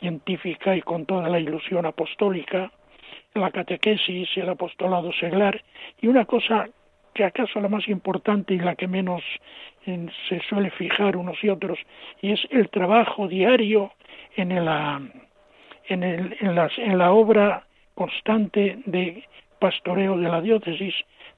científica 0.00 0.74
y 0.74 0.80
con 0.80 1.04
toda 1.04 1.28
la 1.28 1.38
ilusión 1.38 1.84
apostólica, 1.84 2.72
la 3.34 3.50
catequesis, 3.50 4.28
el 4.36 4.48
apostolado 4.48 5.12
seglar 5.12 5.62
y 6.00 6.06
una 6.06 6.24
cosa 6.24 6.68
que 7.12 7.24
acaso 7.24 7.60
la 7.60 7.68
más 7.68 7.86
importante 7.88 8.54
y 8.54 8.58
la 8.58 8.74
que 8.74 8.88
menos 8.88 9.22
se 9.84 10.40
suele 10.48 10.70
fijar 10.70 11.16
unos 11.16 11.36
y 11.44 11.50
otros, 11.50 11.78
y 12.22 12.32
es 12.32 12.40
el 12.50 12.70
trabajo 12.70 13.28
diario 13.28 13.92
en 14.34 14.64
la, 14.64 15.00
en, 15.88 16.02
el, 16.02 16.36
en, 16.40 16.54
las, 16.54 16.76
en 16.78 16.96
la 16.96 17.12
obra 17.12 17.66
constante 17.94 18.78
de 18.86 19.24
pastoreo 19.60 20.18
de 20.18 20.28
la 20.28 20.40
diócesis, 20.40 20.94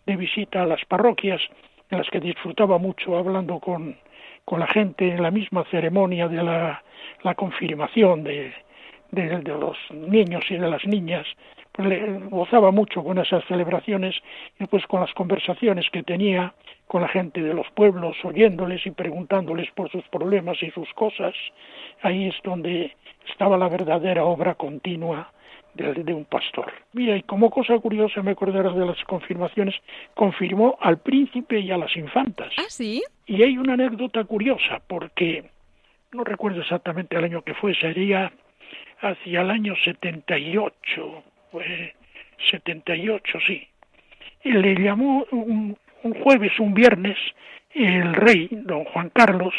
de 0.06 0.16
visita 0.16 0.62
a 0.62 0.66
las 0.66 0.84
parroquias, 0.84 1.40
en 1.90 1.98
las 1.98 2.08
que 2.10 2.20
disfrutaba 2.20 2.78
mucho 2.78 3.16
hablando 3.16 3.58
con, 3.60 3.96
con 4.44 4.60
la 4.60 4.66
gente 4.66 5.08
en 5.08 5.22
la 5.22 5.30
misma 5.30 5.64
ceremonia 5.70 6.28
de 6.28 6.42
la, 6.42 6.82
la 7.22 7.34
confirmación 7.34 8.24
de, 8.24 8.52
de, 9.10 9.42
los 9.42 9.76
niños 9.90 10.44
y 10.50 10.56
de 10.56 10.68
las 10.68 10.84
niñas, 10.84 11.26
pues 11.72 11.88
le 11.88 12.18
gozaba 12.30 12.70
mucho 12.70 13.04
con 13.04 13.18
esas 13.18 13.44
celebraciones 13.44 14.14
y 14.58 14.66
pues 14.66 14.86
con 14.86 15.00
las 15.00 15.12
conversaciones 15.14 15.88
que 15.90 16.02
tenía 16.02 16.54
con 16.86 17.02
la 17.02 17.08
gente 17.08 17.42
de 17.42 17.52
los 17.52 17.68
pueblos, 17.72 18.16
oyéndoles 18.24 18.86
y 18.86 18.92
preguntándoles 18.92 19.70
por 19.72 19.90
sus 19.90 20.04
problemas 20.08 20.62
y 20.62 20.70
sus 20.70 20.88
cosas, 20.94 21.34
ahí 22.02 22.28
es 22.28 22.36
donde 22.44 22.94
estaba 23.28 23.58
la 23.58 23.68
verdadera 23.68 24.24
obra 24.24 24.54
continua 24.54 25.32
de, 25.76 26.02
de, 26.02 26.14
un 26.14 26.24
pastor. 26.24 26.72
Mira, 26.92 27.16
y 27.16 27.22
como 27.22 27.50
cosa 27.50 27.78
curiosa 27.78 28.22
me 28.22 28.32
acordarás 28.32 28.74
de 28.74 28.86
las 28.86 29.02
confirmaciones, 29.04 29.74
confirmó 30.14 30.76
al 30.80 30.98
príncipe 30.98 31.60
y 31.60 31.70
a 31.70 31.76
las 31.76 31.96
infantas. 31.96 32.52
¿Ah, 32.56 32.64
sí? 32.68 33.02
Y 33.26 33.42
hay 33.42 33.58
una 33.58 33.74
anécdota 33.74 34.24
curiosa, 34.24 34.80
porque 34.86 35.44
no 36.12 36.24
recuerdo 36.24 36.60
exactamente 36.60 37.16
el 37.16 37.24
año 37.24 37.42
que 37.42 37.54
fue, 37.54 37.74
sería 37.74 38.32
hacia 39.00 39.42
el 39.42 39.50
año 39.50 39.74
78, 39.84 41.22
fue 41.52 41.94
78, 42.50 43.38
sí. 43.46 43.68
Y 44.42 44.52
le 44.52 44.74
llamó 44.74 45.26
un, 45.30 45.76
un 46.02 46.14
jueves, 46.22 46.58
un 46.58 46.74
viernes, 46.74 47.18
el 47.74 48.14
rey, 48.14 48.48
don 48.50 48.84
Juan 48.84 49.10
Carlos, 49.10 49.54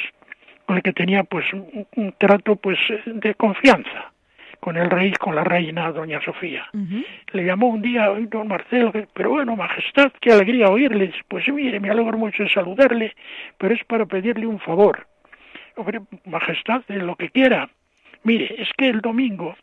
con 0.66 0.78
el 0.78 0.84
que 0.84 0.94
tenía 0.94 1.24
pues 1.24 1.46
un, 1.54 1.88
un 1.96 2.14
trato 2.18 2.56
pues 2.56 2.80
de 3.06 3.36
confianza 3.36 4.12
con 4.60 4.78
el 4.78 4.90
rey, 4.90 5.12
con 5.14 5.36
la 5.36 5.44
reina, 5.44 5.92
doña 5.92 6.22
Sofía. 6.22 6.68
Uh 6.74 6.78
-huh. 6.78 7.06
Le 7.34 7.44
llamó 7.44 7.68
un 7.68 7.82
día, 7.82 8.10
don 8.30 8.48
Marcelo, 8.48 8.92
pero 9.14 9.30
bueno, 9.30 9.56
majestad, 9.56 10.12
qué 10.20 10.32
alegría 10.32 10.70
oírles. 10.70 11.14
Pues 11.28 11.48
mire, 11.50 11.80
me 11.80 11.90
alegro 11.90 12.18
mucho 12.18 12.44
de 12.44 12.50
saludarle, 12.50 13.16
pero 13.58 13.74
es 13.74 13.84
para 13.86 14.06
pedirle 14.06 14.46
un 14.46 14.60
favor. 14.60 15.08
Hombre, 15.76 16.02
majestad, 16.26 16.82
de 16.88 16.98
lo 16.98 17.16
que 17.16 17.30
quiera. 17.30 17.70
Mire, 18.24 18.62
es 18.62 18.70
que 18.78 18.90
el 18.90 19.02
domingo 19.02 19.56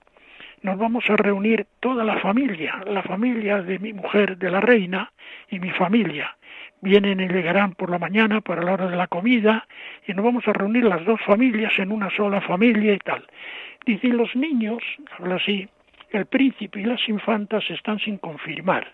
nos 0.63 0.79
vamos 0.79 1.05
a 1.11 1.17
reunir 1.17 1.67
toda 1.81 2.05
la 2.05 2.19
familia, 2.21 2.83
la 2.87 3.03
familia 3.03 3.61
de 3.63 3.79
mi 3.79 3.93
mujer, 3.93 4.39
de 4.39 4.51
la 4.51 4.61
reina, 4.61 5.13
y 5.51 5.59
mi 5.59 5.71
familia. 5.71 6.37
Vienen 6.81 7.21
y 7.21 7.29
llegarán 7.29 7.73
por 7.75 7.91
la 7.91 7.99
mañana 7.99 8.41
para 8.41 8.63
la 8.63 8.73
hora 8.73 8.87
de 8.89 8.97
la 8.97 9.07
comida 9.07 9.67
y 10.07 10.13
nos 10.15 10.25
vamos 10.25 10.47
a 10.49 10.53
reunir 10.53 10.85
las 10.85 11.05
dos 11.05 11.21
familias 11.23 11.79
en 11.79 11.93
una 11.93 12.11
sola 12.11 12.41
familia 12.41 12.95
y 12.95 12.99
tal. 12.99 13.25
Dice, 13.87 14.07
y 14.09 14.13
los 14.13 14.35
niños, 14.35 14.83
habla 15.19 15.37
así, 15.37 15.69
el 16.11 16.27
príncipe 16.27 16.81
y 16.81 16.85
las 16.85 17.07
infantas 17.09 17.65
están 17.71 17.99
sin 17.99 18.19
confirmar. 18.19 18.93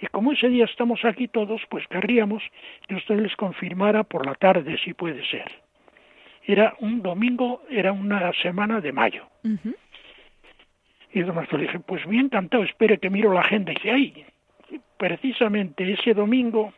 Y 0.00 0.06
como 0.08 0.32
ese 0.32 0.48
día 0.48 0.64
estamos 0.64 1.04
aquí 1.04 1.28
todos, 1.28 1.62
pues 1.68 1.86
querríamos 1.88 2.42
que 2.88 2.94
usted 2.96 3.16
les 3.20 3.34
confirmara 3.36 4.04
por 4.04 4.26
la 4.26 4.34
tarde, 4.34 4.78
si 4.84 4.94
puede 4.94 5.24
ser. 5.26 5.50
Era 6.46 6.74
un 6.80 7.02
domingo, 7.02 7.62
era 7.70 7.92
una 7.92 8.32
semana 8.42 8.80
de 8.80 8.92
mayo. 8.92 9.26
Uh 9.44 9.48
-huh. 9.48 9.76
Y 11.12 11.20
don 11.20 11.36
Marcelo 11.36 11.62
dije, 11.62 11.78
pues 11.78 12.04
bien 12.06 12.26
encantado, 12.26 12.64
espere 12.64 12.98
que 12.98 13.08
miro 13.08 13.32
la 13.32 13.40
agenda. 13.40 13.72
Y 13.72 13.76
dice, 13.76 13.90
ay, 13.90 14.24
precisamente 14.96 15.90
ese 15.92 16.12
domingo 16.12 16.72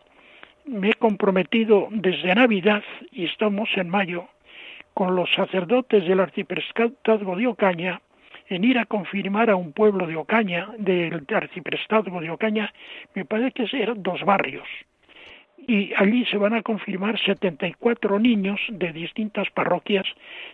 me 0.67 0.91
he 0.91 0.95
comprometido 0.95 1.89
desde 1.91 2.35
Navidad, 2.35 2.83
y 3.13 3.25
estamos 3.25 3.69
en 3.77 3.89
mayo, 3.89 4.29
con 4.97 5.15
los 5.15 5.31
sacerdotes 5.35 6.09
del 6.09 6.21
arciprestazgo 6.21 7.37
de 7.37 7.47
Ocaña 7.47 8.01
en 8.49 8.65
ir 8.65 8.79
a 8.79 8.87
confirmar 8.87 9.51
a 9.51 9.57
un 9.57 9.75
pueblo 9.75 10.07
de 10.07 10.17
Ocaña, 10.17 10.71
del 10.79 11.23
arciprestazgo 11.29 12.19
de 12.19 12.31
Ocaña, 12.31 12.73
me 13.15 13.27
parece 13.27 13.67
que 13.67 13.83
eran 13.83 14.03
dos 14.03 14.23
barrios. 14.25 14.67
Y 15.59 15.93
allí 15.99 16.25
se 16.25 16.39
van 16.39 16.55
a 16.55 16.63
confirmar 16.63 17.21
74 17.21 18.19
niños 18.19 18.59
de 18.71 18.91
distintas 18.95 19.51
parroquias 19.51 20.07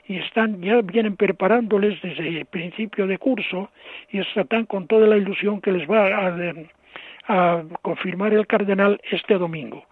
y 0.09 0.16
están 0.16 0.61
ya 0.61 0.80
vienen 0.82 1.14
preparándoles 1.14 2.03
desde 2.03 2.26
el 2.40 2.47
principio 2.47 3.07
de 3.07 3.18
curso 3.18 3.70
y 4.11 4.18
están 4.18 4.66
con 4.66 4.88
toda 4.88 5.07
la 5.07 5.18
ilusión 5.18 5.61
que 5.61 5.70
les 5.70 5.88
va 5.88 6.09
a, 6.09 6.34
a 7.28 7.62
confirmar 7.80 8.34
el 8.34 8.49
cardenal 8.49 9.01
este 9.09 9.38
domingo. 9.38 9.86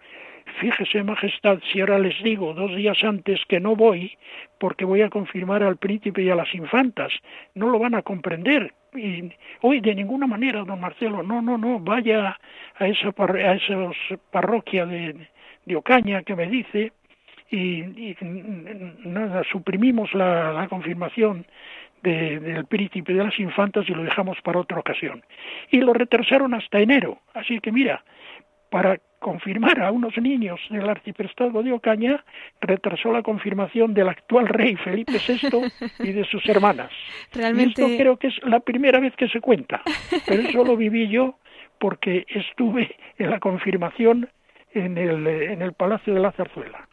Fíjese, 0.59 1.03
Majestad, 1.03 1.59
si 1.71 1.81
ahora 1.81 1.99
les 1.99 2.21
digo 2.23 2.55
dos 2.55 2.75
días 2.75 3.03
antes 3.05 3.41
que 3.49 3.61
no 3.61 3.77
voy, 3.77 4.17
porque 4.59 4.85
voy 4.85 5.03
a 5.03 5.11
confirmar 5.11 5.63
al 5.63 5.77
príncipe 5.77 6.23
y 6.23 6.31
a 6.31 6.35
las 6.35 6.55
infantas, 6.55 7.13
no 7.55 7.69
lo 7.69 7.79
van 7.79 7.95
a 7.95 8.03
comprender. 8.03 8.73
Y 8.95 9.31
hoy 9.61 9.81
de 9.81 9.95
ninguna 9.95 10.27
manera, 10.27 10.65
don 10.65 10.81
Marcelo, 10.81 11.23
no, 11.23 11.41
no, 11.41 11.57
no, 11.57 11.79
vaya 11.79 12.39
a 12.77 12.87
esa, 12.87 13.15
a 13.17 13.55
esa 13.55 13.75
parroquia 14.31 14.87
de, 14.87 15.29
de 15.65 15.77
Ocaña 15.77 16.23
que 16.23 16.35
me 16.35 16.47
dice, 16.47 16.93
y, 17.51 17.83
y 17.83 18.17
nada, 19.05 19.43
suprimimos 19.51 20.13
la, 20.15 20.53
la 20.53 20.69
confirmación 20.69 21.47
de, 22.03 22.41
del 22.41 22.65
príncipe 22.67 23.13
de 23.13 23.25
las 23.25 23.39
infantas 23.39 23.89
y 23.89 23.93
lo 23.93 24.03
dejamos 24.03 24.41
para 24.43 24.61
otra 24.61 24.79
ocasión. 24.79 25.23
Y 25.71 25.79
lo 25.81 25.93
retrasaron 25.93 26.55
hasta 26.55 26.81
enero. 26.81 27.19
Así 27.35 27.61
que 27.61 27.73
mira, 27.73 28.05
para 28.71 28.99
confirmar 29.21 29.81
a 29.81 29.93
unos 29.93 30.17
niños 30.17 30.59
del 30.71 30.89
arciprestazgo 30.89 31.63
de 31.63 31.73
Ocaña, 31.73 32.25
retrasó 32.61 33.13
la 33.13 33.23
confirmación 33.23 33.95
del 33.95 34.09
actual 34.09 34.49
rey 34.49 34.75
Felipe 34.77 35.13
VI 35.13 35.71
y 36.01 36.13
de 36.13 36.25
sus 36.25 36.45
hermanas. 36.49 36.91
Realmente... 37.33 37.83
Y 37.83 37.85
esto 37.85 38.03
creo 38.03 38.17
que 38.17 38.29
es 38.29 38.43
la 38.43 38.61
primera 38.61 38.99
vez 38.99 39.15
que 39.17 39.29
se 39.29 39.41
cuenta, 39.41 39.83
pero 40.27 40.43
eso 40.43 40.65
lo 40.65 40.77
viví 40.77 41.09
yo 41.09 41.39
porque 41.79 42.27
estuve 42.29 42.97
en 43.19 43.31
la 43.31 43.39
confirmación 43.39 44.29
en 44.73 44.99
el, 44.99 45.27
en 45.27 45.63
el 45.63 45.75
Palacio 45.75 46.15
de 46.15 46.21
la 46.21 46.33
Zarzuela. 46.33 46.89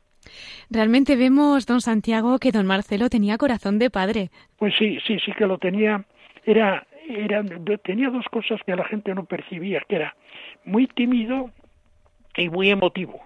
Realmente 0.69 1.15
vemos, 1.15 1.65
don 1.65 1.81
Santiago, 1.81 2.39
que 2.39 2.51
don 2.51 2.67
Marcelo 2.67 3.09
tenía 3.09 3.37
corazón 3.37 3.79
de 3.79 3.89
padre. 3.89 4.29
Pues 4.57 4.73
sí, 4.77 4.99
sí, 5.05 5.17
sí 5.25 5.31
que 5.31 5.45
lo 5.45 5.57
tenía. 5.57 6.03
Era, 6.45 6.85
era, 7.07 7.43
tenía 7.83 8.09
dos 8.09 8.25
cosas 8.29 8.59
que 8.65 8.75
la 8.75 8.85
gente 8.85 9.13
no 9.15 9.25
percibía, 9.25 9.81
que 9.87 9.95
era 9.95 10.15
muy 10.65 10.87
tímido 10.87 11.51
y 12.37 12.49
muy 12.49 12.69
emotivo. 12.69 13.21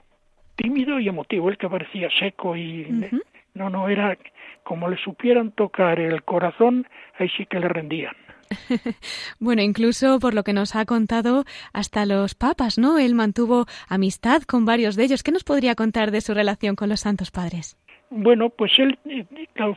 Tímido 0.56 1.00
y 1.00 1.08
emotivo, 1.08 1.50
el 1.50 1.58
que 1.58 1.70
parecía 1.70 2.10
seco 2.18 2.56
y... 2.56 2.84
Uh 2.84 2.94
-huh. 2.94 3.22
No, 3.54 3.70
no, 3.70 3.90
era 3.90 4.18
como 4.64 4.88
le 4.88 4.98
supieran 4.98 5.52
tocar 5.52 6.00
el 6.00 6.24
corazón, 6.24 6.88
ahí 7.20 7.30
sí 7.36 7.46
que 7.46 7.60
le 7.60 7.68
rendían. 7.68 8.16
bueno, 9.40 9.62
incluso 9.62 10.20
por 10.20 10.34
lo 10.34 10.44
que 10.44 10.54
nos 10.54 10.76
ha 10.76 10.86
contado, 10.86 11.44
hasta 11.74 12.06
los 12.06 12.36
papas, 12.36 12.78
¿no? 12.78 12.98
Él 12.98 13.16
mantuvo 13.16 13.66
amistad 13.90 14.44
con 14.44 14.66
varios 14.66 14.96
de 14.96 15.04
ellos. 15.04 15.24
¿Qué 15.24 15.32
nos 15.32 15.44
podría 15.44 15.76
contar 15.76 16.12
de 16.12 16.22
su 16.22 16.34
relación 16.34 16.76
con 16.76 16.90
los 16.90 17.02
santos 17.02 17.32
padres? 17.32 17.78
Bueno, 18.10 18.50
pues 18.50 18.74
él 18.78 18.98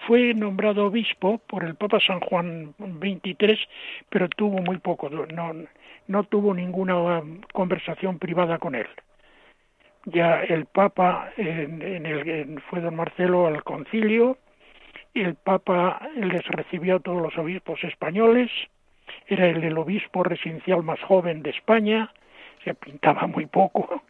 fue 0.08 0.34
nombrado 0.34 0.86
obispo 0.86 1.38
por 1.38 1.64
el 1.64 1.76
Papa 1.76 2.00
San 2.00 2.18
Juan 2.20 2.74
XXIII, 2.78 3.58
pero 4.08 4.28
tuvo 4.28 4.58
muy 4.58 4.78
poco, 4.78 5.08
no, 5.08 5.52
no 6.08 6.24
tuvo 6.24 6.52
ninguna 6.52 7.22
conversación 7.52 8.18
privada 8.18 8.58
con 8.58 8.74
él 8.74 8.88
ya 10.06 10.42
el 10.42 10.66
Papa 10.66 11.30
en, 11.36 11.82
en 11.82 12.06
el, 12.06 12.28
en, 12.28 12.58
fue 12.68 12.80
don 12.80 12.96
Marcelo 12.96 13.46
al 13.46 13.62
concilio 13.64 14.38
el 15.14 15.36
Papa 15.36 16.00
les 16.16 16.44
recibió 16.48 16.96
a 16.96 17.00
todos 17.00 17.22
los 17.22 17.38
obispos 17.38 17.82
españoles, 17.84 18.50
era 19.28 19.46
el, 19.46 19.78
obispo 19.78 20.24
residencial 20.24 20.82
más 20.82 21.00
joven 21.02 21.42
de 21.42 21.50
España, 21.50 22.12
se 22.64 22.74
pintaba 22.74 23.26
muy 23.28 23.46
poco 23.46 24.02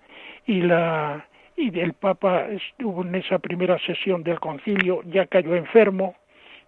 y 0.47 0.63
la 0.63 1.27
y 1.57 1.79
el 1.79 1.93
Papa 1.93 2.49
estuvo 2.49 3.03
en 3.03 3.15
esa 3.15 3.39
primera 3.39 3.79
sesión 3.79 4.25
del 4.25 4.41
concilio, 4.41 5.03
ya 5.05 5.27
cayó 5.27 5.55
enfermo 5.55 6.17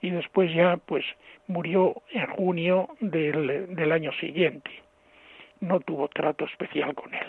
y 0.01 0.11
después 0.11 0.55
ya 0.55 0.77
pues 0.77 1.05
murió 1.49 2.03
en 2.12 2.27
junio 2.27 2.91
del 3.01 3.93
año 3.93 4.12
siguiente. 4.20 4.70
No 5.61 5.81
tuvo 5.81 6.09
trato 6.09 6.45
especial 6.45 6.95
con 6.95 7.12
él 7.14 7.27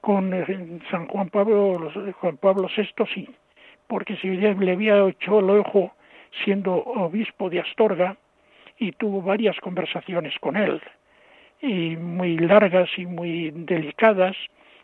Con 0.00 0.32
eh, 0.32 0.80
San 0.90 1.06
Juan 1.08 1.28
Pablo, 1.28 1.90
Juan 2.20 2.36
Pablo 2.36 2.68
VI 2.74 3.04
sí, 3.14 3.28
porque 3.86 4.16
si 4.16 4.28
le 4.28 4.72
había 4.72 5.06
hecho 5.08 5.40
el 5.40 5.50
ojo 5.50 5.92
siendo 6.44 6.74
obispo 6.74 7.50
de 7.50 7.60
Astorga 7.60 8.16
y 8.78 8.92
tuvo 8.92 9.22
varias 9.22 9.58
conversaciones 9.60 10.34
con 10.40 10.56
él, 10.56 10.80
y 11.60 11.96
muy 11.96 12.38
largas 12.38 12.88
y 12.96 13.06
muy 13.06 13.50
delicadas, 13.50 14.36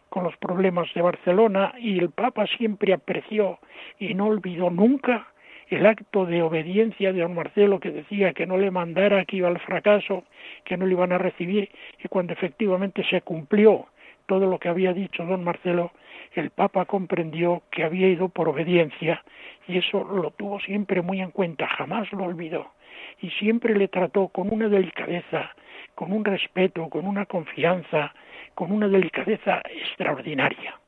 con 0.09 0.25
los 0.25 0.37
problemas 0.37 0.93
de 0.95 1.03
Barcelona, 1.03 1.75
y 1.79 1.99
el 1.99 2.11
Papa 2.11 2.47
siempre 2.47 2.93
apreció 2.93 3.59
y 3.99 4.15
no 4.15 4.27
olvidó 4.27 4.71
nunca 4.71 5.27
el 5.69 5.87
acto 5.87 6.27
de 6.27 6.43
obediencia 6.43 7.13
de 7.13 7.21
don 7.21 7.35
Marcelo 7.35 7.81
que 7.81 7.91
decía 7.91 8.33
que 8.33 8.47
no 8.47 8.57
le 8.57 8.71
mandara, 8.71 9.25
que 9.25 9.37
iba 9.37 9.49
al 9.49 9.59
fracaso, 9.59 10.25
que 10.65 10.77
no 10.77 10.87
le 10.87 10.93
iban 10.93 11.13
a 11.13 11.19
recibir, 11.19 11.71
y 12.03 12.09
cuando 12.09 12.33
efectivamente 12.33 13.05
se 13.09 13.23
cumplió 13.23 13.87
todo 14.27 14.47
lo 14.47 14.59
que 14.59 14.69
había 14.69 14.93
dicho 14.93 15.25
don 15.25 15.45
Marcelo, 15.45 15.93
el 16.35 16.51
Papa 16.51 16.85
comprendió 16.85 17.63
que 17.71 17.85
había 17.85 18.09
ido 18.09 18.29
por 18.29 18.49
obediencia 18.49 19.23
y 19.69 19.79
eso 19.79 20.05
lo 20.05 20.31
tuvo 20.33 20.61
siempre 20.61 21.03
muy 21.03 21.21
en 21.21 21.31
cuenta, 21.31 21.67
jamás 21.69 22.11
lo 22.13 22.25
olvidó. 22.25 22.73
Y 23.21 23.31
siempre 23.31 23.75
le 23.75 23.89
trató 23.89 24.29
con 24.29 24.53
una 24.53 24.69
delicadeza, 24.69 25.55
con 25.95 26.13
un 26.13 26.25
respeto, 26.25 26.89
con 26.89 27.07
una 27.07 27.27
confianza, 27.27 28.15
con 28.55 28.73
una 28.73 28.89
delicadeza 28.89 29.63
extraordinaria. 29.71 30.79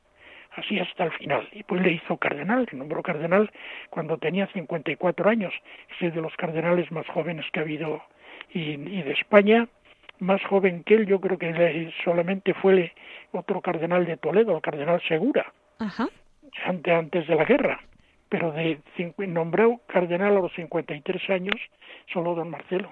Así 0.55 0.79
hasta 0.79 1.03
el 1.03 1.11
final. 1.11 1.47
Y 1.51 1.63
pues 1.63 1.81
le 1.81 1.91
hizo 1.91 2.17
cardenal, 2.17 2.67
le 2.71 2.77
nombró 2.77 3.03
cardenal 3.03 3.51
cuando 3.89 4.17
tenía 4.17 4.47
54 4.47 5.29
años, 5.29 5.53
es 5.99 6.13
de 6.13 6.21
los 6.21 6.35
cardenales 6.35 6.91
más 6.91 7.07
jóvenes 7.07 7.45
que 7.51 7.59
ha 7.59 7.63
habido 7.63 8.01
y, 8.53 8.77
de 8.77 9.11
España, 9.11 9.67
más 10.19 10.41
joven 10.43 10.83
que 10.83 10.95
él, 10.95 11.05
yo 11.05 11.19
creo 11.19 11.37
que 11.37 11.91
solamente 12.03 12.53
fue 12.53 12.91
otro 13.31 13.61
cardenal 13.61 14.05
de 14.05 14.17
Toledo, 14.17 14.55
el 14.55 14.61
cardenal 14.61 15.01
Segura, 15.07 15.53
Antes, 16.65 16.93
antes 16.93 17.27
de 17.27 17.35
la 17.35 17.45
guerra. 17.45 17.79
Pero 18.29 18.51
de 18.51 18.79
nombró 19.19 19.79
cardenal 19.87 20.35
a 20.35 20.41
los 20.41 20.53
53 20.53 21.29
años 21.29 21.55
solo 22.11 22.35
don 22.35 22.49
Marcelo. 22.49 22.91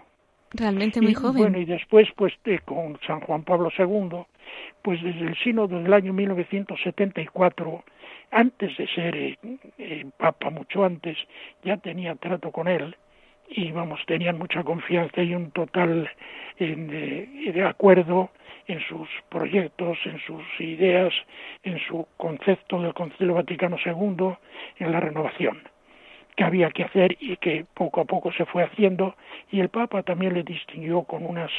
Realmente 0.51 1.01
muy 1.01 1.13
joven. 1.13 1.41
Bueno, 1.41 1.57
y 1.57 1.65
después, 1.65 2.07
pues, 2.15 2.34
con 2.63 2.97
San 3.05 3.19
Juan 3.19 3.43
Pablo 3.43 3.69
II, 3.78 4.26
pues 4.82 5.01
desde 5.03 5.28
el 5.28 5.36
sínodo 5.38 5.82
del 5.82 5.93
año 5.93 6.13
1974, 6.13 7.84
antes 8.32 8.78
de 8.78 8.88
ser 8.88 9.15
eh, 9.15 9.38
eh, 9.78 10.05
papa, 10.17 10.49
mucho 10.49 10.86
antes, 10.86 11.17
ya 11.63 11.76
tenía 11.78 12.15
trato 12.15 12.51
con 12.51 12.69
él 12.69 12.95
y, 13.48 13.72
vamos, 13.72 14.00
tenían 14.08 14.38
mucha 14.38 14.64
confianza 14.64 15.22
y 15.22 15.34
un 15.36 15.52
total 15.52 16.10
eh, 16.58 17.52
de 17.54 17.64
acuerdo 17.64 18.30
en 18.68 18.80
sus 18.82 19.08
proyectos, 19.30 19.98
en 20.06 20.20
sus 20.20 20.43
ideas, 20.60 21.14
en 21.64 21.80
su 21.88 22.08
concepto 22.18 22.82
del 22.82 22.93
Concilio 22.93 23.36
Vaticano 23.36 23.78
II, 23.86 24.36
en 24.80 24.91
la 24.91 25.00
renovación 25.00 25.62
que 26.36 26.43
había 26.43 26.70
que 26.70 26.84
hacer 26.84 27.16
y 27.20 27.38
que 27.38 27.66
poco 27.74 28.02
a 28.02 28.06
poco 28.06 28.32
se 28.34 28.46
fue 28.46 28.64
haciendo 28.64 29.16
y 29.52 29.62
el 29.62 29.70
Papa 29.70 30.04
también 30.04 30.34
le 30.34 30.43
distinguió 30.43 31.04
con 31.04 31.26
unas 31.26 31.52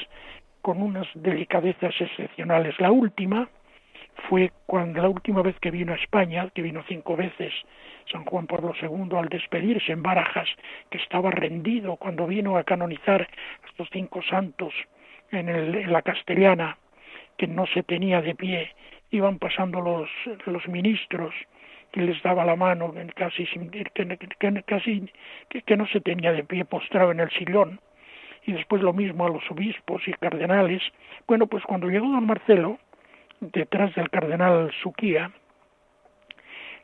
con 0.60 0.82
unas 0.82 1.06
delicadezas 1.14 1.94
excepcionales. 2.00 2.78
La 2.80 2.90
última 2.90 3.48
fue 4.28 4.52
cuando 4.66 5.02
la 5.02 5.08
última 5.08 5.42
vez 5.42 5.58
que 5.60 5.70
vino 5.70 5.92
a 5.92 5.96
España, 5.96 6.48
que 6.54 6.62
vino 6.62 6.82
cinco 6.88 7.16
veces 7.16 7.52
San 8.10 8.24
Juan 8.24 8.46
Pablo 8.46 8.72
II 8.80 9.16
al 9.16 9.28
despedirse 9.28 9.92
en 9.92 10.02
Barajas, 10.02 10.48
que 10.90 10.98
estaba 10.98 11.30
rendido 11.30 11.96
cuando 11.96 12.26
vino 12.26 12.56
a 12.56 12.64
canonizar 12.64 13.22
a 13.22 13.66
estos 13.68 13.88
cinco 13.92 14.22
santos 14.22 14.72
en, 15.32 15.48
el, 15.48 15.74
en 15.74 15.92
la 15.92 16.02
castellana, 16.02 16.78
que 17.36 17.46
no 17.46 17.66
se 17.66 17.82
tenía 17.82 18.22
de 18.22 18.34
pie, 18.34 18.72
iban 19.10 19.38
pasando 19.38 19.80
los, 19.80 20.08
ministros 20.68 21.34
que 21.92 22.02
les 22.02 22.20
daba 22.22 22.44
la 22.44 22.56
mano 22.56 22.92
casi 23.14 23.46
que, 23.46 23.84
casi 24.66 25.10
que, 25.64 25.76
no 25.76 25.86
se 25.86 26.00
tenía 26.00 26.32
de 26.32 26.44
pie 26.44 26.64
postrado 26.64 27.12
en 27.12 27.20
el 27.20 27.30
sillón. 27.30 27.80
Y 28.44 28.52
después 28.52 28.80
lo 28.80 28.92
mismo 28.92 29.26
a 29.26 29.30
los 29.30 29.42
obispos 29.50 30.06
y 30.06 30.12
cardenales. 30.12 30.82
Bueno 31.26 31.46
pues 31.46 31.64
cuando 31.64 31.88
llegó 31.88 32.08
don 32.08 32.26
Marcelo 32.26 32.78
detrás 33.40 33.94
del 33.94 34.10
cardenal 34.10 34.70
Suquía 34.82 35.30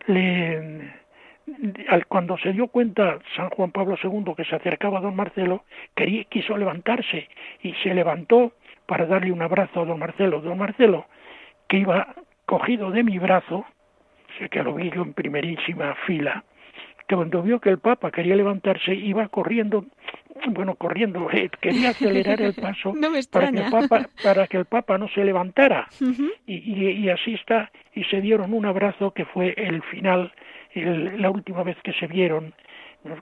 le 0.07 1.03
cuando 2.09 2.39
se 2.39 2.53
dio 2.53 2.69
cuenta 2.69 3.19
San 3.37 3.51
Juan 3.51 3.73
Pablo 3.73 3.97
II 4.03 4.35
que 4.37 4.45
se 4.45 4.55
acercaba 4.55 4.99
a 4.99 5.01
don 5.03 5.17
Marcelo, 5.17 5.65
quería, 5.95 6.25
quiso 6.25 6.57
levantarse 6.57 7.29
y 7.63 7.73
se 7.75 7.95
levantó 7.95 8.53
para 8.87 9.07
darle 9.07 9.33
un 9.33 9.43
abrazo 9.43 9.81
a 9.81 9.85
don 9.85 9.99
Marcelo. 9.99 10.41
Don 10.41 10.59
Marcelo, 10.59 11.07
que 11.69 11.79
iba 11.79 12.15
cogido 12.47 12.91
de 12.91 13.03
mi 13.03 13.19
brazo, 13.19 13.65
sé 14.39 14.49
que 14.49 14.63
lo 14.63 14.75
vi 14.75 14.91
yo 14.91 15.03
en 15.03 15.15
primerísima 15.15 15.95
fila, 16.07 16.45
que 17.13 17.17
cuando 17.17 17.43
vio 17.43 17.61
que 17.61 17.69
el 17.69 17.79
Papa 17.79 18.11
quería 18.11 18.35
levantarse, 18.35 18.95
iba 18.95 19.29
corriendo, 19.29 19.85
bueno, 20.49 20.77
corriendo, 20.77 21.31
eh, 21.31 21.51
quería 21.61 21.91
acelerar 21.91 22.41
el 22.41 22.55
paso 22.55 22.95
para, 23.31 23.53
que 23.53 23.59
el 23.59 23.71
Papa, 23.71 24.09
para 24.23 24.47
que 24.47 24.57
el 24.57 24.65
Papa 24.65 24.97
no 24.97 25.09
se 25.09 25.23
levantara. 25.23 25.89
y, 26.47 26.55
y, 26.57 27.11
así 27.11 27.35
está, 27.35 27.71
y 27.95 28.05
se 28.05 28.23
dieron 28.23 28.55
un 28.55 28.65
abrazo 28.65 29.11
que 29.11 29.27
fue 29.27 29.53
el 29.59 29.83
final, 29.83 30.33
la 30.75 31.31
última 31.31 31.63
vez 31.63 31.77
que 31.85 31.93
se 31.93 32.07
vieron, 32.07 32.55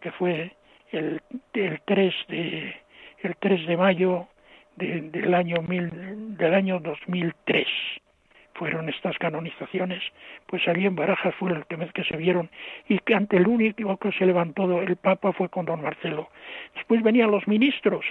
que 0.01 0.13
fue 0.13 0.53
el, 0.93 1.21
el 1.55 1.81
3 1.85 2.15
de 2.29 2.77
el 3.23 3.37
3 3.41 3.67
de 3.67 3.77
mayo 3.77 4.29
del 4.77 5.35
año 5.35 5.63
mil, 5.63 5.91
del 6.37 6.55
año 6.55 6.79
2003 6.79 7.67
fueron 8.61 8.91
estas 8.91 9.17
canonizaciones, 9.17 10.03
pues 10.47 10.69
allí 10.69 10.85
en 10.85 10.95
Barajas 10.95 11.35
fue 11.37 11.51
la 11.51 11.61
última 11.61 11.85
vez 11.85 11.93
que 11.95 12.05
se 12.05 12.19
vieron 12.19 12.51
y 12.91 12.99
que 12.99 13.15
ante 13.15 13.39
el 13.39 13.49
único 13.49 13.97
que 13.97 14.13
se 14.13 14.27
levantó 14.27 14.83
el 14.83 14.97
Papa 14.97 15.33
fue 15.33 15.49
con 15.49 15.65
don 15.65 15.81
Marcelo. 15.81 16.29
Después 16.75 17.03
venían 17.03 17.31
los 17.31 17.49
ministros 17.49 18.05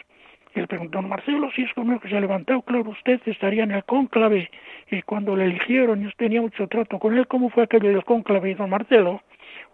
y 0.56 0.62
le 0.62 0.66
preguntó, 0.66 0.97
don 0.97 1.08
Marcelo, 1.08 1.52
si 1.56 1.62
es 1.62 1.74
conmigo 1.76 2.00
que 2.00 2.10
se 2.10 2.18
ha 2.18 2.20
levantado, 2.20 2.64
claro, 2.64 2.89
usted 2.89 3.22
estaría 3.28 3.64
en 3.64 3.70
el 3.70 3.84
cónclave 3.84 4.50
y 4.89 5.04
cuando 5.04 5.36
le 5.36 5.45
eligieron 5.45 6.02
yo 6.02 6.10
tenía 6.18 6.41
mucho 6.41 6.68
trato 6.68 6.97
con 6.97 7.16
él, 7.16 7.28
¿cómo 7.28 7.52
fue 7.52 7.66
aquello 7.66 7.89
del 7.89 8.04
cónclave? 8.04 8.50
Y 8.50 8.56
don 8.56 8.72
Marcelo, 8.72 9.22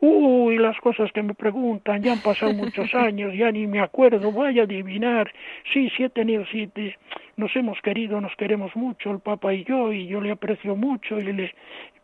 Uy, 0.02 0.58
las 0.58 0.78
cosas 0.80 1.12
que 1.12 1.24
me 1.24 1.34
preguntan, 1.34 2.04
ya 2.04 2.14
han 2.14 2.22
pasado 2.22 2.52
muchos 2.54 2.94
años, 2.94 3.34
ya 3.34 3.52
ni 3.52 3.68
me 3.68 3.80
acuerdo, 3.80 4.32
vaya 4.32 4.64
a 4.64 4.66
adivinar. 4.66 5.32
Sí, 5.74 5.90
sí 5.96 6.04
he 6.04 6.10
tenido, 6.10 6.46
sí, 6.48 6.70
nos 7.38 7.56
hemos 7.56 7.82
querido, 7.82 8.20
nos 8.22 8.36
queremos 8.36 8.76
mucho, 8.76 9.12
el 9.12 9.20
Papa 9.20 9.54
y 9.54 9.64
yo, 9.64 9.92
y 9.92 10.08
yo 10.08 10.22
le 10.22 10.32
aprecio 10.32 10.76
mucho, 10.76 11.20
y 11.20 11.24
le, 11.24 11.54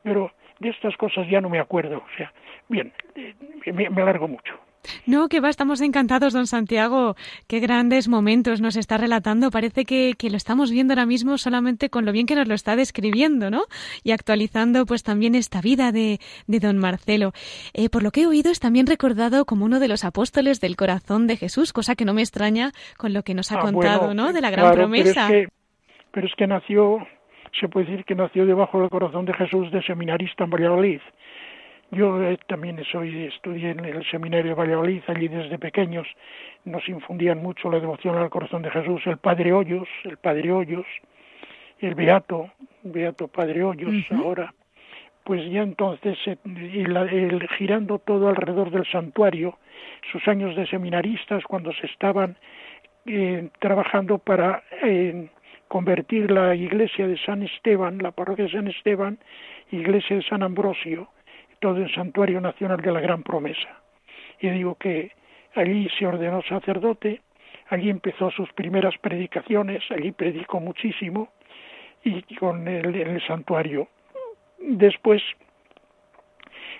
pero 0.03 0.31
de 0.59 0.69
estas 0.69 0.95
cosas 0.97 1.27
ya 1.29 1.41
no 1.41 1.49
me 1.49 1.59
acuerdo. 1.59 1.97
O 1.97 2.17
sea, 2.17 2.31
bien, 2.69 2.91
eh, 3.15 3.33
me, 3.73 3.89
me 3.89 4.01
alargo 4.01 4.27
mucho. 4.27 4.59
No, 5.05 5.27
que 5.27 5.39
va, 5.39 5.49
estamos 5.49 5.81
encantados, 5.81 6.33
don 6.33 6.47
Santiago. 6.47 7.15
Qué 7.47 7.59
grandes 7.59 8.07
momentos 8.07 8.61
nos 8.61 8.75
está 8.75 8.97
relatando. 8.97 9.51
Parece 9.51 9.85
que, 9.85 10.15
lo 10.29 10.37
estamos 10.37 10.71
viendo 10.71 10.93
ahora 10.93 11.05
mismo 11.05 11.37
solamente 11.37 11.89
con 11.89 12.05
lo 12.05 12.11
bien 12.11 12.25
que 12.25 12.35
nos 12.35 12.47
lo 12.47 12.53
está 12.53 12.75
describiendo, 12.75 13.49
¿no? 13.49 13.63
Y 14.03 14.11
actualizando 14.11 14.85
pues 14.85 15.03
también 15.03 15.35
esta 15.35 15.61
vida 15.61 15.91
de, 15.91 16.19
de 16.47 16.59
don 16.59 16.77
Marcelo. 16.77 17.31
Eh, 17.73 17.89
por 17.89 18.03
lo 18.03 18.11
que 18.11 18.21
he 18.21 18.27
oído, 18.27 18.51
es 18.51 18.59
también 18.59 18.87
recordado 18.87 19.45
como 19.45 19.65
uno 19.65 19.79
de 19.79 19.87
los 19.87 20.05
apóstoles 20.05 20.61
del 20.61 20.75
corazón 20.75 21.27
de 21.27 21.37
Jesús, 21.37 21.73
cosa 21.73 21.95
que 21.95 22.05
no 22.05 22.13
me 22.13 22.21
extraña 22.21 22.71
con 22.97 23.13
lo 23.13 23.23
que 23.23 23.33
nos 23.33 23.51
ha 23.51 23.59
ah, 23.59 23.61
contado, 23.61 24.13
¿no? 24.13 24.33
De 24.33 24.41
la 24.41 24.51
gran 24.51 24.73
promesa. 24.73 25.27
Pero 25.27 25.39
es, 25.41 25.47
que, 25.47 25.53
pero 26.11 26.27
es 26.27 26.33
que 26.35 26.47
nació, 26.47 27.07
se 27.59 27.67
puede 27.67 27.87
decir 27.87 28.05
que 28.05 28.15
nació 28.15 28.45
debajo 28.45 28.79
del 28.79 28.89
corazón 28.89 29.25
de 29.25 29.33
Jesús 29.33 29.71
de 29.71 29.83
seminarista 29.83 30.45
en 30.45 30.49
Valladolid 30.49 31.01
yo 31.91 32.23
eh, 32.23 32.39
también 32.47 32.81
soy, 32.89 33.25
estudié 33.25 33.71
en 33.71 33.83
el 33.83 34.09
seminario 34.09 34.51
de 34.51 34.55
Valladolid, 34.55 35.01
allí 35.07 35.27
desde 35.27 35.59
pequeños. 35.59 36.07
Nos 36.63 36.87
infundían 36.87 37.39
mucho 37.39 37.69
la 37.69 37.81
devoción 37.81 38.17
al 38.17 38.29
corazón 38.29 38.61
de 38.61 38.71
Jesús, 38.71 39.01
el 39.05 39.17
Padre 39.17 39.51
Hoyos, 39.51 39.89
el 40.05 40.17
Padre 40.17 40.53
Hoyos, 40.53 40.85
el 41.79 41.93
Beato, 41.95 42.49
Beato 42.83 43.27
Padre 43.27 43.63
Hoyos 43.63 43.93
ahora, 44.11 44.53
pues 45.25 45.43
ya 45.51 45.63
entonces, 45.63 46.17
eh, 46.25 46.37
el, 46.45 47.47
girando 47.57 47.99
todo 47.99 48.29
alrededor 48.29 48.71
del 48.71 48.85
santuario, 48.85 49.57
sus 50.11 50.25
años 50.29 50.55
de 50.55 50.65
seminaristas, 50.67 51.43
cuando 51.43 51.73
se 51.73 51.87
estaban 51.87 52.37
eh, 53.05 53.49
trabajando 53.59 54.17
para 54.17 54.63
convertir 55.67 56.31
la 56.31 56.55
iglesia 56.55 57.07
de 57.07 57.17
San 57.17 57.43
Esteban, 57.43 57.97
la 57.97 58.11
parroquia 58.11 58.45
de 58.45 58.51
San 58.51 58.67
Esteban, 58.67 59.19
iglesia 59.71 60.17
de 60.17 60.23
San 60.23 60.43
Ambrosio, 60.43 61.09
todo 61.61 61.77
el 61.77 61.93
Santuario 61.93 62.41
Nacional 62.41 62.81
de 62.81 62.91
la 62.91 62.99
Gran 62.99 63.23
Promesa. 63.23 63.79
Y 64.41 64.49
digo 64.49 64.75
que 64.75 65.11
allí 65.55 65.87
se 65.97 66.05
ordenó 66.05 66.41
sacerdote, 66.41 67.21
allí 67.69 67.89
empezó 67.89 68.31
sus 68.31 68.51
primeras 68.53 68.97
predicaciones, 68.97 69.83
allí 69.91 70.11
predicó 70.11 70.59
muchísimo, 70.59 71.29
y 72.03 72.21
con 72.35 72.67
el, 72.67 73.21
santuario. 73.27 73.87
Después, 74.59 75.21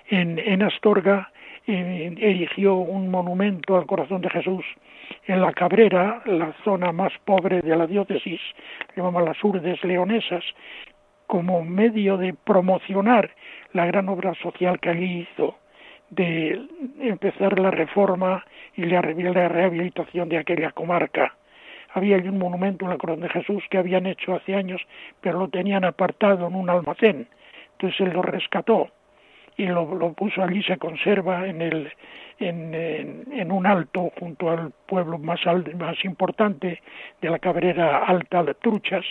en, 0.08 0.62
Astorga, 0.62 1.30
erigió 1.66 2.74
un 2.74 3.08
monumento 3.08 3.76
al 3.76 3.86
corazón 3.86 4.20
de 4.20 4.30
Jesús 4.30 4.64
en 5.26 5.40
la 5.40 5.52
Cabrera, 5.52 6.22
la 6.26 6.52
zona 6.64 6.90
más 6.90 7.12
pobre 7.24 7.62
de 7.62 7.76
la 7.76 7.86
diócesis, 7.86 8.40
llamaban 8.96 9.26
las 9.26 9.42
Urdes 9.44 9.82
Leonesas, 9.84 10.44
como 11.32 11.64
medio 11.64 12.18
de 12.18 12.34
promocionar 12.34 13.30
la 13.72 13.86
gran 13.86 14.06
obra 14.10 14.34
social 14.34 14.78
que 14.78 14.90
allí 14.90 15.20
hizo, 15.20 15.56
de 16.10 16.60
empezar 17.00 17.58
la 17.58 17.70
reforma 17.70 18.44
y 18.76 18.84
la 18.84 19.00
rehabilitación 19.00 20.28
de 20.28 20.36
aquella 20.36 20.72
comarca. 20.72 21.34
Había 21.94 22.16
allí 22.16 22.28
un 22.28 22.38
monumento 22.38 22.84
en 22.84 22.90
la 22.90 22.98
Cruz 22.98 23.18
de 23.18 23.30
Jesús 23.30 23.64
que 23.70 23.78
habían 23.78 24.04
hecho 24.04 24.34
hace 24.34 24.54
años, 24.54 24.82
pero 25.22 25.38
lo 25.38 25.48
tenían 25.48 25.86
apartado 25.86 26.48
en 26.48 26.54
un 26.54 26.68
almacén. 26.68 27.26
Entonces 27.78 27.98
él 28.00 28.12
lo 28.12 28.20
rescató 28.20 28.90
y 29.56 29.64
lo, 29.64 30.12
puso 30.12 30.42
allí, 30.42 30.62
se 30.62 30.76
conserva 30.76 31.46
en, 31.46 31.62
el, 31.62 31.90
en, 32.40 33.50
un 33.50 33.66
alto 33.66 34.12
junto 34.20 34.50
al 34.50 34.70
pueblo 34.86 35.16
más, 35.16 35.40
más 35.78 36.04
importante 36.04 36.82
de 37.22 37.30
la 37.30 37.38
cabrera 37.38 38.04
alta 38.04 38.42
de 38.42 38.52
Truchas 38.52 39.06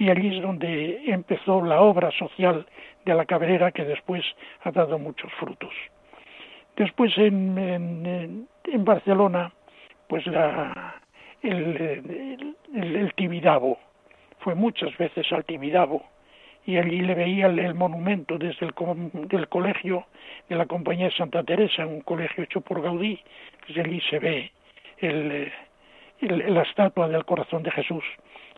y 0.00 0.08
allí 0.08 0.38
es 0.38 0.42
donde 0.42 1.02
empezó 1.12 1.62
la 1.62 1.82
obra 1.82 2.10
social 2.12 2.66
de 3.04 3.14
la 3.14 3.26
cabrera 3.26 3.70
que 3.70 3.84
después 3.84 4.24
ha 4.62 4.70
dado 4.70 4.98
muchos 4.98 5.30
frutos. 5.34 5.74
Después 6.74 7.12
en, 7.18 8.48
en, 8.64 8.84
Barcelona, 8.86 9.52
pues 10.08 10.26
la, 10.26 10.94
el, 11.42 13.12
Tibidabo, 13.14 13.78
fue 14.38 14.54
muchas 14.54 14.96
veces 14.96 15.30
al 15.32 15.44
Tibidabo 15.44 16.02
y 16.64 16.78
allí 16.78 17.02
le 17.02 17.14
veía 17.14 17.48
el, 17.48 17.74
monumento 17.74 18.38
desde 18.38 18.64
el 18.64 18.72
del 19.28 19.48
colegio 19.48 20.06
de 20.48 20.56
la 20.56 20.64
Compañía 20.64 21.06
de 21.10 21.16
Santa 21.16 21.42
Teresa, 21.42 21.86
un 21.86 22.00
colegio 22.00 22.44
hecho 22.44 22.62
por 22.62 22.80
Gaudí, 22.80 23.20
desde 23.68 23.82
allí 23.82 24.00
se 24.08 24.18
ve 24.18 24.50
la 26.22 26.62
estatua 26.62 27.06
del 27.06 27.26
corazón 27.26 27.62
de 27.62 27.70
Jesús. 27.70 28.04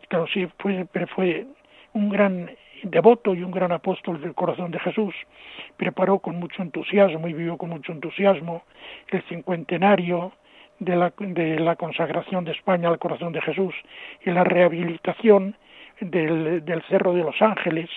Claro, 0.07 0.27
sí, 0.27 0.47
fue, 0.59 0.85
fue 1.15 1.45
un 1.93 2.09
gran 2.09 2.49
devoto 2.83 3.33
y 3.33 3.43
un 3.43 3.51
gran 3.51 3.71
apóstol 3.71 4.21
del 4.21 4.33
corazón 4.33 4.71
de 4.71 4.79
Jesús, 4.79 5.15
preparó 5.77 6.19
con 6.19 6.35
mucho 6.35 6.61
entusiasmo 6.61 7.27
y 7.27 7.33
vivió 7.33 7.57
con 7.57 7.69
mucho 7.69 7.91
entusiasmo 7.91 8.63
el 9.09 9.21
cincuentenario 9.23 10.33
de 10.79 10.95
la, 10.95 11.13
de 11.17 11.59
la 11.59 11.75
consagración 11.75 12.43
de 12.43 12.51
España 12.51 12.89
al 12.89 12.99
corazón 12.99 13.31
de 13.31 13.41
Jesús 13.41 13.73
y 14.25 14.31
la 14.31 14.43
rehabilitación 14.43 15.55
del, 16.01 16.83
Cerro 16.89 17.13
de 17.13 17.23
los 17.23 17.41
Ángeles. 17.41 17.89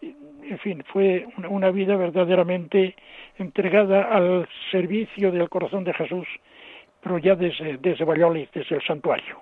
En 0.00 0.58
fin, 0.58 0.82
fue 0.92 1.26
una, 1.48 1.70
vida 1.70 1.96
verdaderamente 1.96 2.94
entregada 3.38 4.02
al 4.04 4.48
servicio 4.70 5.30
del 5.30 5.48
corazón 5.48 5.84
de 5.84 5.92
Jesús, 5.92 6.26
pero 7.00 7.18
ya 7.18 7.34
desde, 7.34 7.76
desde 7.78 8.04
desde 8.04 8.76
el 8.76 8.82
santuario. 8.82 9.38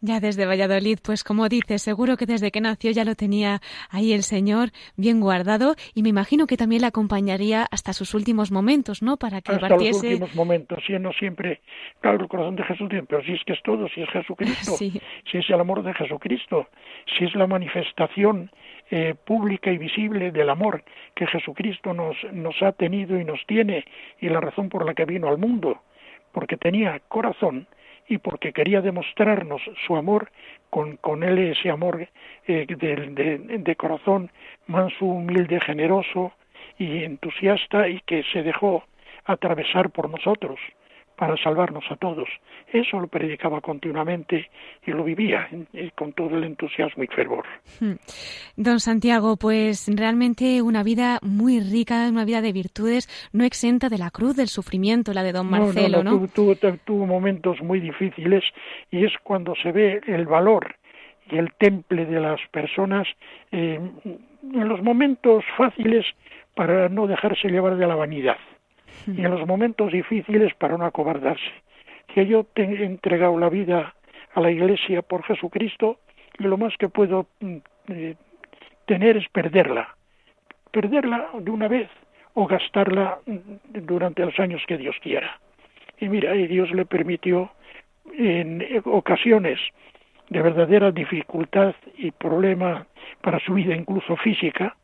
Ya 0.00 0.20
desde 0.20 0.46
Valladolid, 0.46 0.98
pues 1.02 1.24
como 1.24 1.48
dices, 1.48 1.82
seguro 1.82 2.16
que 2.16 2.26
desde 2.26 2.50
que 2.50 2.60
nació 2.60 2.90
ya 2.92 3.04
lo 3.04 3.14
tenía 3.14 3.60
ahí 3.90 4.12
el 4.12 4.22
Señor 4.22 4.70
bien 4.96 5.20
guardado 5.20 5.74
y 5.94 6.02
me 6.02 6.10
imagino 6.10 6.46
que 6.46 6.56
también 6.56 6.82
le 6.82 6.88
acompañaría 6.88 7.66
hasta 7.70 7.92
sus 7.92 8.14
últimos 8.14 8.52
momentos, 8.52 9.02
¿no? 9.02 9.16
Para 9.16 9.40
que 9.40 9.52
hasta 9.52 9.68
partiese... 9.68 9.92
los 9.92 10.04
últimos 10.04 10.34
momentos, 10.34 10.78
siendo 10.86 11.12
siempre, 11.12 11.60
claro, 12.00 12.22
el 12.22 12.28
corazón 12.28 12.56
de 12.56 12.64
Jesús, 12.64 12.88
pero 13.08 13.22
si 13.24 13.32
es 13.32 13.44
que 13.44 13.54
es 13.54 13.62
todo, 13.62 13.88
si 13.88 14.02
es 14.02 14.08
Jesucristo, 14.10 14.76
si 14.76 15.38
es 15.38 15.50
el 15.50 15.60
amor 15.60 15.82
de 15.82 15.92
Jesucristo, 15.94 16.68
si 17.16 17.24
es 17.24 17.34
la 17.34 17.46
manifestación 17.46 18.50
eh, 18.90 19.14
pública 19.22 19.70
y 19.70 19.78
visible 19.78 20.30
del 20.30 20.48
amor 20.48 20.82
que 21.14 21.26
Jesucristo 21.26 21.92
nos, 21.92 22.16
nos 22.32 22.54
ha 22.62 22.72
tenido 22.72 23.20
y 23.20 23.24
nos 23.24 23.44
tiene 23.46 23.84
y 24.20 24.28
la 24.28 24.40
razón 24.40 24.68
por 24.68 24.86
la 24.86 24.94
que 24.94 25.04
vino 25.04 25.28
al 25.28 25.38
mundo, 25.38 25.82
porque 26.32 26.56
tenía 26.56 27.00
corazón, 27.08 27.66
y 28.08 28.18
porque 28.18 28.52
quería 28.52 28.80
demostrarnos 28.80 29.60
su 29.86 29.96
amor 29.96 30.30
con, 30.70 30.96
con 30.96 31.22
él 31.22 31.38
ese 31.38 31.70
amor 31.70 32.08
eh, 32.46 32.66
de, 32.68 33.38
de, 33.58 33.76
corazón 33.76 34.30
manso, 34.66 35.04
humilde, 35.04 35.60
generoso 35.60 36.32
y 36.78 37.04
entusiasta 37.04 37.88
y 37.88 38.00
que 38.00 38.22
se 38.32 38.42
dejó 38.42 38.84
atravesar 39.24 39.90
por 39.90 40.08
nosotros 40.10 40.58
para 41.18 41.36
salvarnos 41.36 41.84
a 41.90 41.96
todos. 41.96 42.28
Eso 42.72 43.00
lo 43.00 43.08
predicaba 43.08 43.60
continuamente 43.60 44.48
y 44.86 44.92
lo 44.92 45.02
vivía 45.02 45.48
con 45.96 46.12
todo 46.12 46.38
el 46.38 46.44
entusiasmo 46.44 47.02
y 47.02 47.08
fervor. 47.08 47.44
Hmm. 47.80 47.94
Don 48.56 48.78
Santiago, 48.78 49.36
pues 49.36 49.90
realmente 49.92 50.62
una 50.62 50.84
vida 50.84 51.18
muy 51.22 51.60
rica, 51.60 52.08
una 52.08 52.24
vida 52.24 52.40
de 52.40 52.52
virtudes, 52.52 53.08
no 53.32 53.44
exenta 53.44 53.88
de 53.88 53.98
la 53.98 54.10
cruz, 54.10 54.36
del 54.36 54.46
sufrimiento, 54.46 55.12
la 55.12 55.24
de 55.24 55.32
don 55.32 55.50
Marcelo, 55.50 56.04
¿no? 56.04 56.20
¿no? 56.20 56.28
Tuvo, 56.28 57.06
momentos 57.06 57.60
muy 57.62 57.80
difíciles 57.80 58.44
y 58.90 59.04
es 59.04 59.12
cuando 59.24 59.54
se 59.56 59.72
ve 59.72 60.00
el 60.06 60.26
valor 60.26 60.76
y 61.30 61.36
el 61.36 61.52
temple 61.54 62.06
de 62.06 62.20
las 62.20 62.40
personas 62.52 63.08
eh, 63.50 63.80
en 64.04 64.68
los 64.68 64.82
momentos 64.82 65.44
fáciles 65.56 66.06
para 66.54 66.88
no 66.88 67.06
dejarse 67.06 67.48
llevar 67.48 67.76
de 67.76 67.86
la 67.86 67.96
vanidad 67.96 68.36
y 69.06 69.24
en 69.24 69.30
los 69.30 69.46
momentos 69.46 69.92
difíciles 69.92 70.54
para 70.54 70.76
no 70.76 70.84
acobardarse. 70.84 71.52
Que 72.14 72.26
yo 72.26 72.44
te 72.44 72.62
he 72.62 72.84
entregado 72.84 73.38
la 73.38 73.48
vida 73.48 73.94
a 74.34 74.40
la 74.40 74.50
Iglesia 74.50 75.02
por 75.02 75.22
Jesucristo 75.24 75.98
y 76.38 76.44
lo 76.44 76.56
más 76.56 76.76
que 76.76 76.88
puedo 76.88 77.26
mm, 77.40 77.56
eh, 77.88 78.14
tener 78.86 79.16
es 79.16 79.28
perderla. 79.28 79.96
Perderla 80.70 81.30
de 81.38 81.50
una 81.50 81.68
vez 81.68 81.88
o 82.34 82.46
gastarla 82.46 83.18
mm, 83.26 83.84
durante 83.86 84.24
los 84.24 84.38
años 84.38 84.62
que 84.66 84.78
Dios 84.78 84.96
quiera. 85.02 85.38
Y 86.00 86.08
mira, 86.08 86.34
y 86.36 86.46
Dios 86.46 86.70
le 86.70 86.86
permitió 86.86 87.50
en 88.16 88.64
ocasiones 88.84 89.58
de 90.30 90.42
verdadera 90.42 90.90
dificultad 90.90 91.74
y 91.96 92.10
problema 92.10 92.86
para 93.20 93.40
su 93.40 93.54
vida 93.54 93.74
incluso 93.74 94.16
física, 94.16 94.76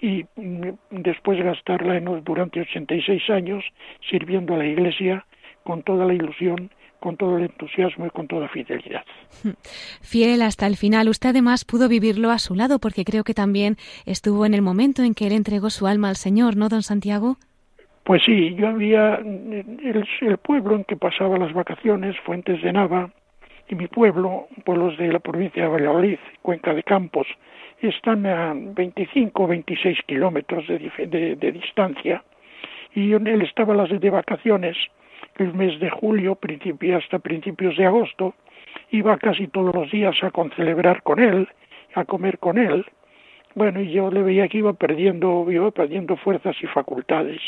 y 0.00 0.24
mm, 0.36 0.70
después 0.90 1.42
gastarla 1.42 1.96
en, 1.96 2.24
durante 2.24 2.60
86 2.60 3.30
años 3.30 3.64
sirviendo 4.08 4.54
a 4.54 4.58
la 4.58 4.66
Iglesia 4.66 5.26
con 5.64 5.82
toda 5.82 6.06
la 6.06 6.14
ilusión, 6.14 6.70
con 7.00 7.16
todo 7.16 7.36
el 7.36 7.44
entusiasmo 7.44 8.06
y 8.06 8.10
con 8.10 8.26
toda 8.26 8.48
fidelidad. 8.48 9.04
Fiel 10.02 10.42
hasta 10.42 10.66
el 10.66 10.76
final. 10.76 11.08
Usted 11.08 11.30
además 11.30 11.64
pudo 11.64 11.88
vivirlo 11.88 12.30
a 12.30 12.38
su 12.38 12.54
lado 12.54 12.78
porque 12.78 13.04
creo 13.04 13.24
que 13.24 13.34
también 13.34 13.76
estuvo 14.06 14.46
en 14.46 14.54
el 14.54 14.62
momento 14.62 15.02
en 15.02 15.14
que 15.14 15.26
él 15.26 15.32
entregó 15.32 15.70
su 15.70 15.86
alma 15.86 16.08
al 16.08 16.16
Señor, 16.16 16.56
¿no, 16.56 16.68
don 16.68 16.82
Santiago? 16.82 17.36
Pues 18.04 18.22
sí, 18.24 18.54
yo 18.54 18.68
había 18.68 19.16
el, 19.16 20.06
el 20.22 20.38
pueblo 20.38 20.76
en 20.76 20.84
que 20.84 20.96
pasaba 20.96 21.36
las 21.36 21.52
vacaciones, 21.52 22.16
Fuentes 22.24 22.62
de 22.62 22.72
Nava, 22.72 23.10
y 23.68 23.74
mi 23.74 23.86
pueblo, 23.86 24.48
pueblos 24.64 24.96
de 24.96 25.12
la 25.12 25.18
provincia 25.18 25.64
de 25.64 25.68
Valladolid, 25.68 26.18
Cuenca 26.40 26.72
de 26.72 26.82
Campos, 26.82 27.26
están 27.80 28.26
a 28.26 28.52
25 28.54 29.42
o 29.42 29.46
26 29.46 29.98
kilómetros 30.06 30.66
de, 30.66 31.52
distancia. 31.52 32.22
Y 32.94 33.12
él 33.12 33.42
estaba 33.42 33.74
las 33.74 33.88
de 33.88 34.10
vacaciones 34.10 34.76
el 35.36 35.54
mes 35.54 35.78
de 35.78 35.88
julio 35.90 36.34
principio, 36.34 36.96
hasta 36.96 37.18
principios 37.20 37.76
de 37.76 37.86
agosto. 37.86 38.34
Iba 38.90 39.16
casi 39.18 39.46
todos 39.46 39.74
los 39.74 39.90
días 39.90 40.16
a 40.22 40.30
concelebrar 40.30 41.02
con 41.02 41.20
él 41.20 41.48
a 41.94 42.04
comer 42.04 42.38
con 42.38 42.58
él. 42.58 42.84
Bueno 43.54 43.80
y 43.80 43.90
yo 43.90 44.10
le 44.10 44.22
veía 44.22 44.48
que 44.48 44.58
iba 44.58 44.72
perdiendo 44.72 45.50
iba 45.50 45.70
perdiendo 45.70 46.16
fuerzas 46.16 46.56
y 46.62 46.66
facultades. 46.66 47.40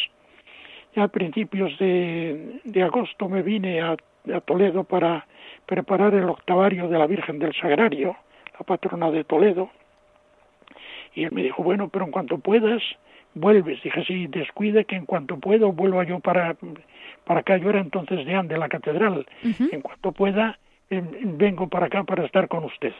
Ya 0.94 1.04
a 1.04 1.08
principios 1.08 1.78
de, 1.78 2.82
agosto 2.82 3.28
me 3.28 3.42
vine 3.42 3.80
a 3.80 3.96
Toledo 4.44 4.84
para 4.84 5.26
preparar 5.66 6.14
el 6.14 6.28
octavario 6.28 6.88
de 6.88 6.98
la 6.98 7.06
Virgen 7.06 7.38
del 7.38 7.54
Sagrario 7.54 8.16
la 8.58 8.66
patrona 8.66 9.10
de 9.10 9.24
Toledo 9.24 9.70
y 11.14 11.24
él 11.24 11.32
me 11.32 11.42
dijo, 11.42 11.62
bueno, 11.62 11.88
pero 11.88 12.04
en 12.04 12.10
cuanto 12.10 12.38
puedas, 12.38 12.82
vuelves. 13.34 13.82
Dije, 13.82 14.04
sí, 14.04 14.26
descuide 14.26 14.84
que 14.84 14.96
en 14.96 15.06
cuanto 15.06 15.38
puedo, 15.38 15.72
vuelvo 15.72 16.02
yo 16.02 16.20
para, 16.20 16.56
para 17.24 17.40
acá. 17.40 17.56
Yo 17.56 17.70
era 17.70 17.80
entonces 17.80 18.24
de 18.26 18.42
de 18.42 18.58
la 18.58 18.68
catedral. 18.68 19.26
En 19.42 19.80
cuanto 19.80 20.12
pueda, 20.12 20.58
em, 20.88 21.36
vengo 21.36 21.68
para 21.68 21.86
acá 21.86 22.04
para 22.04 22.24
estar 22.24 22.48
con 22.48 22.64
usted. 22.64 22.92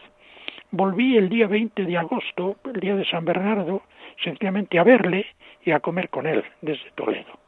Volví 0.71 1.17
el 1.17 1.29
día 1.29 1.47
20 1.47 1.85
de 1.85 1.97
agosto, 1.97 2.55
el 2.73 2.79
día 2.79 2.95
de 2.95 3.05
San 3.05 3.25
Bernardo, 3.25 3.81
sencillamente 4.23 4.79
a 4.79 4.83
verle 4.83 5.25
y 5.63 5.71
a 5.71 5.79
comer 5.79 6.09
con 6.09 6.27
él 6.27 6.43
desde 6.61 6.91
Toledo. 6.95 7.39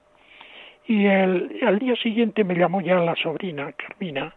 Y 0.85 1.05
el, 1.05 1.59
al 1.65 1.79
día 1.79 1.95
siguiente 1.95 2.43
me 2.43 2.55
llamó 2.55 2.81
ya 2.81 2.95
la 2.95 3.15
sobrina, 3.15 3.71
Carmina, 3.73 4.35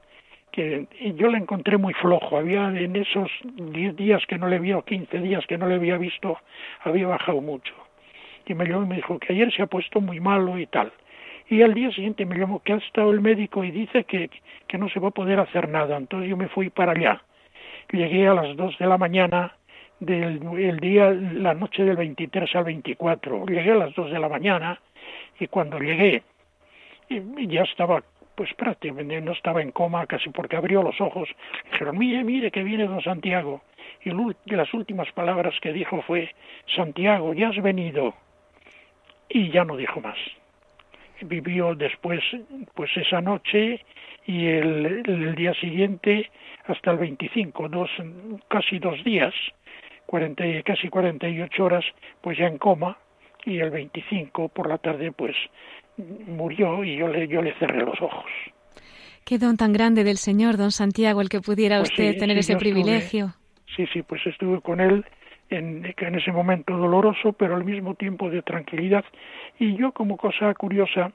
que 0.57 0.87
yo 1.17 1.29
la 1.29 1.37
encontré 1.37 1.77
muy 1.77 1.93
flojo. 1.93 2.39
Había 2.39 2.69
en 2.69 2.97
esos 2.97 3.31
10 3.45 3.95
días 3.95 4.25
que 4.27 4.39
no 4.39 4.49
le 4.49 4.57
había, 4.57 4.79
o 4.79 4.83
15 4.83 5.19
días 5.19 5.47
que 5.47 5.59
no 5.59 5.69
le 5.69 5.75
había 5.75 5.99
visto, 5.99 6.39
había 6.83 7.07
bajado 7.07 7.43
mucho. 7.43 7.75
Y 8.47 8.55
me 8.55 8.65
llamó 8.65 8.85
y 8.85 8.87
me 8.87 8.97
dijo 8.97 9.19
que 9.19 9.35
ayer 9.35 9.53
se 9.53 9.63
ha 9.63 9.67
puesto 9.67 10.01
muy 10.01 10.19
malo 10.19 10.59
y 10.59 10.67
tal. 10.67 10.91
Y 11.51 11.61
al 11.61 11.75
día 11.75 11.91
siguiente 11.93 12.25
me 12.25 12.39
llamó 12.39 12.63
que 12.63 12.73
ha 12.73 12.77
estado 12.77 13.11
el 13.11 13.21
médico 13.21 13.65
y 13.65 13.71
dice 13.71 14.05
que, 14.05 14.31
que 14.67 14.79
no 14.79 14.89
se 14.89 14.99
va 14.99 15.09
a 15.09 15.11
poder 15.11 15.39
hacer 15.41 15.69
nada. 15.69 15.99
Entonces 15.99 16.31
yo 16.31 16.39
me 16.39 16.49
fui 16.49 16.71
para 16.71 16.93
allá. 16.93 17.23
Llegué 17.93 18.27
a 18.27 18.33
las 18.33 18.57
2 18.57 18.79
de 18.79 18.87
la 18.87 18.97
mañana 18.97 19.55
del 20.01 20.41
el 20.59 20.81
día, 20.81 21.11
la 21.11 21.53
noche 21.53 21.85
del 21.85 21.97
23 21.97 22.57
al 22.57 22.65
24. 22.65 23.45
Llegué 23.47 23.73
a 23.73 23.77
las 23.77 23.95
2 23.95 24.11
de 24.11 24.19
la 24.19 24.29
mañana 24.31 24.81
y 25.39 25.49
cuando 25.49 25.79
llegué 25.79 26.23
ya 27.09 27.63
estaba 27.63 28.03
pues 28.37 28.53
prácticamente 28.55 29.21
no 29.21 29.33
estaba 29.33 29.63
en 29.63 29.73
coma 29.73 30.07
casi 30.07 30.31
porque 30.31 30.57
abrió 30.57 30.83
los 30.83 31.01
ojos. 31.01 31.29
Dijeron, 31.73 31.99
mire, 31.99 32.23
mire 32.23 32.51
que 32.51 32.63
viene 32.63 32.87
don 32.87 33.03
Santiago. 33.03 33.63
y 34.05 34.55
las 34.55 34.73
últimas 34.75 35.11
palabras 35.13 35.55
que 35.61 35.73
dijo 35.73 36.03
fue, 36.03 36.31
Santiago, 36.77 37.35
ya 37.35 37.49
has 37.49 37.61
venido. 37.63 38.15
Y 39.29 39.51
ya 39.51 39.65
no 39.65 39.77
dijo 39.77 40.01
más. 40.01 40.19
Vivió 41.23 41.75
después, 41.75 42.23
pues 42.75 42.95
esa 42.97 43.21
noche 43.21 43.81
y 44.27 44.47
el, 44.47 45.35
día 45.35 45.55
siguiente 45.55 46.31
hasta 46.67 46.91
el 46.91 46.99
25, 46.99 47.69
dos, 47.69 47.91
casi 48.49 48.79
dos 48.79 49.03
días, 49.03 49.33
40, 50.07 50.63
casi 50.65 50.89
48 50.89 51.65
horas, 51.65 51.85
pues 52.21 52.37
ya 52.37 52.47
en 52.47 52.59
coma, 52.59 52.99
y 53.45 53.61
el 53.61 53.71
25 53.71 54.49
por 54.49 54.69
la 54.69 54.79
tarde, 54.79 55.13
pues 55.13 55.37
murió 55.97 56.85
y 56.85 56.97
yo 56.97 57.09
le, 57.09 57.27
yo 57.29 57.43
le 57.43 57.55
cerré 57.55 57.85
los 57.85 58.01
ojos. 58.01 58.31
Qué 59.25 59.39
don 59.39 59.57
tan 59.57 59.73
grande 59.73 60.05
del 60.05 60.19
Señor, 60.19 60.57
don 60.57 60.71
Santiago, 60.71 61.21
el 61.21 61.29
que 61.29 61.41
pudiera 61.41 61.79
pues 61.79 61.91
usted 61.91 62.17
tener 62.19 62.39
ese 62.39 62.57
privilegio. 62.57 63.35
sí, 63.75 63.87
sí, 63.93 64.03
pues 64.03 64.25
estuve 64.27 64.61
con 64.61 64.81
él 64.81 65.05
en, 65.51 65.95
en, 65.97 66.15
ese 66.15 66.33
momento 66.33 66.77
doloroso, 66.77 67.33
pero 67.33 67.57
al 67.57 67.65
mismo 67.65 67.95
tiempo 67.95 68.31
de 68.31 68.43
tranquilidad. 68.43 69.05
Y 69.59 69.77
yo, 69.77 69.93
como 69.93 70.17
cosa 70.17 70.55
curiosa, 70.55 71.13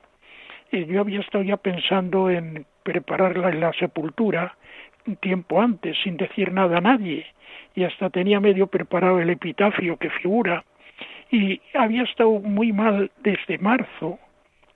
eh, 0.72 0.86
yo 0.86 1.02
había 1.02 1.22
estado 1.22 1.44
ya 1.44 1.58
pensando 1.58 2.30
en 2.30 2.66
preparar 2.84 3.38
la, 3.38 3.52
la 3.52 3.74
sepultura 3.74 4.56
un 5.08 5.16
tiempo 5.16 5.62
antes, 5.62 5.98
sin 6.04 6.18
decir 6.18 6.52
nada 6.52 6.78
a 6.78 6.82
nadie, 6.82 7.26
y 7.76 7.84
hasta 7.84 8.10
tenía 8.10 8.40
medio 8.40 8.68
preparado 8.68 9.20
el 9.20 9.30
epitafio 9.30 9.98
que 9.98 10.10
figura, 10.10 10.64
y 11.32 11.60
había 11.74 12.04
estado 12.04 12.32
muy 12.32 12.72
mal 12.72 13.10
desde 13.24 13.58
marzo 13.58 14.20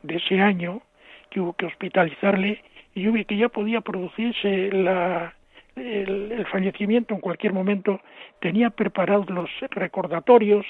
de 0.06 0.18
ese 0.18 0.39
año, 0.39 0.82
que 1.30 1.39
hubo 1.39 1.53
que 1.53 1.66
hospitalizarle, 1.66 2.64
y 2.93 3.01
yo 3.01 3.12
vi 3.12 3.26
que 3.26 3.38
ya 3.38 3.49
podía 3.49 3.82
producirse 3.82 4.72
la, 4.72 5.34
el, 5.76 6.45
fallecimiento 6.51 7.14
en 7.14 7.22
cualquier 7.22 7.53
momento, 7.53 8.01
tenía 8.39 8.70
preparados 8.70 9.30
los 9.30 9.49
recordatorios, 9.72 10.66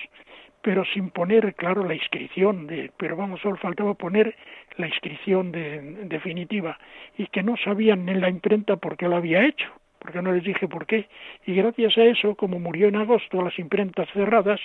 pero 0.62 0.84
sin 0.86 1.12
poner, 1.12 1.54
claro, 1.54 1.84
la 1.84 1.94
inscripción, 1.94 2.66
de, 2.66 2.92
pero 2.98 3.16
vamos, 3.16 3.42
solo 3.42 3.58
faltaba 3.58 3.94
poner 3.94 4.36
la 4.78 4.88
inscripción 4.88 5.52
de, 5.52 5.82
definitiva, 6.06 6.80
y 7.18 7.28
que 7.28 7.44
no 7.44 7.56
sabían 7.58 8.10
en 8.10 8.22
la 8.22 8.30
imprenta 8.30 8.78
por 8.78 8.98
qué 8.98 9.08
lo 9.08 9.18
había 9.18 9.46
hecho, 9.46 9.68
porque 10.06 10.22
no 10.22 10.34
les 10.34 10.44
dije 10.44 10.68
por 10.68 10.86
qué, 10.86 11.08
y 11.48 11.56
gracias 11.56 11.98
a 11.98 12.04
eso, 12.04 12.36
como 12.36 12.60
murió 12.60 12.88
en 12.88 12.96
agosto, 12.96 13.42
las 13.42 13.58
imprentas 13.58 14.08
cerradas, 14.14 14.62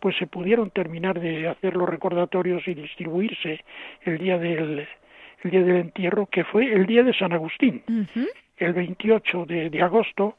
pues 0.00 0.14
se 0.18 0.26
pudieron 0.26 0.68
terminar 0.68 1.18
de 1.18 1.48
hacer 1.48 1.74
los 1.76 1.88
recordatorios 1.88 2.68
y 2.68 2.74
distribuirse 2.74 3.64
el 4.02 4.18
día 4.18 4.36
del, 4.36 4.86
el 5.44 5.50
día 5.50 5.62
del 5.62 5.76
entierro, 5.76 6.26
que 6.26 6.44
fue 6.44 6.70
el 6.70 6.84
día 6.84 7.02
de 7.04 7.14
San 7.14 7.32
Agustín, 7.32 7.82
el 8.58 8.72
28 8.74 9.46
de, 9.46 9.70
de 9.70 9.82
agosto, 9.82 10.36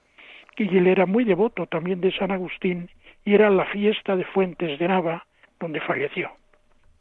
y 0.56 0.78
él 0.78 0.86
era 0.86 1.08
muy 1.08 1.24
devoto 1.24 1.66
también 1.66 1.99
de 1.99 2.12
San 2.12 2.30
Agustín, 2.30 2.91
y 3.26 3.34
era 3.34 3.49
la 3.49 3.66
fiesta 3.66 4.16
de 4.16 4.24
Fuentes 4.24 4.78
de 4.78 4.88
Nava, 4.88 5.26
donde 5.60 5.82
falleció. 5.82 6.30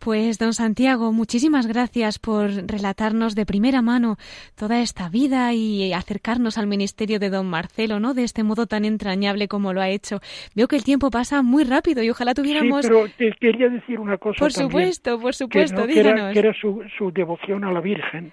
Pues, 0.03 0.36
don 0.36 0.53
Santiago, 0.53 1.12
muchísimas 1.12 1.68
gracias 1.68 2.18
por 2.18 2.50
relatarnos 2.50 3.36
de 3.36 3.46
primera 3.46 3.82
mano 3.82 4.16
toda 4.59 4.80
esta 4.80 5.09
vida 5.09 5.53
y 5.55 5.92
acercarnos 5.92 6.59
al 6.59 6.66
ministerio 6.66 7.20
de 7.20 7.30
don 7.30 7.48
Marcelo, 7.48 8.00
¿no? 8.00 8.12
De 8.12 8.24
este 8.24 8.42
modo 8.42 8.66
tan 8.66 8.84
entrañable 8.84 9.46
como 9.46 9.72
lo 9.72 9.80
ha 9.80 9.90
hecho. 9.90 10.18
Veo 10.57 10.66
que 10.66 10.74
el 10.74 10.82
tiempo 10.82 11.09
pasa 11.11 11.42
muy 11.42 11.62
rápido 11.62 12.03
y 12.03 12.11
ojalá 12.11 12.34
tuviéramos. 12.34 12.84
Sí, 12.84 12.88
pero 12.88 13.07
te 13.16 13.30
quería 13.38 13.68
decir 13.68 14.00
una 14.00 14.18
cosa. 14.18 14.40
Por 14.40 14.50
supuesto, 14.50 15.20
por 15.20 15.34
supuesto, 15.34 15.86
que, 15.86 15.94
díganos. 15.94 16.32
que 16.32 16.38
era, 16.40 16.53
su, 16.53 16.82
su 16.98 17.12
devoción 17.12 17.62
a 17.62 17.70
la 17.70 17.80
Virgen, 17.80 18.32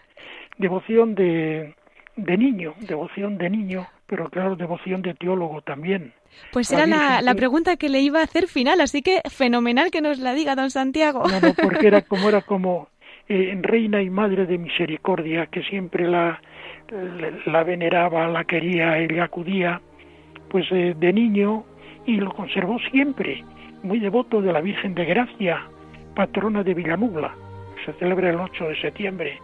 devoción 0.58 1.14
de, 1.14 1.76
de 2.16 2.38
niño, 2.38 2.74
devoción 2.80 3.38
de 3.38 3.48
niño, 3.48 3.88
pero 4.10 4.30
claro, 4.30 4.56
devoción 4.56 5.02
de 5.02 5.14
teólogo 5.14 5.62
también. 5.62 6.14
Pues 6.52 6.72
era 6.72 6.88
la, 6.88 7.22
la, 7.22 7.36
pregunta 7.36 7.78
que 7.78 7.90
le 7.90 8.00
iba 8.00 8.20
a 8.20 8.24
hacer 8.24 8.48
final, 8.48 8.82
así 8.82 9.02
que 9.02 9.22
fenomenal 9.30 9.92
que 9.92 10.02
nos 10.02 10.20
la 10.20 10.34
diga 10.34 10.56
don 10.56 10.72
Santiago. 10.72 11.24
No, 11.28 11.40
no, 11.40 11.54
porque 11.54 11.88
era 11.88 12.02
como 12.02 12.30
era 12.30 12.42
como 12.46 12.90
eh, 13.28 13.58
reina 13.62 14.02
y 14.02 14.10
madre 14.10 14.46
de 14.46 14.58
misericordia, 14.58 15.46
que 15.48 15.62
siempre 15.64 16.08
la, 16.08 16.42
la, 17.46 17.64
veneraba, 17.64 18.28
la 18.28 18.44
quería, 18.44 19.02
y 19.02 19.20
acudía, 19.20 19.82
pues 20.50 20.66
eh, 20.72 20.96
de 20.98 21.14
niño 21.14 21.64
y 22.06 22.18
lo 22.18 22.32
conservó 22.34 22.80
siempre, 22.92 23.44
muy 23.84 24.00
devoto 24.00 24.42
de 24.42 24.52
la 24.52 24.62
Virgen 24.62 24.96
de 24.96 25.06
Gracia, 25.06 25.62
patrona 26.16 26.64
de 26.64 26.74
Villanubla, 26.74 27.36
se 27.86 27.94
celebra 27.94 28.32
el 28.32 28.40
8 28.40 28.70
de 28.70 28.82
septiembre, 28.82 29.40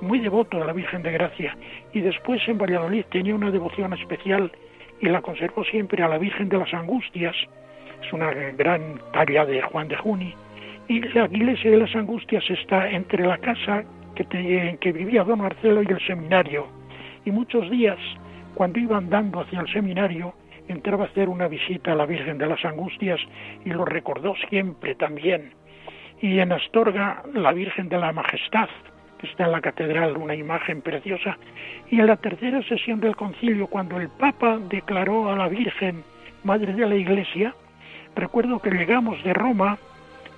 muy 0.00 0.18
devoto 0.20 0.58
de 0.58 0.64
la 0.64 0.72
Virgen 0.72 1.02
de 1.02 1.12
Gracia, 1.12 1.56
y 1.92 2.00
después 2.00 2.40
en 2.48 2.58
Valladolid 2.58 3.04
tenía 3.10 3.34
una 3.34 3.50
devoción 3.50 3.92
especial 3.92 4.50
y 5.00 5.06
la 5.06 5.22
conservó 5.22 5.64
siempre 5.64 6.02
a 6.02 6.08
la 6.08 6.18
Virgen 6.18 6.48
de 6.48 6.58
las 6.58 6.72
Angustias, 6.74 7.34
es 8.02 8.12
una 8.12 8.30
gran 8.32 9.00
talla 9.12 9.44
de 9.46 9.62
Juan 9.62 9.88
de 9.88 9.96
Juni, 9.96 10.34
y 10.88 11.00
la 11.00 11.26
iglesia 11.26 11.70
de 11.70 11.78
las 11.78 11.94
Angustias 11.94 12.44
está 12.50 12.90
entre 12.90 13.26
la 13.26 13.38
casa 13.38 13.84
que 14.14 14.26
en 14.32 14.76
que 14.78 14.92
vivía 14.92 15.24
don 15.24 15.40
Marcelo 15.40 15.82
y 15.82 15.86
el 15.86 16.00
seminario, 16.06 16.66
y 17.24 17.30
muchos 17.30 17.70
días, 17.70 17.98
cuando 18.54 18.78
iba 18.78 18.96
andando 18.96 19.40
hacia 19.40 19.60
el 19.60 19.72
seminario, 19.72 20.34
entraba 20.68 21.04
a 21.04 21.06
hacer 21.08 21.28
una 21.28 21.48
visita 21.48 21.92
a 21.92 21.94
la 21.94 22.06
Virgen 22.06 22.38
de 22.38 22.46
las 22.46 22.64
Angustias 22.64 23.20
y 23.64 23.70
lo 23.70 23.84
recordó 23.84 24.34
siempre 24.48 24.94
también. 24.94 25.52
Y 26.20 26.38
en 26.38 26.52
Astorga, 26.52 27.22
la 27.34 27.52
Virgen 27.52 27.88
de 27.88 27.98
la 27.98 28.12
Majestad, 28.12 28.68
que 29.20 29.26
está 29.26 29.44
en 29.44 29.52
la 29.52 29.60
catedral, 29.60 30.16
una 30.16 30.34
imagen 30.34 30.80
preciosa. 30.80 31.36
Y 31.90 32.00
en 32.00 32.06
la 32.06 32.16
tercera 32.16 32.62
sesión 32.62 33.00
del 33.00 33.14
concilio, 33.16 33.66
cuando 33.66 34.00
el 34.00 34.08
Papa 34.08 34.58
declaró 34.68 35.30
a 35.30 35.36
la 35.36 35.48
Virgen 35.48 36.02
Madre 36.42 36.72
de 36.72 36.86
la 36.86 36.94
Iglesia, 36.94 37.54
recuerdo 38.16 38.60
que 38.60 38.70
llegamos 38.70 39.22
de 39.22 39.34
Roma 39.34 39.76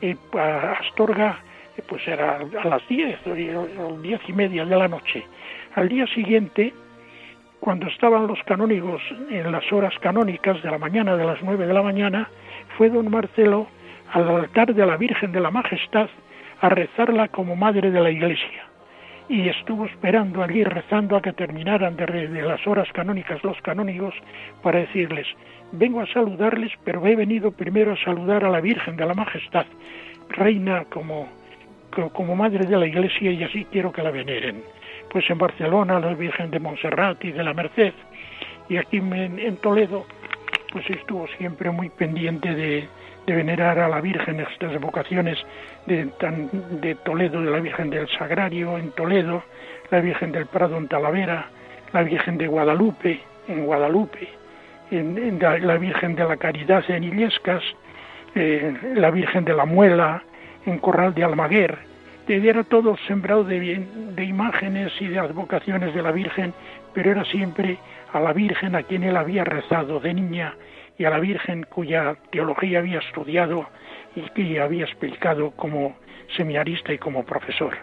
eh, 0.01 0.17
a 0.37 0.73
Astorga, 0.81 1.39
eh, 1.77 1.83
pues 1.87 2.07
era 2.09 2.39
a 2.39 2.69
las 2.69 2.87
diez, 2.89 3.19
diez 3.25 4.21
y 4.27 4.33
media 4.33 4.65
de 4.65 4.77
la 4.77 4.89
noche. 4.89 5.25
Al 5.77 5.89
día 5.89 6.07
siguiente, 6.09 6.75
cuando 7.61 7.87
estaban 7.87 8.27
los 8.27 8.43
canónigos 8.43 9.01
en 9.31 9.53
las 9.53 9.73
horas 9.73 9.95
canónicas 10.01 10.61
de 10.63 10.71
la 10.71 10.79
mañana, 10.79 11.17
de 11.17 11.25
las 11.25 11.41
nueve 11.43 11.67
de 11.67 11.73
la 11.73 11.83
mañana, 11.83 12.29
fue 12.77 12.91
don 12.91 13.09
Marcelo 13.11 13.69
al 14.13 14.29
altar 14.29 14.75
de 14.75 14.85
la 14.85 14.97
Virgen 14.97 15.31
de 15.31 15.41
la 15.41 15.53
Majestad 15.53 16.09
a 16.61 16.69
rezarla 16.69 17.29
como 17.29 17.55
madre 17.55 17.91
de 17.91 18.01
la 18.01 18.11
Iglesia 18.11 18.72
y 19.29 19.49
estuvo 19.49 19.87
esperando 19.87 20.43
allí 20.43 20.65
rezando 20.65 21.17
a 21.17 21.23
que 21.23 21.33
terminaran 21.33 21.97
de, 21.97 22.43
las 22.43 22.67
horas 22.67 22.89
canónicas 22.93 23.43
los 23.45 23.61
canónigos 23.63 24.15
para 24.63 24.81
decirles, 24.81 25.27
vengo 25.73 26.01
a 26.01 26.07
saludarles, 26.07 26.73
pero 26.85 27.07
he 27.07 27.17
venido 27.17 27.51
primero 27.53 27.93
a 27.93 28.05
saludar 28.05 28.45
a 28.45 28.51
la 28.51 28.61
Virgen 28.61 28.97
de 28.97 29.07
la 29.07 29.15
Majestad, 29.15 29.67
reina 30.29 30.85
como, 30.91 31.29
como 32.13 32.37
madre 32.37 32.67
de 32.67 32.77
la 32.77 32.87
Iglesia 32.87 33.31
y 33.31 33.43
así 33.43 33.67
quiero 33.71 33.93
que 33.93 34.03
la 34.03 34.11
veneren. 34.11 34.63
Pues 35.11 35.29
en 35.31 35.39
Barcelona 35.39 36.01
la 36.01 36.15
Virgen 36.15 36.51
de 36.51 36.61
Montserrat 36.61 37.25
y 37.25 37.33
de 37.33 37.45
la 37.45 37.55
Merced 37.55 37.93
y 38.69 38.77
aquí 38.77 38.97
en 38.97 39.57
Toledo 39.59 40.07
pues 40.73 40.89
estuvo 40.89 41.27
siempre 41.37 41.71
muy 41.71 41.91
pendiente 41.91 42.55
de, 42.55 42.89
de 43.27 43.35
venerar 43.35 43.79
a 43.79 43.89
la 43.89 44.01
Virgen, 44.01 44.41
estas 44.41 44.81
vocaciones 44.81 45.39
de, 45.87 46.09
de 46.81 46.95
Toledo, 46.97 47.41
de 47.41 47.51
la 47.51 47.61
Virgen 47.61 47.91
del 47.91 48.09
Sagrario 48.09 48.79
en 48.79 48.91
Toledo, 48.93 49.43
la 49.91 50.01
Virgen 50.01 50.33
del 50.33 50.47
Prado 50.47 50.77
en 50.77 50.89
Talavera, 50.89 51.47
la 51.93 52.03
Virgen 52.03 52.39
de 52.39 52.47
Guadalupe 52.47 53.21
en 53.49 53.65
Guadalupe, 53.65 54.29
en, 54.91 55.39
la 55.39 55.77
Virgen 55.77 56.15
de 56.15 56.25
la 56.25 56.37
Caridad 56.37 56.85
en 56.89 57.05
Illescas, 57.05 57.63
eh, 58.35 58.75
la 58.95 59.11
Virgen 59.11 59.45
de 59.45 59.55
la 59.55 59.65
Muela 59.65 60.23
en 60.67 60.79
Corral 60.79 61.15
de 61.15 61.25
Almaguer. 61.25 61.79
Era 62.29 62.65
todo 62.65 62.97
sembrado 63.09 63.45
de, 63.45 63.85
de 64.15 64.25
imágenes 64.25 64.93
y 65.01 65.09
de 65.09 65.19
advocaciones 65.19 65.95
de 65.95 66.03
la 66.03 66.13
Virgen, 66.13 66.55
pero 66.95 67.11
era 67.11 67.25
siempre 67.25 67.79
a 68.13 68.21
la 68.21 68.33
Virgen 68.33 68.75
a 68.75 68.85
quien 68.85 69.03
él 69.03 69.17
había 69.17 69.45
rezado 69.45 70.01
de 70.01 70.15
niña 70.15 70.55
y 71.03 71.05
a 71.05 71.11
la 71.11 71.19
Virgen 71.19 71.65
cuya 71.65 72.15
teología 72.31 72.79
había 72.79 73.01
estudiado 73.01 73.69
y 74.15 74.23
que 74.37 74.61
había 74.61 74.85
explicado 74.85 75.51
como 75.51 75.97
seminarista 76.37 76.93
y 76.93 76.99
como 76.99 77.25
profesor. 77.25 77.77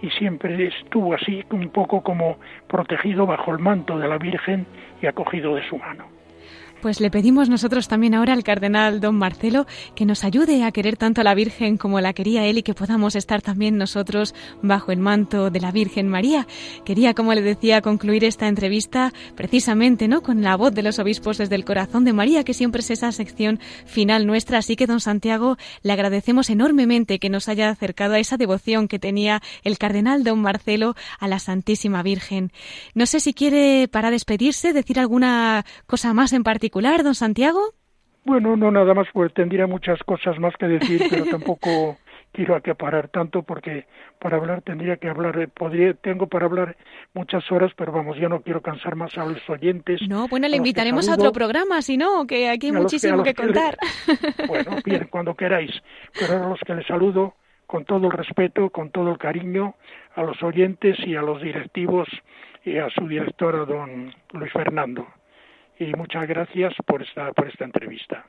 Y 0.00 0.10
siempre 0.10 0.68
estuvo 0.68 1.12
así 1.14 1.44
un 1.50 1.70
poco 1.70 2.00
como 2.04 2.38
protegido 2.68 3.26
bajo 3.26 3.50
el 3.50 3.58
manto 3.58 3.98
de 3.98 4.06
la 4.06 4.18
Virgen 4.18 4.66
y 5.02 5.06
acogido 5.06 5.56
de 5.56 5.68
su 5.68 5.78
mano. 5.78 6.19
Pues 6.80 6.98
le 6.98 7.10
pedimos 7.10 7.50
nosotros 7.50 7.88
también 7.88 8.14
ahora 8.14 8.32
al 8.32 8.42
cardenal 8.42 9.00
don 9.00 9.14
Marcelo 9.16 9.66
que 9.94 10.06
nos 10.06 10.24
ayude 10.24 10.64
a 10.64 10.72
querer 10.72 10.96
tanto 10.96 11.20
a 11.20 11.24
la 11.24 11.34
Virgen 11.34 11.76
como 11.76 12.00
la 12.00 12.14
quería 12.14 12.46
él 12.46 12.56
y 12.56 12.62
que 12.62 12.72
podamos 12.72 13.16
estar 13.16 13.42
también 13.42 13.76
nosotros 13.76 14.34
bajo 14.62 14.90
el 14.90 14.98
manto 14.98 15.50
de 15.50 15.60
la 15.60 15.72
Virgen 15.72 16.08
María. 16.08 16.46
Quería, 16.86 17.12
como 17.12 17.34
le 17.34 17.42
decía, 17.42 17.82
concluir 17.82 18.24
esta 18.24 18.48
entrevista 18.48 19.12
precisamente, 19.34 20.08
¿no? 20.08 20.22
Con 20.22 20.40
la 20.40 20.56
voz 20.56 20.72
de 20.72 20.82
los 20.82 20.98
obispos 20.98 21.36
desde 21.36 21.54
el 21.54 21.66
corazón 21.66 22.06
de 22.06 22.14
María, 22.14 22.44
que 22.44 22.54
siempre 22.54 22.80
es 22.80 22.90
esa 22.90 23.12
sección 23.12 23.60
final 23.84 24.26
nuestra. 24.26 24.56
Así 24.56 24.74
que, 24.74 24.86
don 24.86 25.00
Santiago, 25.00 25.58
le 25.82 25.92
agradecemos 25.92 26.48
enormemente 26.48 27.18
que 27.18 27.28
nos 27.28 27.48
haya 27.48 27.68
acercado 27.68 28.14
a 28.14 28.20
esa 28.20 28.38
devoción 28.38 28.88
que 28.88 28.98
tenía 28.98 29.42
el 29.64 29.76
cardenal 29.76 30.24
don 30.24 30.40
Marcelo 30.40 30.94
a 31.18 31.28
la 31.28 31.40
Santísima 31.40 32.02
Virgen. 32.02 32.52
No 32.94 33.04
sé 33.04 33.20
si 33.20 33.34
quiere, 33.34 33.86
para 33.86 34.10
despedirse, 34.10 34.72
decir 34.72 34.98
alguna 34.98 35.66
cosa 35.86 36.14
más 36.14 36.32
en 36.32 36.42
particular 36.42 36.69
particular, 36.70 37.02
don 37.02 37.14
Santiago? 37.14 37.60
Bueno, 38.24 38.56
no 38.56 38.70
nada 38.70 38.94
más, 38.94 39.08
porque 39.12 39.34
tendría 39.34 39.66
muchas 39.66 39.98
cosas 40.04 40.38
más 40.38 40.54
que 40.56 40.66
decir, 40.66 41.02
pero 41.10 41.24
tampoco 41.30 41.96
quiero 42.32 42.54
acaparar 42.54 43.08
tanto 43.08 43.42
porque 43.42 43.86
para 44.20 44.36
hablar 44.36 44.62
tendría 44.62 44.96
que 44.98 45.08
hablar, 45.08 45.36
eh, 45.40 45.48
podría, 45.48 45.94
tengo 45.94 46.28
para 46.28 46.46
hablar 46.46 46.76
muchas 47.12 47.50
horas, 47.50 47.72
pero 47.76 47.90
vamos, 47.90 48.16
yo 48.18 48.28
no 48.28 48.40
quiero 48.42 48.62
cansar 48.62 48.94
más 48.94 49.18
a 49.18 49.24
los 49.24 49.40
oyentes. 49.50 50.00
No, 50.08 50.28
bueno, 50.28 50.46
le 50.46 50.56
invitaremos 50.56 51.08
a 51.08 51.14
otro 51.14 51.32
programa, 51.32 51.82
si 51.82 51.96
no, 51.96 52.24
que 52.28 52.48
aquí 52.48 52.66
hay 52.66 52.72
muchísimo 52.72 53.24
que, 53.24 53.34
contar. 53.34 53.76
bueno, 54.46 54.76
bien, 54.84 55.08
cuando 55.10 55.34
queráis, 55.34 55.72
pero 56.16 56.44
a 56.44 56.48
los 56.50 56.60
que 56.60 56.74
les 56.74 56.86
saludo 56.86 57.34
con 57.66 57.84
todo 57.84 58.06
el 58.06 58.12
respeto, 58.12 58.70
con 58.70 58.90
todo 58.90 59.10
el 59.10 59.18
cariño, 59.18 59.74
a 60.14 60.22
los 60.22 60.40
oyentes 60.42 60.96
y 61.04 61.16
a 61.16 61.22
los 61.22 61.42
directivos 61.42 62.08
y 62.64 62.78
a 62.78 62.88
su 62.90 63.08
directora, 63.08 63.64
don 63.64 64.14
Luis 64.32 64.52
Fernando. 64.52 65.06
Y 65.80 65.94
muchas 65.96 66.28
gracias 66.28 66.74
por 66.86 67.02
esta, 67.02 67.32
por 67.32 67.48
esta 67.48 67.64
entrevista. 67.64 68.26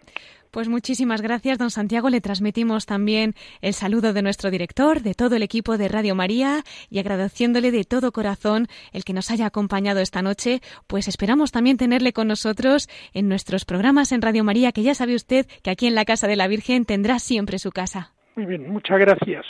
Pues 0.52 0.70
muchísimas 0.70 1.22
gracias, 1.22 1.58
don 1.58 1.70
Santiago. 1.70 2.10
Le 2.10 2.22
transmitimos 2.22 2.86
también 2.86 3.36
el 3.60 3.74
saludo 3.74 4.14
de 4.14 4.22
nuestro 4.22 4.52
director, 4.52 5.02
de 5.02 5.14
todo 5.14 5.36
el 5.36 5.44
equipo 5.44 5.78
de 5.78 5.90
Radio 5.90 6.16
María 6.16 6.64
y 6.90 7.00
agradeciéndole 7.00 7.72
de 7.72 7.84
todo 7.84 8.14
corazón 8.14 8.68
el 8.94 9.04
que 9.04 9.12
nos 9.12 9.32
haya 9.32 9.48
acompañado 9.48 10.00
esta 10.00 10.22
noche, 10.22 10.62
pues 10.88 11.10
esperamos 11.10 11.52
también 11.52 11.76
tenerle 11.76 12.14
con 12.14 12.30
nosotros 12.30 12.88
en 13.14 13.28
nuestros 13.28 13.66
programas 13.66 14.14
en 14.14 14.22
Radio 14.22 14.46
María, 14.46 14.72
que 14.72 14.84
ya 14.84 14.96
sabe 14.96 15.16
usted 15.16 15.46
que 15.62 15.72
aquí 15.72 15.88
en 15.88 15.96
la 15.96 16.06
Casa 16.06 16.28
de 16.28 16.38
la 16.38 16.48
Virgen 16.48 16.86
tendrá 16.86 17.20
siempre 17.20 17.60
su 17.60 17.72
casa. 17.72 18.14
Muy 18.36 18.46
bien, 18.46 18.72
muchas 18.72 18.98
gracias. 18.98 19.46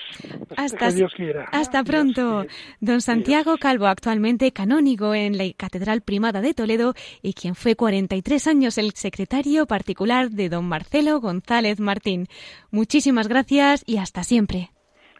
Hasta, 0.57 0.91
Dios 0.91 1.13
quiera. 1.15 1.45
hasta 1.51 1.84
pronto. 1.84 2.45
Don 2.79 3.01
Santiago 3.01 3.57
Calvo, 3.57 3.86
actualmente 3.86 4.51
canónigo 4.51 5.13
en 5.13 5.38
la 5.38 5.45
Catedral 5.55 6.01
Primada 6.01 6.41
de 6.41 6.55
Toledo 6.55 6.95
y 7.21 7.34
quien 7.34 7.53
fue 7.53 7.75
43 7.75 8.47
años 8.47 8.77
el 8.79 8.91
secretario 8.91 9.67
particular 9.67 10.32
de 10.32 10.49
don 10.49 10.65
Marcelo 10.65 11.19
González 11.19 11.79
Martín. 11.79 12.27
Muchísimas 12.71 13.27
gracias 13.27 13.84
y 13.86 13.97
hasta 13.97 14.23
siempre. 14.23 14.71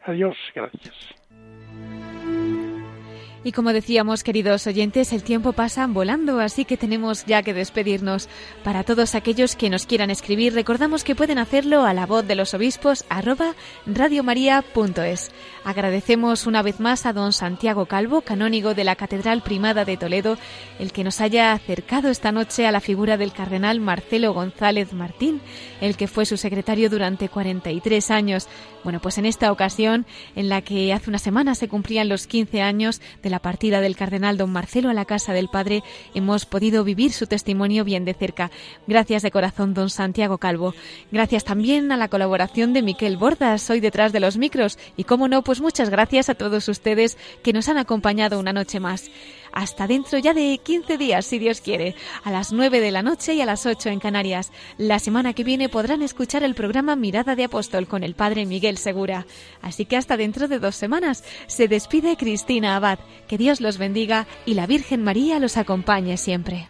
Adiós, 0.06 0.36
gracias. 0.56 1.21
Y 3.44 3.54
como 3.54 3.74
decíamos, 3.74 4.24
queridos 4.24 4.68
oyentes, 4.68 5.12
el 5.14 5.24
tiempo 5.24 5.54
pasa 5.54 5.88
volando, 5.88 6.40
así 6.40 6.64
que 6.64 6.78
tenemos 6.78 7.26
ya 7.26 7.42
que 7.42 7.56
despedirnos. 7.56 8.30
Para 8.64 8.84
todos 8.84 9.16
aquellos 9.16 9.56
que 9.56 9.72
nos 9.72 9.88
quieran 9.88 10.12
escribir, 10.12 10.54
recordamos 10.54 11.04
que 11.04 11.16
pueden 11.16 11.40
hacerlo 11.40 11.84
a 11.84 11.96
la 11.96 12.06
voz 12.06 12.28
de 12.28 12.36
los 12.36 12.54
obispos 12.54 13.04
arroba 13.10 13.56
radiomaria.es. 13.88 15.32
Agradecemos 15.64 16.46
una 16.46 16.62
vez 16.62 16.80
más 16.80 17.08
a 17.08 17.14
don 17.14 17.34
Santiago 17.34 17.88
Calvo, 17.88 18.22
canónigo 18.22 18.76
de 18.76 18.84
la 18.84 18.96
Catedral 18.96 19.42
Primada 19.42 19.86
de 19.86 19.98
Toledo, 19.98 20.38
el 20.78 20.92
que 20.92 21.04
nos 21.04 21.20
haya 21.20 21.54
acercado 21.54 22.10
esta 22.10 22.32
noche 22.32 22.68
a 22.68 22.72
la 22.72 22.80
figura 22.80 23.18
del 23.18 23.34
cardenal 23.34 23.80
Marcelo 23.80 24.34
González 24.34 24.94
Martín, 24.94 25.42
el 25.82 25.98
que 25.98 26.08
fue 26.08 26.28
su 26.28 26.38
secretario 26.38 26.92
durante 26.92 27.28
43 27.28 28.12
años. 28.12 28.48
Bueno, 28.84 29.00
pues 29.00 29.18
en 29.18 29.26
esta 29.26 29.52
ocasión, 29.52 30.06
en 30.36 30.48
la 30.48 30.62
que 30.62 30.94
hace 30.94 31.10
una 31.10 31.20
semana 31.20 31.56
se 31.56 31.68
cumplían 31.68 32.08
los 32.08 32.28
15 32.28 32.62
años 32.62 33.02
de 33.24 33.31
la 33.32 33.40
partida 33.40 33.82
del 33.82 33.96
cardenal 33.96 34.38
don 34.38 34.52
Marcelo 34.52 34.90
a 34.90 34.94
la 34.94 35.06
casa 35.06 35.34
del 35.34 35.48
Padre, 35.48 35.84
hemos 36.14 36.46
podido 36.46 36.84
vivir 36.84 37.12
su 37.14 37.26
testimonio 37.26 37.84
bien 37.84 38.06
de 38.06 38.14
cerca. 38.14 38.52
Gracias 38.88 39.24
de 39.24 39.32
corazón, 39.32 39.74
don 39.74 39.90
Santiago 39.90 40.38
Calvo. 40.38 40.76
Gracias 41.12 41.44
también 41.44 41.92
a 41.92 41.98
la 41.98 42.10
colaboración 42.10 42.74
de 42.74 42.82
Miquel 42.82 43.18
Bordas, 43.18 43.70
hoy 43.70 43.80
detrás 43.80 44.12
de 44.12 44.20
los 44.20 44.38
micros. 44.38 44.78
Y 44.98 45.06
cómo 45.06 45.28
no, 45.28 45.44
pues 45.44 45.62
muchas 45.62 45.90
gracias 45.90 46.30
a 46.30 46.36
todos 46.36 46.68
ustedes 46.68 47.18
que 47.44 47.54
nos 47.54 47.70
han 47.70 47.78
acompañado 47.78 48.40
una 48.40 48.54
noche 48.54 48.80
más 48.80 49.10
hasta 49.54 49.88
dentro 49.88 50.18
ya 50.20 50.34
de 50.34 50.60
15 50.62 50.98
días, 50.98 51.26
si 51.26 51.40
Dios 51.40 51.62
quiere, 51.62 51.96
a 52.24 52.32
las 52.32 52.52
9 52.52 52.80
de 52.80 52.92
la 52.92 53.04
noche 53.04 53.34
y 53.34 53.42
a 53.42 53.46
las 53.46 53.66
8 53.66 53.90
en 53.90 54.00
Canarias. 54.00 54.52
La 54.78 55.00
semana 55.00 55.34
que 55.34 55.44
viene 55.44 55.70
podrán 55.70 56.02
escuchar 56.02 56.44
el 56.44 56.56
programa 56.56 56.96
Mirada 56.96 57.36
de 57.36 57.44
Apóstol 57.44 57.88
con 57.88 58.04
el 58.04 58.16
Padre 58.16 58.46
Miguel 58.46 58.78
Segura. 58.78 59.26
Así 59.62 59.86
que 59.86 59.98
hasta 59.98 60.18
dentro 60.18 60.48
de 60.48 60.60
dos 60.60 60.76
semanas 60.76 61.24
se 61.48 61.68
despide 61.68 62.18
Cristina 62.18 62.76
Abad. 62.76 63.00
Que 63.28 63.38
Dios 63.38 63.62
los 63.62 63.78
bendiga 63.78 64.28
y 64.46 64.54
la 64.56 64.68
Virgen 64.68 65.04
María 65.04 65.40
los 65.40 65.58
acompañe 65.58 66.18
siempre. 66.18 66.70